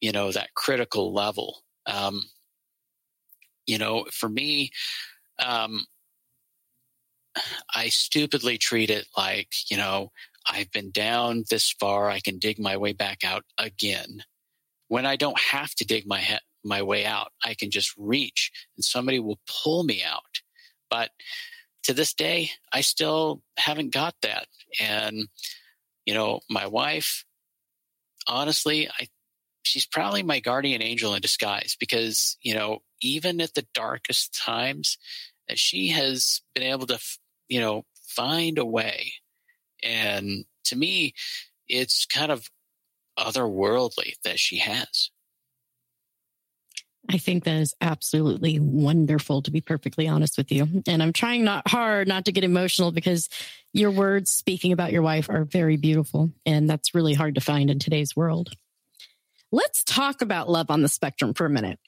you 0.00 0.10
know 0.10 0.32
that 0.32 0.54
critical 0.54 1.12
level 1.12 1.62
um, 1.86 2.22
you 3.66 3.78
know, 3.78 4.06
for 4.12 4.28
me, 4.28 4.70
um, 5.38 5.84
I 7.74 7.88
stupidly 7.88 8.58
treat 8.58 8.90
it 8.90 9.06
like, 9.16 9.48
you 9.70 9.76
know, 9.76 10.10
I've 10.46 10.70
been 10.72 10.90
down 10.90 11.44
this 11.48 11.70
far, 11.70 12.10
I 12.10 12.20
can 12.20 12.38
dig 12.38 12.58
my 12.58 12.76
way 12.76 12.92
back 12.92 13.24
out 13.24 13.44
again. 13.58 14.24
When 14.88 15.06
I 15.06 15.16
don't 15.16 15.40
have 15.40 15.74
to 15.76 15.84
dig 15.84 16.06
my 16.06 16.20
he- 16.20 16.38
my 16.64 16.82
way 16.82 17.04
out, 17.04 17.32
I 17.44 17.54
can 17.54 17.70
just 17.70 17.92
reach 17.96 18.50
and 18.76 18.84
somebody 18.84 19.18
will 19.18 19.40
pull 19.46 19.84
me 19.84 20.02
out. 20.02 20.42
But 20.92 21.08
to 21.84 21.94
this 21.94 22.12
day, 22.12 22.50
I 22.70 22.82
still 22.82 23.42
haven't 23.56 23.94
got 23.94 24.14
that. 24.20 24.46
And, 24.78 25.26
you 26.04 26.12
know, 26.12 26.40
my 26.50 26.66
wife, 26.66 27.24
honestly, 28.28 28.90
I 28.90 29.08
she's 29.62 29.86
probably 29.86 30.22
my 30.22 30.40
guardian 30.40 30.82
angel 30.82 31.14
in 31.14 31.22
disguise 31.22 31.78
because, 31.80 32.36
you 32.42 32.54
know, 32.54 32.80
even 33.00 33.40
at 33.40 33.54
the 33.54 33.66
darkest 33.72 34.38
times, 34.38 34.98
uh, 35.50 35.54
she 35.56 35.88
has 35.88 36.42
been 36.54 36.64
able 36.64 36.86
to, 36.88 36.98
you 37.48 37.58
know, 37.60 37.86
find 38.06 38.58
a 38.58 38.66
way. 38.66 39.14
And 39.82 40.44
to 40.64 40.76
me, 40.76 41.14
it's 41.68 42.04
kind 42.04 42.30
of 42.30 42.50
otherworldly 43.18 44.16
that 44.24 44.38
she 44.38 44.58
has. 44.58 45.10
I 47.10 47.18
think 47.18 47.44
that 47.44 47.56
is 47.56 47.74
absolutely 47.80 48.58
wonderful 48.60 49.42
to 49.42 49.50
be 49.50 49.60
perfectly 49.60 50.08
honest 50.08 50.38
with 50.38 50.52
you. 50.52 50.82
And 50.86 51.02
I'm 51.02 51.12
trying 51.12 51.44
not 51.44 51.68
hard 51.68 52.08
not 52.08 52.26
to 52.26 52.32
get 52.32 52.44
emotional 52.44 52.92
because 52.92 53.28
your 53.72 53.90
words 53.90 54.30
speaking 54.30 54.72
about 54.72 54.92
your 54.92 55.02
wife 55.02 55.28
are 55.28 55.44
very 55.44 55.76
beautiful. 55.76 56.30
And 56.46 56.70
that's 56.70 56.94
really 56.94 57.14
hard 57.14 57.34
to 57.34 57.40
find 57.40 57.70
in 57.70 57.78
today's 57.78 58.14
world. 58.14 58.50
Let's 59.50 59.84
talk 59.84 60.22
about 60.22 60.48
love 60.48 60.70
on 60.70 60.82
the 60.82 60.88
spectrum 60.88 61.34
for 61.34 61.44
a 61.44 61.50
minute. 61.50 61.78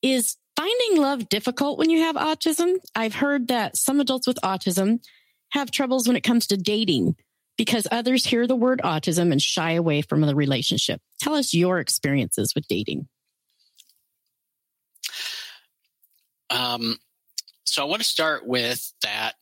Is 0.00 0.36
finding 0.56 1.02
love 1.02 1.28
difficult 1.28 1.78
when 1.78 1.90
you 1.90 2.00
have 2.00 2.16
autism? 2.16 2.76
I've 2.94 3.14
heard 3.14 3.48
that 3.48 3.76
some 3.76 4.00
adults 4.00 4.26
with 4.26 4.38
autism 4.42 5.00
have 5.50 5.70
troubles 5.70 6.06
when 6.06 6.16
it 6.16 6.22
comes 6.22 6.46
to 6.48 6.56
dating 6.56 7.16
because 7.58 7.86
others 7.90 8.24
hear 8.24 8.46
the 8.46 8.56
word 8.56 8.80
autism 8.84 9.32
and 9.32 9.40
shy 9.40 9.72
away 9.72 10.02
from 10.02 10.20
the 10.20 10.34
relationship. 10.34 11.00
Tell 11.20 11.34
us 11.34 11.54
your 11.54 11.80
experiences 11.80 12.54
with 12.54 12.66
dating. 12.68 13.08
Um, 16.50 16.98
so 17.64 17.82
I 17.82 17.86
want 17.86 18.02
to 18.02 18.08
start 18.08 18.46
with 18.46 18.92
that 19.02 19.34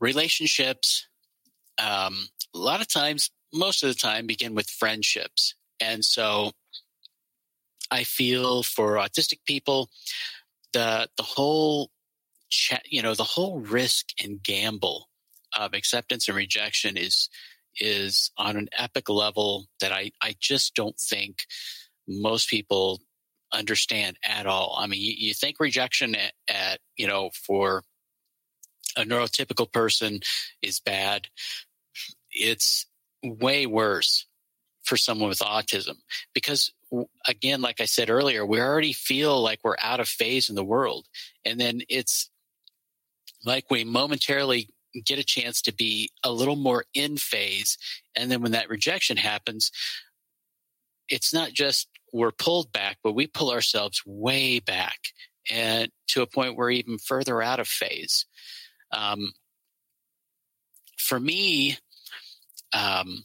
relationships, 0.00 1.06
um, 1.78 2.28
a 2.54 2.58
lot 2.58 2.80
of 2.80 2.92
times, 2.92 3.30
most 3.52 3.82
of 3.82 3.88
the 3.88 3.94
time, 3.94 4.26
begin 4.26 4.54
with 4.54 4.68
friendships. 4.68 5.54
And 5.80 6.04
so 6.04 6.52
I 7.90 8.04
feel 8.04 8.62
for 8.62 8.94
autistic 8.94 9.38
people, 9.46 9.90
the 10.72 11.08
the 11.16 11.22
whole 11.22 11.90
cha- 12.50 12.82
you 12.84 13.02
know 13.02 13.14
the 13.14 13.24
whole 13.24 13.60
risk 13.60 14.08
and 14.22 14.42
gamble 14.42 15.08
of 15.58 15.72
acceptance 15.72 16.28
and 16.28 16.36
rejection 16.36 16.96
is 16.96 17.28
is 17.80 18.30
on 18.36 18.56
an 18.56 18.68
epic 18.76 19.08
level 19.08 19.66
that 19.80 19.92
I, 19.92 20.10
I 20.20 20.34
just 20.40 20.74
don't 20.74 20.98
think 20.98 21.44
most 22.08 22.48
people 22.48 23.00
understand 23.52 24.16
at 24.24 24.46
all. 24.46 24.76
I 24.78 24.86
mean, 24.86 25.00
you, 25.00 25.14
you 25.16 25.34
think 25.34 25.60
rejection 25.60 26.14
at, 26.14 26.32
at, 26.48 26.80
you 26.96 27.06
know, 27.06 27.30
for 27.32 27.82
a 28.96 29.02
neurotypical 29.02 29.70
person 29.72 30.20
is 30.62 30.80
bad. 30.80 31.28
It's 32.30 32.86
way 33.22 33.66
worse 33.66 34.26
for 34.84 34.96
someone 34.96 35.28
with 35.28 35.40
autism 35.40 35.96
because 36.32 36.72
again 37.26 37.60
like 37.60 37.78
i 37.80 37.84
said 37.84 38.08
earlier 38.08 38.46
we 38.46 38.58
already 38.58 38.92
feel 38.92 39.42
like 39.42 39.58
we're 39.62 39.76
out 39.82 40.00
of 40.00 40.08
phase 40.08 40.48
in 40.48 40.54
the 40.54 40.64
world 40.64 41.04
and 41.44 41.60
then 41.60 41.82
it's 41.90 42.30
like 43.44 43.64
we 43.70 43.84
momentarily 43.84 44.70
get 45.04 45.18
a 45.18 45.24
chance 45.24 45.60
to 45.60 45.74
be 45.74 46.10
a 46.24 46.32
little 46.32 46.56
more 46.56 46.84
in 46.94 47.18
phase 47.18 47.76
and 48.16 48.30
then 48.30 48.40
when 48.40 48.52
that 48.52 48.70
rejection 48.70 49.18
happens 49.18 49.70
it's 51.08 51.34
not 51.34 51.52
just 51.52 51.88
we're 52.12 52.32
pulled 52.32 52.72
back 52.72 52.98
but 53.02 53.12
we 53.12 53.26
pull 53.26 53.50
ourselves 53.50 54.02
way 54.06 54.60
back 54.60 54.98
and 55.50 55.90
to 56.06 56.22
a 56.22 56.26
point 56.26 56.56
where 56.56 56.66
we're 56.66 56.70
even 56.70 56.98
further 56.98 57.40
out 57.42 57.60
of 57.60 57.68
phase. 57.68 58.26
Um, 58.92 59.32
for 60.98 61.18
me 61.18 61.78
um, 62.72 63.24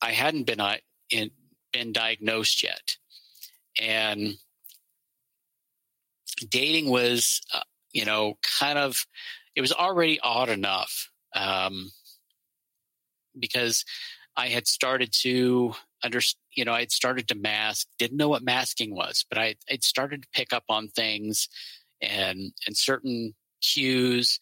I 0.00 0.12
hadn't 0.12 0.44
been 0.44 0.60
uh, 0.60 0.76
in, 1.10 1.30
been 1.72 1.92
diagnosed 1.92 2.62
yet, 2.62 2.96
and 3.80 4.34
dating 6.48 6.90
was, 6.90 7.40
uh, 7.52 7.60
you 7.92 8.04
know, 8.04 8.34
kind 8.60 8.78
of 8.78 9.06
it 9.56 9.60
was 9.60 9.72
already 9.72 10.20
odd 10.20 10.48
enough 10.48 11.10
um, 11.34 11.90
because 13.38 13.84
I 14.36 14.48
had 14.48 14.66
started 14.66 15.12
to 15.22 15.74
under, 16.04 16.20
you 16.54 16.64
know, 16.64 16.72
I 16.72 16.80
had 16.80 16.92
started 16.92 17.26
to 17.28 17.34
mask, 17.34 17.88
didn't 17.98 18.18
know 18.18 18.28
what 18.28 18.44
masking 18.44 18.94
was, 18.94 19.24
but 19.28 19.38
I 19.38 19.56
I'd 19.70 19.82
started 19.82 20.22
to 20.22 20.28
pick 20.32 20.52
up 20.52 20.64
on 20.68 20.88
things 20.88 21.48
and 22.00 22.52
and 22.66 22.76
certain 22.76 23.34
cues 23.62 24.38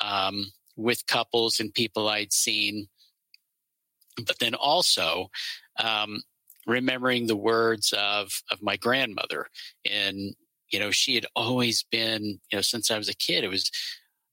um, 0.00 0.52
with 0.76 1.06
couples 1.06 1.58
and 1.58 1.72
people 1.72 2.08
I'd 2.08 2.32
seen. 2.32 2.88
But 4.26 4.38
then 4.38 4.54
also 4.54 5.30
um, 5.78 6.20
remembering 6.66 7.26
the 7.26 7.36
words 7.36 7.92
of 7.96 8.42
of 8.50 8.62
my 8.62 8.76
grandmother 8.76 9.46
and 9.90 10.34
you 10.70 10.78
know 10.80 10.90
she 10.90 11.14
had 11.14 11.26
always 11.36 11.84
been 11.84 12.40
you 12.50 12.56
know 12.56 12.60
since 12.60 12.90
i 12.90 12.98
was 12.98 13.08
a 13.08 13.14
kid 13.14 13.44
it 13.44 13.48
was 13.48 13.70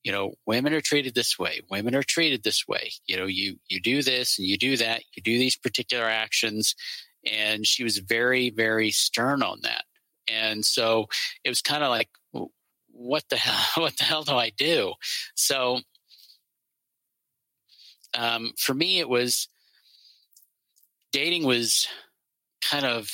you 0.04 0.12
know 0.12 0.34
women 0.46 0.74
are 0.74 0.82
treated 0.82 1.16
this 1.16 1.38
way 1.40 1.62
women 1.70 1.96
are 1.96 2.04
treated 2.04 2.44
this 2.44 2.68
way. 2.68 2.92
You 3.06 3.18
know 3.18 3.26
you 3.26 3.58
you 3.68 3.80
do 3.80 4.02
this 4.02 4.38
and 4.38 4.48
you 4.48 4.58
do 4.58 4.78
that 4.78 5.04
you 5.16 5.24
do 5.24 5.38
these 5.38 5.56
particular 5.56 6.06
actions. 6.06 6.76
And 7.26 7.66
she 7.66 7.84
was 7.84 8.00
very 8.00 8.50
very 8.50 8.92
stern 8.92 9.44
on 9.44 9.60
that. 9.64 9.84
And 10.28 10.66
so 10.66 11.08
it 11.44 11.50
was 11.50 11.62
kind 11.62 11.84
of 11.84 11.90
like 11.90 12.10
what 12.92 13.24
the 13.30 13.38
hell 13.38 13.66
what 13.84 13.98
the 13.98 14.04
hell 14.04 14.24
do 14.24 14.34
i 14.34 14.50
do? 14.50 14.94
So 15.36 15.80
um, 18.16 18.52
for 18.58 18.74
me 18.74 19.00
it 19.00 19.10
was 19.10 19.48
dating 21.12 21.46
was 21.46 21.88
kind 22.62 22.86
of 22.86 23.10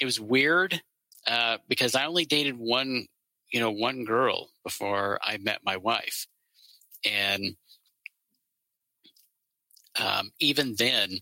it 0.00 0.04
was 0.04 0.20
weird 0.20 0.80
uh, 1.26 1.58
because 1.68 1.94
I 1.94 2.06
only 2.06 2.24
dated 2.24 2.56
one, 2.58 3.06
you 3.52 3.60
know, 3.60 3.70
one 3.70 4.04
girl 4.04 4.50
before 4.64 5.18
I 5.22 5.38
met 5.38 5.60
my 5.64 5.76
wife, 5.76 6.26
and 7.04 7.56
um, 9.98 10.30
even 10.38 10.76
then, 10.78 11.18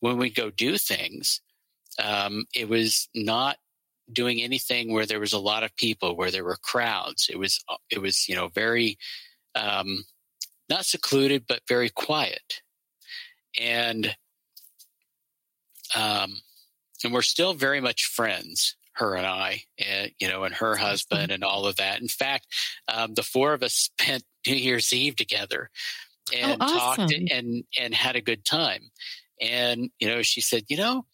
when 0.00 0.16
we 0.16 0.30
go 0.30 0.50
do 0.50 0.78
things, 0.78 1.40
um, 2.02 2.44
it 2.54 2.68
was 2.68 3.08
not 3.14 3.56
doing 4.12 4.40
anything 4.40 4.92
where 4.92 5.06
there 5.06 5.20
was 5.20 5.32
a 5.32 5.38
lot 5.38 5.64
of 5.64 5.74
people, 5.76 6.16
where 6.16 6.30
there 6.30 6.44
were 6.44 6.56
crowds. 6.56 7.28
It 7.30 7.38
was 7.38 7.62
uh, 7.68 7.76
it 7.90 8.00
was 8.00 8.28
you 8.28 8.34
know 8.34 8.48
very 8.48 8.98
um, 9.54 10.04
not 10.68 10.84
secluded, 10.84 11.44
but 11.48 11.62
very 11.68 11.90
quiet, 11.90 12.62
and 13.58 14.14
um, 15.94 16.40
and 17.04 17.12
we're 17.12 17.22
still 17.22 17.54
very 17.54 17.80
much 17.80 18.04
friends 18.04 18.76
her 18.96 19.14
and 19.14 19.26
I, 19.26 19.62
and, 19.78 20.10
you 20.18 20.28
know, 20.28 20.44
and 20.44 20.54
her 20.54 20.76
husband 20.76 21.30
and 21.30 21.44
all 21.44 21.66
of 21.66 21.76
that. 21.76 22.00
In 22.00 22.08
fact, 22.08 22.46
um, 22.88 23.14
the 23.14 23.22
four 23.22 23.52
of 23.52 23.62
us 23.62 23.74
spent 23.98 24.24
New 24.46 24.54
Year's 24.54 24.92
Eve 24.92 25.16
together 25.16 25.70
and 26.34 26.60
oh, 26.60 26.64
awesome. 26.64 27.08
talked 27.08 27.14
and, 27.30 27.64
and 27.78 27.94
had 27.94 28.16
a 28.16 28.20
good 28.20 28.44
time. 28.44 28.90
And, 29.40 29.90
you 29.98 30.08
know, 30.08 30.22
she 30.22 30.40
said, 30.40 30.64
you 30.68 30.76
know, 30.76 31.06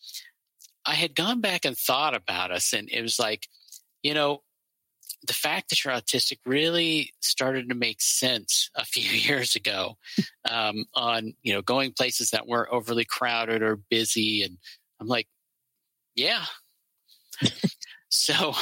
I 0.87 0.95
had 0.95 1.15
gone 1.15 1.41
back 1.41 1.65
and 1.65 1.77
thought 1.77 2.15
about 2.15 2.51
us 2.51 2.73
and 2.73 2.89
it 2.91 3.03
was 3.03 3.19
like, 3.19 3.47
you 4.03 4.15
know, 4.15 4.43
the 5.27 5.33
fact 5.33 5.71
that 5.71 5.85
you're 5.85 5.95
autistic 5.95 6.39
really 6.45 7.13
started 7.21 7.69
to 7.69 7.75
make 7.75 8.01
sense 8.01 8.71
a 8.77 8.85
few 8.85 9.09
years 9.09 9.55
ago 9.55 9.97
um, 10.49 10.85
on 10.95 11.35
you 11.43 11.53
know 11.53 11.63
going 11.63 11.93
places 11.93 12.31
that 12.31 12.47
weren't 12.47 12.73
overly 12.73 13.05
crowded 13.05 13.63
or 13.63 13.77
busy 13.91 14.43
and 14.43 14.59
i'm 15.01 15.07
like 15.07 15.29
yeah 16.15 16.45
so 18.09 18.55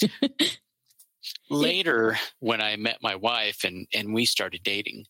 later 1.50 2.16
when 2.40 2.60
i 2.60 2.76
met 2.76 2.98
my 3.02 3.14
wife 3.16 3.64
and 3.64 3.86
and 3.92 4.14
we 4.14 4.24
started 4.24 4.62
dating 4.62 5.04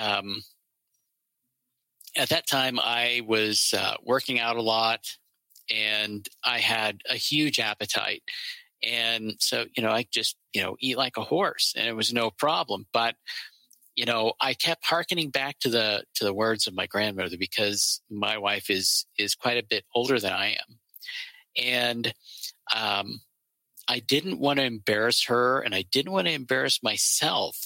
um, 0.00 0.42
at 2.16 2.28
that 2.28 2.46
time 2.46 2.78
i 2.80 3.22
was 3.26 3.74
uh, 3.76 3.94
working 4.02 4.38
out 4.38 4.56
a 4.56 4.62
lot 4.62 5.00
and 5.70 6.28
i 6.44 6.58
had 6.58 7.00
a 7.08 7.16
huge 7.16 7.58
appetite 7.58 8.22
and 8.82 9.34
so, 9.38 9.64
you 9.76 9.82
know, 9.82 9.90
I 9.90 10.06
just, 10.10 10.36
you 10.52 10.62
know, 10.62 10.76
eat 10.80 10.96
like 10.96 11.16
a 11.16 11.22
horse 11.22 11.74
and 11.76 11.86
it 11.86 11.96
was 11.96 12.12
no 12.12 12.30
problem. 12.30 12.86
But, 12.92 13.14
you 13.94 14.04
know, 14.04 14.34
I 14.40 14.54
kept 14.54 14.84
harkening 14.84 15.30
back 15.30 15.58
to 15.60 15.68
the, 15.68 16.04
to 16.16 16.24
the 16.24 16.34
words 16.34 16.66
of 16.66 16.74
my 16.74 16.86
grandmother 16.86 17.36
because 17.38 18.00
my 18.10 18.38
wife 18.38 18.70
is, 18.70 19.06
is 19.18 19.34
quite 19.34 19.58
a 19.58 19.66
bit 19.66 19.84
older 19.94 20.20
than 20.20 20.32
I 20.32 20.50
am. 20.50 20.78
And, 21.62 22.12
um, 22.74 23.20
I 23.88 24.00
didn't 24.00 24.40
want 24.40 24.58
to 24.58 24.64
embarrass 24.64 25.26
her 25.26 25.60
and 25.60 25.74
I 25.74 25.84
didn't 25.92 26.12
want 26.12 26.26
to 26.26 26.32
embarrass 26.32 26.82
myself 26.82 27.65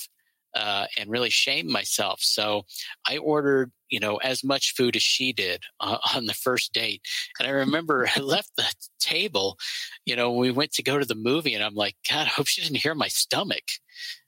uh, 0.55 0.87
and 0.99 1.11
really 1.11 1.31
shame 1.31 1.71
myself. 1.71 2.21
So 2.23 2.63
I 3.07 3.19
ordered, 3.19 3.71
you 3.89 4.01
know, 4.01 4.17
as 4.17 4.43
much 4.43 4.75
food 4.77 4.97
as 4.97 5.03
she 5.03 5.33
did 5.33 5.63
uh, 5.81 5.99
on 6.15 6.27
the 6.27 6.35
first 6.35 6.73
date. 6.73 7.03
And 7.39 7.49
I 7.49 7.53
remember 7.53 8.09
I 8.15 8.21
left 8.21 8.51
the 8.57 8.65
table, 8.99 9.59
you 10.05 10.17
know, 10.17 10.33
we 10.33 10.51
went 10.51 10.73
to 10.73 10.83
go 10.83 10.99
to 10.99 11.05
the 11.05 11.15
movie 11.15 11.55
and 11.55 11.65
I'm 11.65 11.75
like, 11.75 11.97
God, 12.09 12.27
I 12.27 12.31
hope 12.31 12.47
she 12.47 12.63
didn't 12.63 12.79
hear 12.79 12.95
my 12.95 13.09
stomach. 13.09 13.65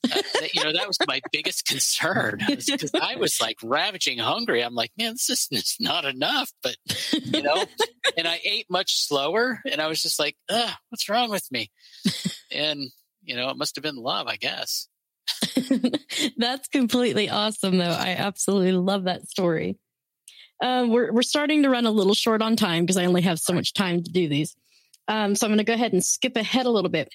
Uh, 0.04 0.20
you 0.52 0.64
know, 0.64 0.72
that 0.72 0.88
was 0.88 0.98
my 1.06 1.20
biggest 1.30 1.66
concern 1.66 2.40
because 2.48 2.90
I 3.00 3.16
was 3.16 3.40
like 3.40 3.58
ravaging 3.62 4.18
hungry. 4.18 4.62
I'm 4.62 4.74
like, 4.74 4.92
man, 4.98 5.12
this 5.12 5.30
is 5.30 5.76
not 5.80 6.04
enough, 6.04 6.52
but 6.62 6.76
you 7.12 7.42
know, 7.42 7.64
and 8.16 8.26
I 8.26 8.40
ate 8.44 8.66
much 8.68 9.06
slower 9.06 9.60
and 9.70 9.80
I 9.80 9.86
was 9.86 10.02
just 10.02 10.18
like, 10.18 10.36
what's 10.48 11.08
wrong 11.08 11.30
with 11.30 11.50
me? 11.50 11.70
And, 12.50 12.90
you 13.22 13.36
know, 13.36 13.48
it 13.50 13.56
must 13.56 13.76
have 13.76 13.82
been 13.82 13.96
love, 13.96 14.26
I 14.26 14.36
guess. 14.36 14.88
That's 16.36 16.68
completely 16.68 17.28
awesome, 17.28 17.78
though. 17.78 17.84
I 17.84 18.10
absolutely 18.10 18.72
love 18.72 19.04
that 19.04 19.28
story. 19.28 19.78
Um, 20.62 20.90
we're 20.90 21.12
we're 21.12 21.22
starting 21.22 21.64
to 21.64 21.70
run 21.70 21.86
a 21.86 21.90
little 21.90 22.14
short 22.14 22.40
on 22.40 22.56
time 22.56 22.84
because 22.84 22.96
I 22.96 23.06
only 23.06 23.22
have 23.22 23.38
so 23.38 23.52
much 23.52 23.72
time 23.74 24.02
to 24.02 24.10
do 24.10 24.28
these. 24.28 24.54
Um, 25.08 25.34
so 25.34 25.46
I'm 25.46 25.50
going 25.50 25.58
to 25.58 25.64
go 25.64 25.74
ahead 25.74 25.92
and 25.92 26.04
skip 26.04 26.36
ahead 26.36 26.66
a 26.66 26.70
little 26.70 26.90
bit. 26.90 27.08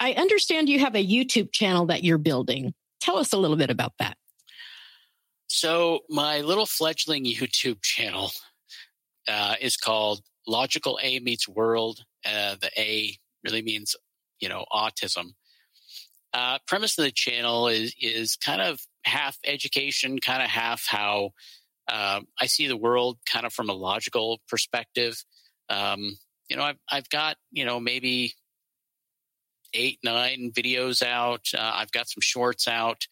I 0.00 0.12
understand 0.12 0.68
you 0.68 0.78
have 0.80 0.94
a 0.94 1.04
YouTube 1.04 1.50
channel 1.52 1.86
that 1.86 2.04
you're 2.04 2.18
building. 2.18 2.74
Tell 3.00 3.16
us 3.16 3.32
a 3.32 3.38
little 3.38 3.56
bit 3.56 3.70
about 3.70 3.92
that. 3.98 4.16
So 5.46 6.00
my 6.10 6.42
little 6.42 6.66
fledgling 6.66 7.24
YouTube 7.24 7.82
channel 7.82 8.30
uh, 9.26 9.54
is 9.60 9.76
called 9.76 10.20
Logical 10.46 10.98
A 11.02 11.18
Meets 11.20 11.48
World. 11.48 12.04
Uh, 12.24 12.56
the 12.60 12.70
A 12.76 13.16
really 13.44 13.62
means 13.62 13.96
you 14.40 14.48
know 14.48 14.64
autism 14.72 15.32
uh, 16.34 16.58
premise 16.66 16.98
of 16.98 17.04
the 17.04 17.12
channel 17.12 17.68
is 17.68 17.94
is 18.00 18.36
kind 18.36 18.60
of 18.60 18.80
half 19.04 19.38
education, 19.44 20.18
kind 20.18 20.42
of 20.42 20.48
half 20.48 20.84
how 20.86 21.30
uh, 21.88 22.20
I 22.40 22.46
see 22.46 22.68
the 22.68 22.76
world, 22.76 23.18
kind 23.26 23.46
of 23.46 23.52
from 23.52 23.70
a 23.70 23.74
logical 23.74 24.40
perspective. 24.48 25.22
Um, 25.70 26.18
you 26.48 26.56
know, 26.56 26.62
I've 26.62 26.78
I've 26.90 27.08
got 27.10 27.36
you 27.50 27.64
know 27.64 27.80
maybe 27.80 28.34
eight 29.74 29.98
nine 30.02 30.52
videos 30.54 31.02
out. 31.02 31.46
Uh, 31.56 31.72
I've 31.74 31.92
got 31.92 32.08
some 32.08 32.20
shorts 32.20 32.68
out. 32.68 33.06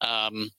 Um, 0.00 0.50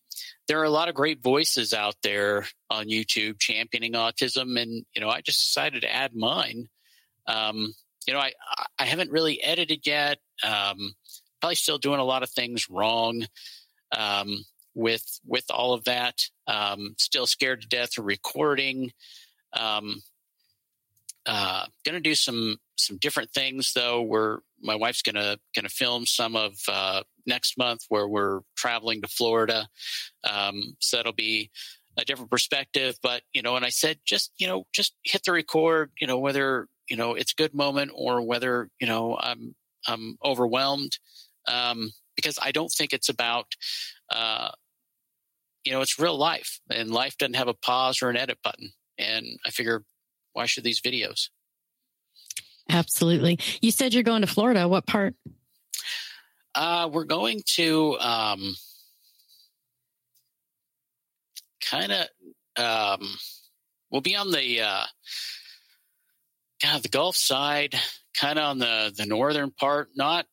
there 0.47 0.59
are 0.59 0.65
a 0.65 0.69
lot 0.69 0.89
of 0.89 0.95
great 0.95 1.21
voices 1.21 1.73
out 1.73 1.95
there 2.03 2.45
on 2.69 2.87
YouTube 2.87 3.39
championing 3.39 3.93
autism, 3.93 4.59
and 4.59 4.85
you 4.93 5.01
know, 5.01 5.09
I 5.09 5.21
just 5.21 5.47
decided 5.47 5.81
to 5.81 5.93
add 5.93 6.15
mine. 6.15 6.67
Um, 7.27 7.73
you 8.07 8.13
know, 8.13 8.19
I 8.19 8.33
I 8.77 8.85
haven't 8.85 9.11
really 9.11 9.41
edited 9.41 9.85
yet. 9.85 10.19
Um, 10.43 10.93
probably 11.45 11.55
still 11.55 11.77
doing 11.77 11.99
a 11.99 12.03
lot 12.03 12.23
of 12.23 12.29
things 12.31 12.67
wrong. 12.71 13.23
Um, 13.95 14.43
with 14.73 15.19
with 15.25 15.45
all 15.49 15.73
of 15.73 15.85
that. 15.85 16.21
Um, 16.47 16.95
still 16.97 17.27
scared 17.27 17.61
to 17.61 17.67
death 17.67 17.97
of 17.97 18.05
recording. 18.05 18.91
Um, 19.53 20.01
uh, 21.25 21.67
gonna 21.85 22.01
do 22.01 22.15
some 22.15 22.57
some 22.77 22.97
different 22.97 23.31
things 23.31 23.73
though. 23.73 24.01
We're 24.01 24.39
my 24.61 24.75
wife's 24.75 25.03
gonna 25.03 25.37
gonna 25.55 25.69
film 25.69 26.07
some 26.07 26.35
of 26.35 26.55
uh, 26.67 27.03
next 27.25 27.57
month 27.57 27.85
where 27.89 28.07
we're 28.07 28.41
traveling 28.57 29.01
to 29.03 29.07
Florida. 29.07 29.67
Um, 30.29 30.75
so 30.79 30.97
that'll 30.97 31.13
be 31.13 31.51
a 31.95 32.03
different 32.03 32.31
perspective. 32.31 32.97
But 33.01 33.21
you 33.33 33.43
know, 33.43 33.55
and 33.55 33.63
I 33.63 33.69
said 33.69 33.99
just 34.03 34.33
you 34.37 34.47
know 34.47 34.65
just 34.73 34.93
hit 35.03 35.23
the 35.23 35.31
record. 35.31 35.91
You 36.01 36.07
know 36.07 36.17
whether 36.19 36.67
you 36.89 36.97
know 36.97 37.13
it's 37.13 37.31
a 37.31 37.41
good 37.41 37.53
moment 37.53 37.91
or 37.95 38.21
whether 38.23 38.69
you 38.81 38.87
know 38.87 39.17
I'm 39.17 39.55
I'm 39.87 40.17
overwhelmed 40.23 40.97
um, 41.47 41.91
because 42.15 42.39
I 42.41 42.51
don't 42.51 42.71
think 42.71 42.93
it's 42.93 43.09
about 43.09 43.47
uh, 44.09 44.49
you 45.63 45.71
know 45.71 45.81
it's 45.81 45.99
real 45.99 46.17
life 46.17 46.59
and 46.69 46.91
life 46.91 47.17
doesn't 47.17 47.35
have 47.35 47.47
a 47.47 47.53
pause 47.53 48.01
or 48.01 48.09
an 48.09 48.17
edit 48.17 48.37
button. 48.43 48.71
And 48.97 49.25
I 49.45 49.49
figure 49.49 49.83
why 50.33 50.45
should 50.45 50.63
these 50.63 50.81
videos? 50.81 51.29
Absolutely. 52.69 53.39
You 53.61 53.71
said 53.71 53.93
you're 53.93 54.03
going 54.03 54.21
to 54.21 54.27
Florida. 54.27 54.67
What 54.67 54.87
part? 54.87 55.15
Uh, 56.53 56.89
we're 56.91 57.03
going 57.03 57.41
to 57.55 57.97
um, 57.99 58.55
kind 61.69 61.91
of. 61.91 62.07
Um, 62.57 63.07
we'll 63.91 64.01
be 64.01 64.15
on 64.15 64.31
the 64.31 64.61
uh, 64.61 64.85
God 66.61 66.83
the 66.83 66.89
Gulf 66.89 67.15
side, 67.15 67.75
kind 68.17 68.39
of 68.39 68.45
on 68.45 68.59
the 68.59 68.93
the 68.95 69.05
northern 69.05 69.51
part, 69.51 69.89
not 69.95 70.25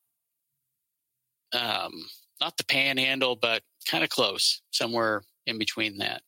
um, 1.53 2.07
not 2.41 2.57
the 2.57 2.65
Panhandle, 2.65 3.37
but 3.37 3.63
kind 3.89 4.05
of 4.05 4.11
close, 4.11 4.63
somewhere 4.71 5.23
in 5.47 5.59
between 5.59 5.99
that. 5.99 6.23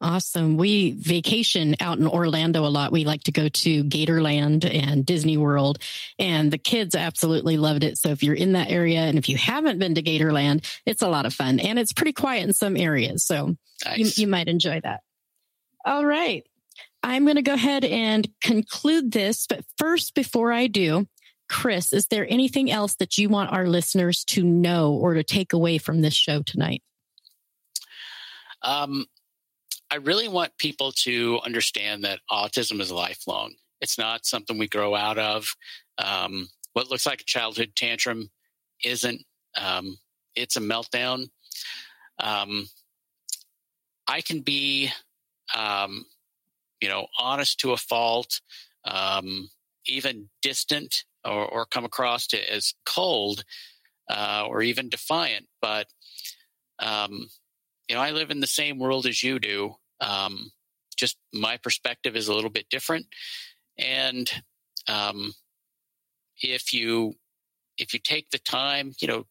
Awesome. 0.00 0.56
We 0.56 0.92
vacation 0.92 1.76
out 1.80 1.98
in 1.98 2.06
Orlando 2.06 2.66
a 2.66 2.68
lot. 2.68 2.92
We 2.92 3.04
like 3.04 3.22
to 3.24 3.32
go 3.32 3.48
to 3.48 3.84
Gatorland 3.84 4.68
and 4.70 5.06
Disney 5.06 5.36
World, 5.36 5.78
and 6.18 6.50
the 6.50 6.58
kids 6.58 6.94
absolutely 6.94 7.56
loved 7.56 7.84
it. 7.84 7.98
So 7.98 8.10
if 8.10 8.22
you're 8.22 8.34
in 8.34 8.52
that 8.52 8.70
area 8.70 9.00
and 9.00 9.16
if 9.16 9.28
you 9.28 9.36
haven't 9.36 9.78
been 9.78 9.94
to 9.94 10.02
Gatorland, 10.02 10.66
it's 10.84 11.02
a 11.02 11.08
lot 11.08 11.26
of 11.26 11.34
fun 11.34 11.60
and 11.60 11.78
it's 11.78 11.92
pretty 11.92 12.12
quiet 12.12 12.46
in 12.46 12.52
some 12.52 12.76
areas. 12.76 13.24
So 13.24 13.56
nice. 13.84 14.18
you, 14.18 14.24
you 14.24 14.26
might 14.28 14.48
enjoy 14.48 14.80
that. 14.82 15.00
All 15.84 16.04
right. 16.04 16.44
I'm 17.02 17.24
going 17.24 17.36
to 17.36 17.42
go 17.42 17.54
ahead 17.54 17.84
and 17.84 18.28
conclude 18.42 19.12
this. 19.12 19.46
But 19.46 19.64
first, 19.78 20.14
before 20.14 20.52
I 20.52 20.66
do, 20.66 21.08
Chris, 21.50 21.92
is 21.92 22.06
there 22.06 22.26
anything 22.30 22.70
else 22.70 22.94
that 22.94 23.18
you 23.18 23.28
want 23.28 23.50
our 23.50 23.66
listeners 23.66 24.22
to 24.22 24.44
know 24.44 24.92
or 24.92 25.14
to 25.14 25.24
take 25.24 25.52
away 25.52 25.78
from 25.78 26.00
this 26.00 26.14
show 26.14 26.42
tonight? 26.42 26.80
Um, 28.62 29.06
I 29.90 29.96
really 29.96 30.28
want 30.28 30.56
people 30.58 30.92
to 30.98 31.40
understand 31.44 32.04
that 32.04 32.20
autism 32.30 32.80
is 32.80 32.92
lifelong. 32.92 33.54
It's 33.80 33.98
not 33.98 34.26
something 34.26 34.58
we 34.58 34.68
grow 34.68 34.94
out 34.94 35.18
of. 35.18 35.48
Um, 35.98 36.48
what 36.74 36.88
looks 36.88 37.04
like 37.04 37.22
a 37.22 37.24
childhood 37.24 37.72
tantrum 37.74 38.30
isn't. 38.84 39.22
Um, 39.60 39.98
it's 40.36 40.56
a 40.56 40.60
meltdown. 40.60 41.30
Um, 42.20 42.68
I 44.06 44.20
can 44.20 44.42
be, 44.42 44.90
um, 45.56 46.04
you 46.80 46.88
know, 46.88 47.08
honest 47.18 47.58
to 47.60 47.72
a 47.72 47.76
fault, 47.76 48.40
um, 48.84 49.50
even 49.86 50.28
distant, 50.42 51.04
or, 51.24 51.46
or, 51.46 51.66
come 51.66 51.84
across 51.84 52.26
as 52.34 52.74
cold 52.86 53.44
uh, 54.08 54.46
or 54.48 54.62
even 54.62 54.88
defiant. 54.88 55.46
But 55.60 55.86
um, 56.78 57.28
you 57.88 57.96
know, 57.96 58.02
I 58.02 58.10
live 58.12 58.30
in 58.30 58.40
the 58.40 58.46
same 58.46 58.78
world 58.78 59.06
as 59.06 59.22
you 59.22 59.38
do. 59.38 59.74
Um, 60.00 60.50
just 60.96 61.16
my 61.32 61.56
perspective 61.56 62.16
is 62.16 62.28
a 62.28 62.34
little 62.34 62.50
bit 62.50 62.68
different, 62.70 63.06
and 63.78 64.30
um, 64.88 65.32
if 66.42 66.72
you 66.72 67.14
if 67.78 67.94
you 67.94 68.00
take 68.00 68.30
the 68.30 68.38
time, 68.38 68.92
you 69.00 69.08
know, 69.08 69.26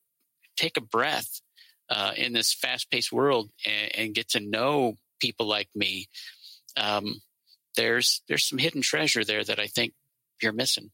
take 0.57 0.77
a 0.77 0.81
breath 0.81 1.41
uh, 1.89 2.11
in 2.17 2.33
this 2.33 2.53
fast-paced 2.53 3.11
world 3.11 3.49
and, 3.65 3.95
and, 3.95 4.15
get 4.15 4.29
to 4.29 4.39
know 4.39 4.97
people 5.19 5.47
like 5.47 5.69
me, 5.75 6.07
um, 6.77 7.21
there's 7.75 8.21
there's 8.27 8.47
some 8.47 8.57
hidden 8.57 8.81
treasure 8.81 9.23
there 9.23 9.43
that 9.43 9.59
I 9.59 9.67
think 9.67 9.93
you're 10.41 10.53
missing. 10.53 10.91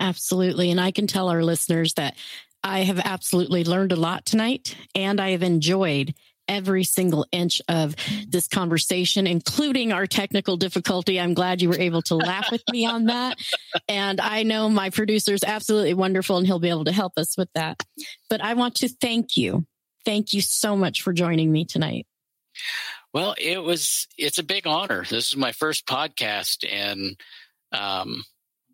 Absolutely. 0.00 0.70
And 0.70 0.80
I 0.80 0.90
can 0.90 1.06
tell 1.06 1.28
our 1.28 1.42
listeners 1.42 1.94
that 1.94 2.16
I 2.62 2.80
have 2.80 2.98
absolutely 2.98 3.64
learned 3.64 3.92
a 3.92 3.96
lot 3.96 4.26
tonight 4.26 4.76
and 4.94 5.20
I 5.20 5.30
have 5.30 5.42
enjoyed 5.42 6.14
every 6.48 6.84
single 6.84 7.26
inch 7.32 7.60
of 7.68 7.96
this 8.28 8.46
conversation, 8.46 9.26
including 9.26 9.92
our 9.92 10.06
technical 10.06 10.56
difficulty. 10.56 11.18
I'm 11.18 11.34
glad 11.34 11.60
you 11.60 11.68
were 11.68 11.78
able 11.78 12.02
to 12.02 12.14
laugh 12.14 12.50
with 12.52 12.62
me 12.70 12.86
on 12.86 13.06
that. 13.06 13.36
And 13.88 14.20
I 14.20 14.44
know 14.44 14.68
my 14.68 14.90
producer 14.90 15.34
is 15.34 15.42
absolutely 15.44 15.94
wonderful 15.94 16.36
and 16.38 16.46
he'll 16.46 16.60
be 16.60 16.70
able 16.70 16.84
to 16.84 16.92
help 16.92 17.14
us 17.16 17.36
with 17.36 17.48
that. 17.54 17.82
But 18.30 18.42
I 18.42 18.54
want 18.54 18.76
to 18.76 18.88
thank 18.88 19.36
you. 19.36 19.66
Thank 20.04 20.32
you 20.32 20.40
so 20.40 20.76
much 20.76 21.02
for 21.02 21.12
joining 21.12 21.50
me 21.50 21.64
tonight. 21.64 22.06
Well, 23.12 23.34
it 23.38 23.62
was, 23.62 24.06
it's 24.16 24.38
a 24.38 24.44
big 24.44 24.66
honor. 24.66 25.04
This 25.08 25.30
is 25.30 25.36
my 25.36 25.52
first 25.52 25.86
podcast 25.86 26.64
and, 26.70 27.18
um, 27.72 28.24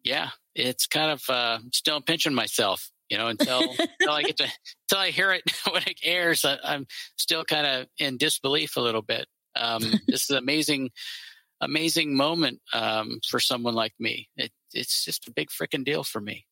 yeah, 0.04 0.30
it's 0.54 0.86
kind 0.86 1.10
of, 1.10 1.22
uh, 1.28 1.58
still 1.72 2.00
pinching 2.00 2.34
myself 2.34 2.90
you 3.12 3.18
know, 3.18 3.28
until 3.28 3.60
until 4.00 4.14
I 4.14 4.22
get 4.22 4.38
to 4.38 4.44
until 4.44 5.02
I 5.02 5.10
hear 5.10 5.32
it 5.32 5.42
when 5.70 5.82
it 5.82 6.00
airs, 6.02 6.46
I, 6.46 6.56
am 6.64 6.86
still 7.16 7.44
kind 7.44 7.66
of 7.66 7.86
in 7.98 8.16
disbelief 8.16 8.76
a 8.76 8.80
little 8.80 9.02
bit. 9.02 9.26
Um, 9.54 9.82
this 10.08 10.24
is 10.24 10.30
an 10.30 10.38
amazing, 10.38 10.90
amazing 11.60 12.16
moment 12.16 12.60
um, 12.72 13.20
for 13.28 13.38
someone 13.38 13.74
like 13.74 13.92
me. 14.00 14.30
It, 14.38 14.50
it's 14.72 15.04
just 15.04 15.28
a 15.28 15.30
big 15.30 15.50
freaking 15.50 15.84
deal 15.84 16.04
for 16.04 16.22
me. 16.22 16.46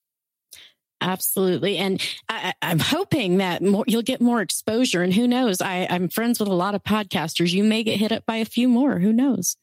Absolutely. 1.01 1.79
And 1.79 2.07
I, 2.29 2.53
am 2.61 2.79
hoping 2.79 3.39
that 3.39 3.63
more, 3.63 3.85
you'll 3.87 4.03
get 4.03 4.21
more 4.21 4.43
exposure. 4.43 5.03
And 5.03 5.15
who 5.15 5.27
knows? 5.27 5.63
I, 5.63 5.87
I'm 5.89 6.11
friends 6.11 6.39
with 6.39 6.51
a 6.51 6.55
lot 6.55 6.75
of 6.75 6.83
podcasters. 6.83 7.53
You 7.53 7.65
may 7.65 7.83
get 7.85 7.99
hit 7.99 8.13
up 8.13 8.27
by 8.27 8.37
a 8.37 8.45
few 8.45 8.69
more. 8.69 8.99
Who 8.99 9.11
knows? 9.11 9.57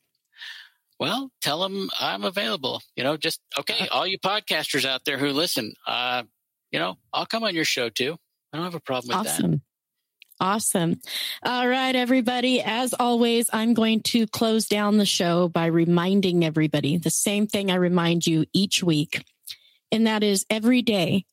Well, 1.00 1.32
tell 1.42 1.62
them 1.62 1.90
I'm 2.00 2.24
available. 2.24 2.82
You 2.96 3.04
know, 3.04 3.18
just 3.18 3.40
okay. 3.58 3.88
Uh, 3.88 3.96
all 3.96 4.08
you 4.08 4.18
podcasters 4.20 4.86
out 4.86 5.02
there 5.06 5.18
who 5.18 5.30
listen, 5.30 5.74
uh, 5.86 6.24
you 6.72 6.80
know, 6.80 6.98
I'll 7.14 7.26
come 7.26 7.44
on 7.44 7.54
your 7.54 7.66
show 7.66 7.90
too. 7.90 8.18
I 8.52 8.58
don't 8.58 8.66
have 8.66 8.76
a 8.76 8.80
problem 8.80 9.18
with 9.18 9.28
awesome. 9.28 9.52
that. 9.52 9.62
Awesome. 10.40 11.00
All 11.44 11.68
right, 11.68 11.96
everybody. 11.96 12.62
As 12.62 12.94
always, 12.94 13.50
I'm 13.52 13.74
going 13.74 14.02
to 14.04 14.28
close 14.28 14.68
down 14.68 14.98
the 14.98 15.06
show 15.06 15.48
by 15.48 15.66
reminding 15.66 16.46
everybody 16.46 16.98
the 16.98 17.10
same 17.10 17.48
thing 17.48 17.72
I 17.72 17.76
remind 17.76 18.28
you 18.28 18.46
each 18.54 18.84
week. 18.84 19.24
And 19.92 20.06
that 20.06 20.22
is 20.22 20.46
every 20.50 20.84
day, 20.84 21.26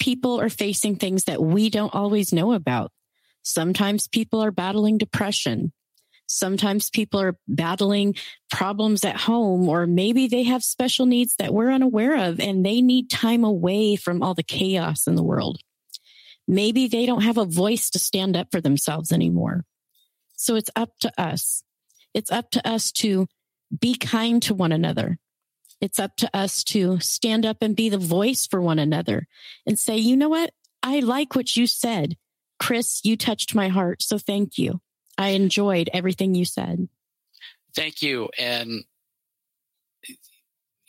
people 0.00 0.40
are 0.40 0.48
facing 0.48 0.96
things 0.96 1.24
that 1.24 1.40
we 1.40 1.70
don't 1.70 1.94
always 1.94 2.32
know 2.32 2.52
about. 2.52 2.90
Sometimes 3.42 4.08
people 4.08 4.42
are 4.42 4.50
battling 4.50 4.98
depression. 4.98 5.72
Sometimes 6.28 6.90
people 6.90 7.20
are 7.20 7.38
battling 7.48 8.14
problems 8.50 9.02
at 9.02 9.16
home, 9.16 9.68
or 9.68 9.86
maybe 9.86 10.28
they 10.28 10.42
have 10.44 10.62
special 10.62 11.06
needs 11.06 11.34
that 11.36 11.54
we're 11.54 11.72
unaware 11.72 12.28
of 12.28 12.38
and 12.38 12.64
they 12.64 12.82
need 12.82 13.08
time 13.08 13.44
away 13.44 13.96
from 13.96 14.22
all 14.22 14.34
the 14.34 14.42
chaos 14.42 15.06
in 15.06 15.14
the 15.14 15.22
world. 15.22 15.58
Maybe 16.46 16.86
they 16.86 17.06
don't 17.06 17.22
have 17.22 17.38
a 17.38 17.44
voice 17.44 17.90
to 17.90 17.98
stand 17.98 18.36
up 18.36 18.48
for 18.52 18.60
themselves 18.60 19.10
anymore. 19.10 19.64
So 20.36 20.54
it's 20.54 20.70
up 20.76 20.90
to 21.00 21.12
us. 21.20 21.62
It's 22.14 22.30
up 22.30 22.50
to 22.52 22.68
us 22.68 22.92
to 22.92 23.26
be 23.80 23.94
kind 23.94 24.42
to 24.42 24.54
one 24.54 24.72
another. 24.72 25.18
It's 25.80 25.98
up 25.98 26.16
to 26.16 26.30
us 26.34 26.62
to 26.64 27.00
stand 27.00 27.46
up 27.46 27.58
and 27.62 27.76
be 27.76 27.88
the 27.88 27.98
voice 27.98 28.46
for 28.46 28.60
one 28.60 28.78
another 28.78 29.26
and 29.66 29.78
say, 29.78 29.96
you 29.96 30.16
know 30.16 30.28
what? 30.28 30.52
I 30.82 31.00
like 31.00 31.34
what 31.34 31.56
you 31.56 31.66
said. 31.66 32.16
Chris, 32.58 33.00
you 33.04 33.16
touched 33.16 33.54
my 33.54 33.68
heart. 33.68 34.02
So 34.02 34.18
thank 34.18 34.58
you. 34.58 34.80
I 35.18 35.30
enjoyed 35.30 35.90
everything 35.92 36.34
you 36.34 36.44
said. 36.44 36.88
Thank 37.74 38.00
you. 38.00 38.30
And 38.38 38.84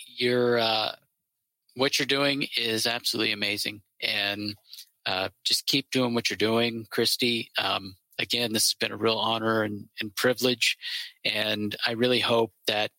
your 0.06 0.60
uh, 0.60 0.92
what 1.76 1.98
you're 1.98 2.06
doing 2.06 2.48
is 2.56 2.86
absolutely 2.86 3.34
amazing. 3.34 3.82
And 4.02 4.56
uh, 5.06 5.30
just 5.44 5.66
keep 5.66 5.90
doing 5.92 6.14
what 6.14 6.30
you're 6.30 6.38
doing, 6.38 6.86
Kristy. 6.94 7.48
Um, 7.58 7.96
again, 8.20 8.54
this 8.54 8.66
has 8.66 8.76
been 8.76 8.92
a 8.92 8.98
real 8.98 9.18
honor 9.18 9.64
and, 9.64 9.86
and 10.00 10.16
privilege. 10.16 10.78
And 11.26 11.76
I 11.88 11.94
really 11.94 12.20
hope 12.20 12.52
that 12.68 12.92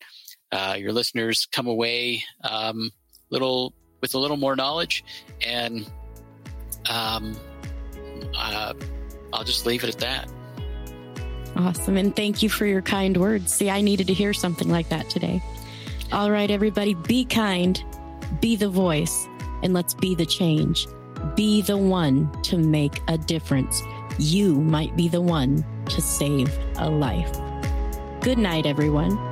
uh, 0.51 0.77
your 0.79 0.93
listeners 0.93 1.47
come 1.53 1.67
away 1.67 2.25
um, 2.43 2.91
little 3.31 3.75
with 4.01 4.15
a 4.15 4.19
little 4.19 4.37
more 4.37 4.57
knowledge. 4.57 5.05
And 5.47 5.89
um, 6.89 7.37
uh, 8.37 8.75
I'll 9.33 9.45
just 9.45 9.67
leave 9.67 9.85
it 9.85 9.95
at 9.95 10.01
that. 10.01 10.29
Awesome. 11.57 11.97
And 11.97 12.15
thank 12.15 12.43
you 12.43 12.49
for 12.49 12.67
your 12.67 12.83
kind 12.83 13.17
words. 13.17 13.53
See, 13.53 13.71
I 13.71 13.81
needed 13.81 14.07
to 14.07 14.15
hear 14.15 14.33
something 14.33 14.69
like 14.69 14.89
that 14.89 15.11
today. 15.11 15.43
All 16.13 16.31
right, 16.31 16.51
everybody, 16.51 16.95
be 16.95 17.25
kind, 17.25 17.83
be 18.41 18.57
the 18.57 18.69
voice, 18.69 19.29
and 19.63 19.73
let's 19.73 19.95
be 19.95 20.15
the 20.15 20.27
change. 20.27 20.87
Be 21.37 21.63
the 21.63 21.77
one 21.77 22.31
to 22.45 22.57
make 22.57 23.01
a 23.09 23.19
difference. 23.19 23.83
you 24.19 24.61
might 24.61 24.95
be 24.97 25.09
the 25.09 25.21
one 25.21 25.65
to 25.87 26.01
save 26.01 26.57
a 26.77 26.91
life. 26.91 27.33
Good 28.21 28.39
night, 28.39 28.67
everyone. 28.67 29.30